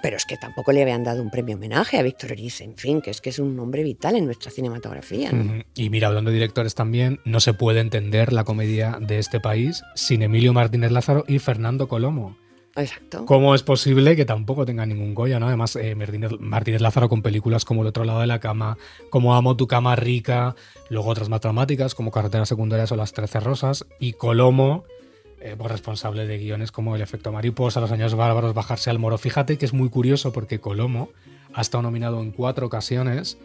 Pero 0.02 0.18
es 0.18 0.26
que 0.26 0.36
tampoco 0.36 0.72
le 0.72 0.82
habían 0.82 1.04
dado 1.04 1.22
un 1.22 1.30
premio 1.30 1.56
homenaje 1.56 1.98
a 1.98 2.02
Víctor 2.02 2.32
Erice, 2.32 2.64
en 2.64 2.76
fin, 2.76 3.00
que 3.00 3.10
es 3.10 3.22
que 3.22 3.30
es 3.30 3.38
un 3.38 3.56
nombre 3.56 3.82
vital 3.82 4.14
en 4.14 4.26
nuestra 4.26 4.50
cinematografía. 4.50 5.30
Y 5.74 5.88
mira, 5.88 6.08
hablando 6.08 6.30
de 6.30 6.34
directores 6.34 6.74
también, 6.74 7.18
no 7.24 7.40
se 7.40 7.54
puede 7.54 7.80
entender 7.80 8.32
la 8.34 8.44
comedia 8.44 8.98
de 9.00 9.18
este 9.18 9.40
país 9.40 9.82
sin 9.94 10.22
Emilio 10.22 10.52
Martínez 10.52 10.92
Lázaro 10.92 11.24
y 11.26 11.38
Fernando 11.38 11.88
Colomo. 11.88 12.36
Exacto. 12.76 13.24
¿Cómo 13.26 13.54
es 13.54 13.62
posible 13.62 14.14
que 14.16 14.24
tampoco 14.24 14.64
tenga 14.64 14.86
ningún 14.86 15.14
Goya? 15.14 15.40
¿no? 15.40 15.48
Además, 15.48 15.76
eh, 15.76 15.96
Martínez, 16.38 16.80
Lázaro 16.80 17.08
con 17.08 17.22
películas 17.22 17.64
como 17.64 17.82
El 17.82 17.88
otro 17.88 18.04
lado 18.04 18.20
de 18.20 18.26
la 18.26 18.38
cama, 18.38 18.78
como 19.10 19.34
Amo 19.34 19.56
tu 19.56 19.66
cama 19.66 19.96
rica, 19.96 20.54
luego 20.88 21.10
otras 21.10 21.28
más 21.28 21.40
dramáticas 21.40 21.94
como 21.94 22.10
Carreteras 22.10 22.48
secundarias 22.48 22.92
o 22.92 22.96
Las 22.96 23.12
Trece 23.12 23.40
Rosas, 23.40 23.86
y 23.98 24.12
Colomo, 24.12 24.84
eh, 25.40 25.54
pues 25.58 25.70
responsable 25.70 26.26
de 26.26 26.38
guiones 26.38 26.70
como 26.70 26.94
El 26.94 27.02
efecto 27.02 27.32
mariposa, 27.32 27.80
Los 27.80 27.92
años 27.92 28.14
bárbaros, 28.14 28.54
Bajarse 28.54 28.90
al 28.90 28.98
moro. 28.98 29.18
Fíjate 29.18 29.58
que 29.58 29.64
es 29.64 29.72
muy 29.72 29.88
curioso 29.88 30.32
porque 30.32 30.60
Colomo 30.60 31.10
ha 31.52 31.62
estado 31.62 31.82
nominado 31.82 32.20
en 32.20 32.30
cuatro 32.30 32.66
ocasiones, 32.66 33.36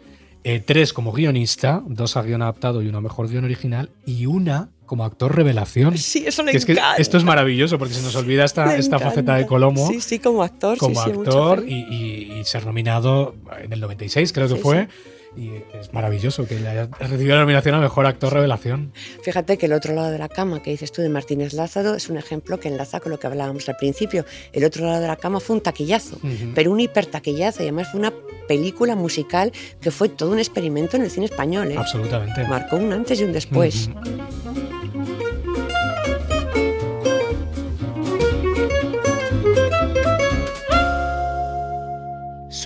eh, 0.44 0.60
tres 0.60 0.92
como 0.92 1.12
guionista, 1.12 1.82
dos 1.86 2.16
a 2.16 2.22
guion 2.22 2.42
adaptado 2.42 2.80
y 2.80 2.88
uno 2.88 3.00
mejor 3.00 3.28
guion 3.28 3.44
original, 3.44 3.90
y 4.06 4.26
una 4.26 4.68
como 4.86 5.04
actor 5.04 5.34
revelación. 5.34 5.98
Sí, 5.98 6.24
eso 6.26 6.42
le 6.42 6.52
Que 6.52 6.58
es 6.58 6.64
que 6.64 6.78
esto 6.98 7.16
es 7.18 7.24
maravilloso 7.24 7.78
porque 7.78 7.94
se 7.94 8.02
nos 8.02 8.14
olvida 8.16 8.44
esta, 8.44 8.66
Me 8.66 8.76
esta 8.78 8.98
faceta 8.98 9.34
de. 9.36 9.46
Colomo 9.46 9.86
Sí, 9.88 10.00
sí, 10.00 10.18
como 10.18 10.42
actor. 10.42 10.78
como 10.78 10.94
sí, 11.04 11.10
sí, 11.12 11.18
actor 11.18 11.60
feliz. 11.60 11.86
y, 11.90 11.94
y- 11.94 12.38
y 12.40 12.44
ser 12.44 12.64
nominado 12.66 13.34
en 13.62 13.72
el 13.72 13.80
96, 13.80 14.32
creo 14.32 14.48
que 14.48 14.54
Sí, 14.54 14.60
fue. 14.60 14.88
Y 15.36 15.50
es 15.78 15.92
maravilloso 15.92 16.46
que 16.48 16.56
haya 16.66 16.86
recibido 16.98 17.34
la 17.34 17.42
nominación 17.42 17.74
a 17.74 17.78
Mejor 17.78 18.06
Actor 18.06 18.32
Revelación. 18.32 18.92
Fíjate 19.22 19.58
que 19.58 19.66
el 19.66 19.74
otro 19.74 19.94
lado 19.94 20.10
de 20.10 20.16
la 20.18 20.30
cama 20.30 20.62
que 20.62 20.70
dices 20.70 20.90
tú 20.92 21.02
de 21.02 21.10
Martínez 21.10 21.52
Lázaro 21.52 21.94
es 21.94 22.08
un 22.08 22.16
ejemplo 22.16 22.58
que 22.58 22.68
enlaza 22.68 23.00
con 23.00 23.12
lo 23.12 23.18
que 23.20 23.26
hablábamos 23.26 23.68
al 23.68 23.76
principio. 23.76 24.24
El 24.54 24.64
otro 24.64 24.86
lado 24.86 24.98
de 25.02 25.08
la 25.08 25.16
cama 25.16 25.38
fue 25.40 25.56
un 25.56 25.62
taquillazo, 25.62 26.16
Ujú. 26.16 26.52
pero 26.54 26.72
un 26.72 26.80
hipertaquillazo. 26.80 27.60
Y 27.62 27.66
además 27.66 27.88
fue 27.90 28.00
una 28.00 28.14
película 28.48 28.96
musical 28.96 29.52
que 29.78 29.90
fue 29.90 30.08
todo 30.08 30.30
un 30.30 30.38
experimento 30.38 30.96
en 30.96 31.02
el 31.02 31.10
cine 31.10 31.26
español. 31.26 31.70
¿eh? 31.70 31.76
Absolutamente. 31.76 32.42
Marcó 32.46 32.76
un 32.76 32.90
antes 32.94 33.20
y 33.20 33.24
un 33.24 33.32
después. 33.34 33.90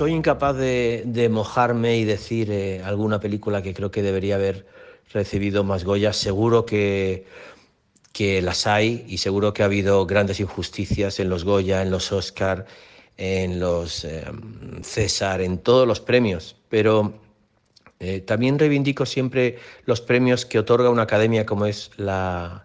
Soy 0.01 0.15
incapaz 0.15 0.57
de, 0.57 1.29
mojarme 1.31 1.99
y 1.99 2.07
decir 2.07 2.51
eh, 2.51 2.81
alguna 2.83 3.21
película 3.21 3.61
que 3.61 3.75
creo 3.75 3.91
que 3.91 4.01
debería 4.01 4.37
haber 4.37 4.65
recibido 5.13 5.63
más 5.63 5.85
Goya. 5.85 6.15
Seguro 6.15 6.65
que, 6.65 7.27
que 8.11 8.41
las 8.41 8.67
hay 8.67 9.05
y 9.09 9.19
seguro 9.19 9.53
que 9.53 9.63
ha 9.63 9.67
habido 9.67 10.07
grandes 10.07 10.41
injusticias 10.41 11.21
en 11.21 11.29
los 11.29 11.45
Goya, 11.45 11.83
en 11.83 11.91
los 11.91 12.13
Oscar, 12.13 12.65
en 13.19 13.61
los 13.61 14.07
eh, 14.07 14.25
César, 14.81 15.43
en 15.43 15.59
todos 15.59 15.87
los 15.87 16.01
premios. 16.01 16.57
Pero 16.71 17.21
eh, 17.99 18.21
también 18.21 18.59
reivindico 18.59 19.05
siempre 19.05 19.59
los 19.85 20.01
premios 20.01 20.47
que 20.47 20.61
otorga 20.61 20.89
una 20.89 21.03
academia 21.03 21.45
como 21.45 21.67
es 21.67 21.91
la, 21.99 22.65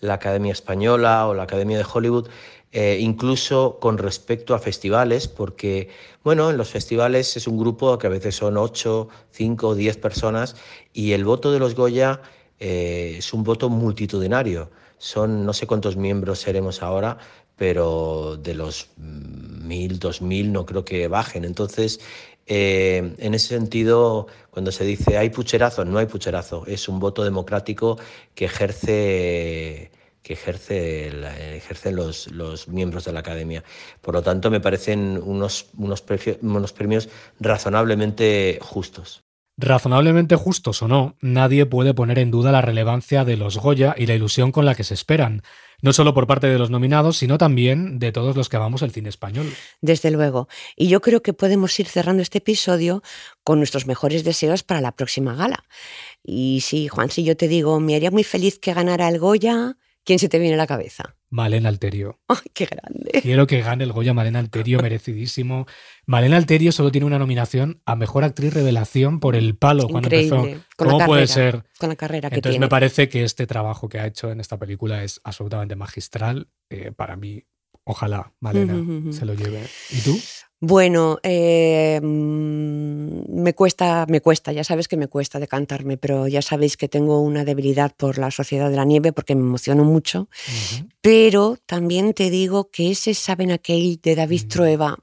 la 0.00 0.14
Academia 0.14 0.52
Española 0.52 1.26
o 1.26 1.34
la 1.34 1.42
Academia 1.42 1.78
de 1.78 1.86
Hollywood, 1.92 2.28
eh, 2.72 2.98
incluso 3.00 3.78
con 3.80 3.98
respecto 3.98 4.54
a 4.54 4.58
festivales, 4.58 5.28
porque, 5.28 5.88
bueno, 6.24 6.50
en 6.50 6.56
los 6.56 6.70
festivales 6.70 7.36
es 7.36 7.46
un 7.46 7.58
grupo 7.58 7.98
que 7.98 8.06
a 8.06 8.10
veces 8.10 8.36
son 8.36 8.56
8, 8.56 9.08
5, 9.30 9.74
10 9.74 9.96
personas 9.98 10.56
y 10.92 11.12
el 11.12 11.24
voto 11.24 11.52
de 11.52 11.58
los 11.58 11.74
Goya 11.74 12.20
eh, 12.58 13.16
es 13.18 13.32
un 13.32 13.44
voto 13.44 13.68
multitudinario. 13.68 14.70
Son 14.98 15.44
no 15.44 15.52
sé 15.52 15.66
cuántos 15.66 15.96
miembros 15.96 16.40
seremos 16.40 16.82
ahora, 16.82 17.18
pero 17.56 18.36
de 18.36 18.54
los 18.54 18.90
mm, 18.96 19.66
mil, 19.66 19.98
dos 19.98 20.22
mil 20.22 20.52
no 20.52 20.66
creo 20.66 20.84
que 20.84 21.08
bajen. 21.08 21.44
Entonces, 21.44 22.00
eh, 22.46 23.14
en 23.18 23.34
ese 23.34 23.48
sentido, 23.48 24.28
cuando 24.50 24.72
se 24.72 24.84
dice 24.84 25.18
hay 25.18 25.30
pucherazo, 25.30 25.84
no 25.84 25.98
hay 25.98 26.06
pucherazo, 26.06 26.64
es 26.66 26.88
un 26.88 27.00
voto 27.00 27.24
democrático 27.24 27.98
que 28.34 28.44
ejerce 28.46 29.90
que 30.26 30.32
ejerce 30.32 31.06
el- 31.06 31.24
ejercen 31.24 31.94
los, 31.94 32.26
los 32.32 32.66
miembros 32.66 33.04
de 33.04 33.12
la 33.12 33.20
academia. 33.20 33.62
Por 34.00 34.14
lo 34.14 34.22
tanto, 34.22 34.50
me 34.50 34.58
parecen 34.60 35.20
unos, 35.22 35.66
unos, 35.76 36.04
prefi- 36.04 36.38
unos 36.42 36.72
premios 36.72 37.08
razonablemente 37.38 38.58
justos. 38.60 39.22
Razonablemente 39.58 40.34
justos 40.36 40.82
o 40.82 40.88
no, 40.88 41.16
nadie 41.20 41.64
puede 41.64 41.94
poner 41.94 42.18
en 42.18 42.30
duda 42.30 42.52
la 42.52 42.60
relevancia 42.60 43.24
de 43.24 43.36
los 43.36 43.56
Goya 43.56 43.94
y 43.96 44.06
la 44.06 44.14
ilusión 44.14 44.52
con 44.52 44.66
la 44.66 44.74
que 44.74 44.84
se 44.84 44.92
esperan, 44.94 45.42
no 45.80 45.92
solo 45.94 46.12
por 46.12 46.26
parte 46.26 46.48
de 46.48 46.58
los 46.58 46.70
nominados, 46.70 47.16
sino 47.16 47.38
también 47.38 47.98
de 47.98 48.12
todos 48.12 48.36
los 48.36 48.48
que 48.48 48.56
amamos 48.56 48.82
el 48.82 48.90
cine 48.90 49.08
español. 49.08 49.46
Desde 49.80 50.10
luego. 50.10 50.48
Y 50.74 50.88
yo 50.88 51.00
creo 51.00 51.22
que 51.22 51.32
podemos 51.32 51.78
ir 51.80 51.86
cerrando 51.86 52.22
este 52.22 52.38
episodio 52.38 53.02
con 53.44 53.58
nuestros 53.58 53.86
mejores 53.86 54.24
deseos 54.24 54.62
para 54.62 54.82
la 54.82 54.92
próxima 54.92 55.34
gala. 55.34 55.64
Y 56.22 56.60
sí, 56.62 56.88
Juan, 56.88 57.10
si 57.10 57.24
yo 57.24 57.36
te 57.36 57.48
digo, 57.48 57.80
me 57.80 57.94
haría 57.94 58.10
muy 58.10 58.24
feliz 58.24 58.58
que 58.58 58.74
ganara 58.74 59.08
el 59.08 59.18
Goya, 59.18 59.76
¿quién 60.06 60.18
se 60.18 60.30
te 60.30 60.38
viene 60.38 60.54
a 60.54 60.56
la 60.56 60.66
cabeza? 60.66 61.16
Malena 61.28 61.68
Alterio. 61.68 62.18
¡Ay, 62.28 62.38
qué 62.54 62.64
grande! 62.64 63.20
Quiero 63.20 63.46
que 63.46 63.60
gane 63.60 63.84
el 63.84 63.92
Goya 63.92 64.14
Malena 64.14 64.38
Alterio, 64.38 64.80
merecidísimo. 64.80 65.66
Malena 66.06 66.38
Alterio 66.38 66.72
solo 66.72 66.90
tiene 66.90 67.04
una 67.06 67.18
nominación 67.18 67.82
a 67.84 67.96
Mejor 67.96 68.24
Actriz 68.24 68.54
Revelación 68.54 69.20
por 69.20 69.36
El 69.36 69.56
Palo 69.56 69.88
cuando 69.88 70.08
empezó. 70.08 70.36
Con 70.76 70.86
la 70.86 70.92
¿Cómo 70.92 70.98
puede 71.06 71.26
carrera, 71.26 71.26
ser? 71.26 71.64
Con 71.78 71.88
la 71.90 71.96
carrera 71.96 72.30
que 72.30 72.36
Entonces 72.36 72.54
tiene. 72.54 72.64
me 72.66 72.70
parece 72.70 73.08
que 73.10 73.24
este 73.24 73.46
trabajo 73.46 73.88
que 73.88 73.98
ha 73.98 74.06
hecho 74.06 74.30
en 74.30 74.40
esta 74.40 74.56
película 74.58 75.02
es 75.04 75.20
absolutamente 75.24 75.76
magistral. 75.76 76.48
Eh, 76.70 76.92
para 76.92 77.16
mí, 77.16 77.42
ojalá 77.84 78.32
Malena 78.40 79.12
se 79.12 79.26
lo 79.26 79.34
lleve. 79.34 79.62
¿Y 79.90 80.00
tú? 80.00 80.18
Bueno, 80.60 81.18
eh, 81.22 82.00
mm, 82.02 83.42
me 83.42 83.54
cuesta, 83.54 84.06
me 84.08 84.20
cuesta, 84.22 84.52
ya 84.52 84.64
sabes 84.64 84.88
que 84.88 84.96
me 84.96 85.06
cuesta 85.06 85.38
decantarme, 85.38 85.98
pero 85.98 86.28
ya 86.28 86.40
sabéis 86.40 86.76
que 86.76 86.88
tengo 86.88 87.20
una 87.20 87.44
debilidad 87.44 87.94
por 87.94 88.16
la 88.16 88.30
Sociedad 88.30 88.70
de 88.70 88.76
la 88.76 88.84
Nieve 88.84 89.12
porque 89.12 89.34
me 89.34 89.42
emociono 89.42 89.84
mucho. 89.84 90.28
Pero 91.02 91.58
también 91.66 92.14
te 92.14 92.30
digo 92.30 92.70
que 92.70 92.90
ese 92.90 93.14
Saben 93.14 93.50
aquel 93.50 94.00
de 94.02 94.14
David 94.14 94.44
Mm. 94.44 94.48
Trueba, 94.48 94.98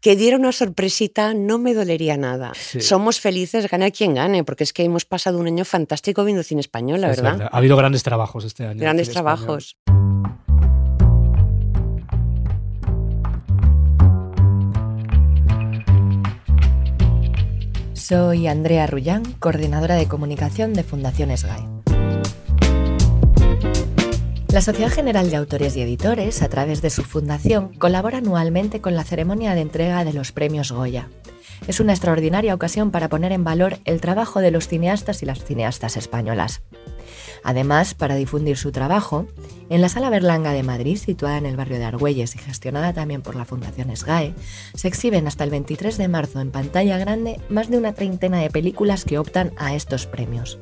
que 0.00 0.16
diera 0.16 0.36
una 0.36 0.52
sorpresita, 0.52 1.34
no 1.34 1.58
me 1.58 1.74
dolería 1.74 2.16
nada. 2.16 2.52
Sí. 2.54 2.80
Somos 2.80 3.20
felices, 3.20 3.68
gane 3.68 3.92
quien 3.92 4.14
gane, 4.14 4.44
porque 4.44 4.64
es 4.64 4.72
que 4.72 4.82
hemos 4.84 5.04
pasado 5.04 5.38
un 5.38 5.46
año 5.46 5.64
fantástico 5.64 6.24
viendo 6.24 6.42
cine 6.42 6.60
español, 6.60 7.00
la 7.00 7.08
verdad. 7.08 7.32
verdad. 7.32 7.48
Ha 7.52 7.56
habido 7.58 7.76
grandes 7.76 8.02
trabajos 8.02 8.44
este 8.44 8.64
año. 8.64 8.80
Grandes 8.80 9.08
español. 9.08 9.20
Soy 18.10 18.48
Andrea 18.48 18.88
Rullán, 18.88 19.22
coordinadora 19.38 19.94
de 19.94 20.08
comunicación 20.08 20.74
de 20.74 20.82
Fundaciones 20.82 21.44
GAE. 21.44 21.62
La 24.48 24.60
Sociedad 24.60 24.90
General 24.90 25.30
de 25.30 25.36
Autores 25.36 25.76
y 25.76 25.82
Editores, 25.82 26.42
a 26.42 26.48
través 26.48 26.82
de 26.82 26.90
su 26.90 27.04
fundación, 27.04 27.72
colabora 27.78 28.18
anualmente 28.18 28.80
con 28.80 28.96
la 28.96 29.04
ceremonia 29.04 29.54
de 29.54 29.60
entrega 29.60 30.04
de 30.04 30.12
los 30.12 30.32
premios 30.32 30.72
Goya. 30.72 31.08
Es 31.68 31.78
una 31.78 31.92
extraordinaria 31.92 32.52
ocasión 32.52 32.90
para 32.90 33.08
poner 33.08 33.30
en 33.30 33.44
valor 33.44 33.78
el 33.84 34.00
trabajo 34.00 34.40
de 34.40 34.50
los 34.50 34.66
cineastas 34.66 35.22
y 35.22 35.26
las 35.26 35.44
cineastas 35.44 35.96
españolas. 35.96 36.62
Además, 37.44 37.94
para 37.94 38.14
difundir 38.14 38.56
su 38.56 38.72
trabajo, 38.72 39.26
en 39.70 39.80
la 39.80 39.88
Sala 39.88 40.10
Berlanga 40.10 40.52
de 40.52 40.62
Madrid, 40.62 40.96
situada 40.96 41.38
en 41.38 41.46
el 41.46 41.56
barrio 41.56 41.78
de 41.78 41.84
Argüelles 41.84 42.34
y 42.34 42.38
gestionada 42.38 42.92
también 42.92 43.22
por 43.22 43.36
la 43.36 43.44
Fundación 43.44 43.94
SGAE, 43.94 44.34
se 44.74 44.88
exhiben 44.88 45.26
hasta 45.26 45.44
el 45.44 45.50
23 45.50 45.96
de 45.96 46.08
marzo 46.08 46.40
en 46.40 46.50
pantalla 46.50 46.98
grande 46.98 47.40
más 47.48 47.70
de 47.70 47.78
una 47.78 47.92
treintena 47.92 48.38
de 48.38 48.50
películas 48.50 49.04
que 49.04 49.18
optan 49.18 49.52
a 49.56 49.74
estos 49.74 50.06
premios. 50.06 50.58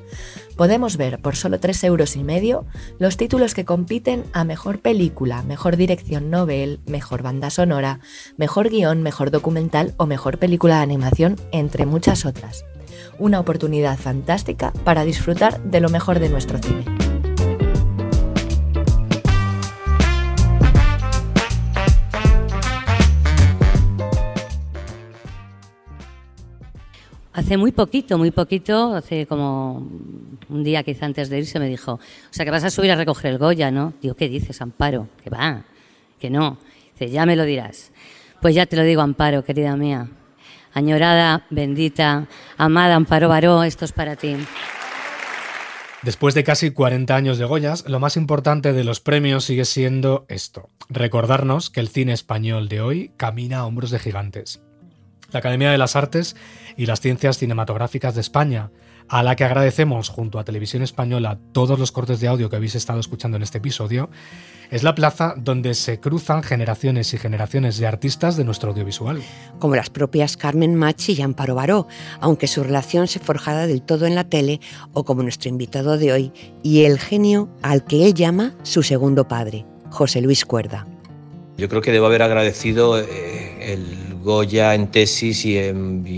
Podemos 0.56 0.96
ver 0.96 1.20
por 1.20 1.36
solo 1.36 1.60
3 1.60 1.84
euros 1.84 2.16
y 2.16 2.24
medio 2.24 2.66
los 2.98 3.16
títulos 3.16 3.54
que 3.54 3.64
compiten 3.64 4.24
a 4.32 4.44
Mejor 4.44 4.80
Película, 4.80 5.42
Mejor 5.42 5.76
Dirección 5.76 6.30
Novel, 6.30 6.80
Mejor 6.86 7.22
Banda 7.22 7.50
Sonora, 7.50 8.00
Mejor 8.36 8.68
Guión, 8.68 9.02
Mejor 9.02 9.30
Documental 9.30 9.94
o 9.96 10.06
Mejor 10.06 10.38
Película 10.38 10.76
de 10.76 10.82
Animación, 10.82 11.36
entre 11.52 11.86
muchas 11.86 12.26
otras 12.26 12.64
una 13.18 13.40
oportunidad 13.40 13.98
fantástica 13.98 14.72
para 14.84 15.04
disfrutar 15.04 15.62
de 15.62 15.80
lo 15.80 15.88
mejor 15.88 16.18
de 16.18 16.28
nuestro 16.28 16.58
cine. 16.58 16.84
Hace 27.32 27.56
muy 27.56 27.72
poquito, 27.72 28.18
muy 28.18 28.30
poquito, 28.30 28.94
hace 28.94 29.26
como 29.26 29.88
un 30.48 30.64
día 30.64 30.82
quizá 30.82 31.06
antes 31.06 31.30
de 31.30 31.38
irse 31.38 31.58
me 31.60 31.68
dijo, 31.68 31.92
o 31.92 32.00
sea 32.30 32.44
que 32.44 32.50
vas 32.50 32.64
a 32.64 32.70
subir 32.70 32.90
a 32.90 32.96
recoger 32.96 33.30
el 33.30 33.38
Goya, 33.38 33.70
¿no? 33.70 33.94
Digo, 34.02 34.14
¿qué 34.14 34.28
dices, 34.28 34.60
Amparo? 34.60 35.08
Que 35.22 35.30
va, 35.30 35.62
que 36.18 36.30
no. 36.30 36.58
Dice, 36.92 37.10
ya 37.12 37.24
me 37.26 37.36
lo 37.36 37.44
dirás. 37.44 37.92
Pues 38.42 38.54
ya 38.54 38.66
te 38.66 38.76
lo 38.76 38.82
digo, 38.82 39.02
Amparo, 39.02 39.44
querida 39.44 39.76
mía 39.76 40.08
añorada, 40.72 41.44
bendita, 41.50 42.26
amada 42.56 42.94
Amparo 42.94 43.28
Baró, 43.28 43.62
esto 43.62 43.84
es 43.84 43.92
para 43.92 44.16
ti. 44.16 44.36
Después 46.02 46.34
de 46.34 46.44
casi 46.44 46.70
40 46.70 47.16
años 47.16 47.38
de 47.38 47.44
Goyas, 47.44 47.84
lo 47.88 47.98
más 47.98 48.16
importante 48.16 48.72
de 48.72 48.84
los 48.84 49.00
premios 49.00 49.44
sigue 49.44 49.64
siendo 49.64 50.26
esto, 50.28 50.68
recordarnos 50.88 51.70
que 51.70 51.80
el 51.80 51.88
cine 51.88 52.12
español 52.12 52.68
de 52.68 52.80
hoy 52.80 53.10
camina 53.16 53.58
a 53.58 53.66
hombros 53.66 53.90
de 53.90 53.98
gigantes. 53.98 54.60
La 55.32 55.40
Academia 55.40 55.70
de 55.72 55.78
las 55.78 55.96
Artes 55.96 56.36
y 56.76 56.86
las 56.86 57.00
Ciencias 57.00 57.38
Cinematográficas 57.38 58.14
de 58.14 58.20
España, 58.20 58.70
a 59.08 59.22
la 59.22 59.36
que 59.36 59.44
agradecemos 59.44 60.08
junto 60.08 60.38
a 60.38 60.44
Televisión 60.44 60.82
Española 60.82 61.38
todos 61.52 61.78
los 61.78 61.92
cortes 61.92 62.20
de 62.20 62.28
audio 62.28 62.50
que 62.50 62.56
habéis 62.56 62.74
estado 62.74 63.00
escuchando 63.00 63.36
en 63.36 63.42
este 63.42 63.58
episodio, 63.58 64.10
es 64.70 64.82
la 64.82 64.94
plaza 64.94 65.34
donde 65.36 65.74
se 65.74 65.98
cruzan 65.98 66.42
generaciones 66.42 67.14
y 67.14 67.18
generaciones 67.18 67.78
de 67.78 67.86
artistas 67.86 68.36
de 68.36 68.44
nuestro 68.44 68.70
audiovisual. 68.70 69.22
Como 69.58 69.76
las 69.76 69.88
propias 69.88 70.36
Carmen 70.36 70.74
Machi 70.74 71.14
y 71.14 71.22
Amparo 71.22 71.54
Baró, 71.54 71.86
aunque 72.20 72.46
su 72.46 72.62
relación 72.62 73.08
se 73.08 73.18
forjara 73.18 73.66
del 73.66 73.82
todo 73.82 74.06
en 74.06 74.14
la 74.14 74.24
tele, 74.24 74.60
o 74.92 75.04
como 75.04 75.22
nuestro 75.22 75.48
invitado 75.48 75.96
de 75.96 76.12
hoy, 76.12 76.32
y 76.62 76.84
el 76.84 76.98
genio 76.98 77.48
al 77.62 77.84
que 77.84 78.04
él 78.04 78.14
llama 78.14 78.54
su 78.62 78.82
segundo 78.82 79.26
padre, 79.26 79.64
José 79.90 80.20
Luis 80.20 80.44
Cuerda. 80.44 80.86
Yo 81.56 81.68
creo 81.68 81.80
que 81.80 81.90
debo 81.90 82.06
haber 82.06 82.22
agradecido 82.22 83.00
eh, 83.00 83.72
el 83.72 84.07
Goya 84.22 84.74
en 84.74 84.90
tesis 84.90 85.44
y, 85.44 85.72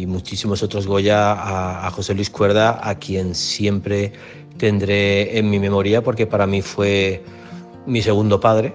muchísimos 0.07 0.63
otros 0.63 0.87
Goya 0.87 1.33
a, 1.33 1.87
a 1.87 1.91
José 1.91 2.15
Luis 2.15 2.31
Cuerda, 2.31 2.81
a 2.83 2.99
quien 2.99 3.35
siempre 3.35 4.13
tendré 4.57 5.39
en 5.39 5.49
mi 5.51 5.59
memoria, 5.59 6.03
porque 6.03 6.27
para 6.27 6.47
mí 6.47 6.63
fue 6.63 7.23
mi 7.87 8.03
segundo 8.03 8.41
padre, 8.41 8.75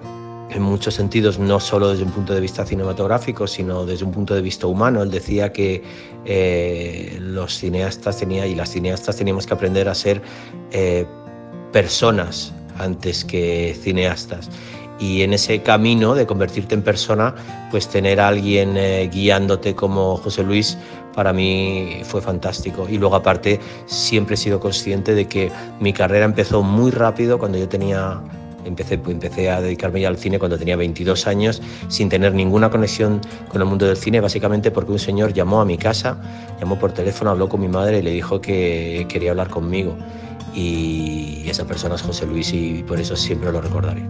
en 0.50 0.62
muchos 0.62 0.94
sentidos, 0.94 1.38
no 1.38 1.60
solo 1.60 1.90
desde 1.90 2.04
un 2.04 2.10
punto 2.10 2.32
de 2.32 2.40
vista 2.40 2.64
cinematográfico, 2.64 3.46
sino 3.46 3.84
desde 3.84 4.04
un 4.04 4.12
punto 4.12 4.34
de 4.34 4.42
vista 4.42 4.66
humano. 4.66 5.02
Él 5.02 5.10
decía 5.10 5.52
que 5.52 5.82
eh, 6.24 7.18
los 7.20 7.58
cineastas 7.58 8.18
tenía, 8.18 8.46
y 8.46 8.54
las 8.54 8.70
cineastas 8.70 9.16
teníamos 9.16 9.46
que 9.46 9.54
aprender 9.54 9.88
a 9.88 9.94
ser 9.94 10.22
eh, 10.72 11.06
personas 11.72 12.52
antes 12.78 13.24
que 13.24 13.76
cineastas. 13.80 14.48
Y 14.98 15.22
en 15.22 15.32
ese 15.34 15.62
camino 15.62 16.14
de 16.14 16.26
convertirte 16.26 16.74
en 16.74 16.82
persona, 16.82 17.34
pues 17.70 17.88
tener 17.88 18.20
a 18.20 18.28
alguien 18.28 18.76
eh, 18.76 19.10
guiándote 19.12 19.74
como 19.74 20.16
José 20.16 20.42
Luis, 20.42 20.78
para 21.14 21.32
mí 21.32 22.00
fue 22.04 22.20
fantástico. 22.20 22.86
Y 22.88 22.98
luego 22.98 23.16
aparte, 23.16 23.60
siempre 23.86 24.34
he 24.34 24.38
sido 24.38 24.60
consciente 24.60 25.14
de 25.14 25.26
que 25.26 25.50
mi 25.80 25.92
carrera 25.92 26.24
empezó 26.24 26.62
muy 26.62 26.90
rápido 26.90 27.38
cuando 27.38 27.58
yo 27.58 27.68
tenía 27.68 28.20
Empecé, 28.66 28.94
empecé 28.94 29.48
a 29.48 29.60
dedicarme 29.60 30.00
ya 30.00 30.08
al 30.08 30.18
cine 30.18 30.40
cuando 30.40 30.58
tenía 30.58 30.74
22 30.74 31.28
años, 31.28 31.62
sin 31.88 32.08
tener 32.08 32.34
ninguna 32.34 32.68
conexión 32.68 33.20
con 33.48 33.60
el 33.62 33.68
mundo 33.68 33.86
del 33.86 33.96
cine, 33.96 34.20
básicamente 34.20 34.72
porque 34.72 34.90
un 34.90 34.98
señor 34.98 35.32
llamó 35.32 35.60
a 35.60 35.64
mi 35.64 35.78
casa, 35.78 36.20
llamó 36.58 36.76
por 36.76 36.92
teléfono, 36.92 37.30
habló 37.30 37.48
con 37.48 37.60
mi 37.60 37.68
madre 37.68 38.00
y 38.00 38.02
le 38.02 38.10
dijo 38.10 38.40
que 38.40 39.06
quería 39.08 39.30
hablar 39.30 39.50
conmigo. 39.50 39.96
Y 40.52 41.44
esa 41.48 41.64
persona 41.64 41.94
es 41.94 42.02
José 42.02 42.26
Luis 42.26 42.52
y 42.52 42.82
por 42.82 42.98
eso 42.98 43.14
siempre 43.14 43.52
lo 43.52 43.60
recordaré. 43.60 44.02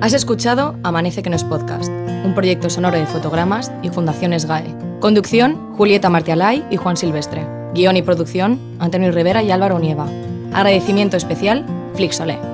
Has 0.00 0.14
escuchado 0.14 0.76
Amanece 0.82 1.22
que 1.22 1.28
no 1.28 1.36
es 1.36 1.44
podcast, 1.44 1.90
un 2.24 2.32
proyecto 2.34 2.70
sonoro 2.70 2.96
de 2.96 3.04
fotogramas 3.04 3.70
y 3.82 3.90
Fundaciones 3.90 4.46
GAE. 4.46 4.74
Conducción, 4.98 5.74
Julieta 5.76 6.08
Martialay 6.08 6.64
y 6.70 6.78
Juan 6.78 6.96
Silvestre. 6.96 7.46
Guión 7.74 7.98
y 7.98 8.02
producción, 8.02 8.58
Antonio 8.78 9.12
Rivera 9.12 9.42
y 9.42 9.50
Álvaro 9.50 9.78
Nieva. 9.78 10.08
Agradecimiento 10.54 11.18
especial 11.18 11.66
Flixolé. 11.94 12.49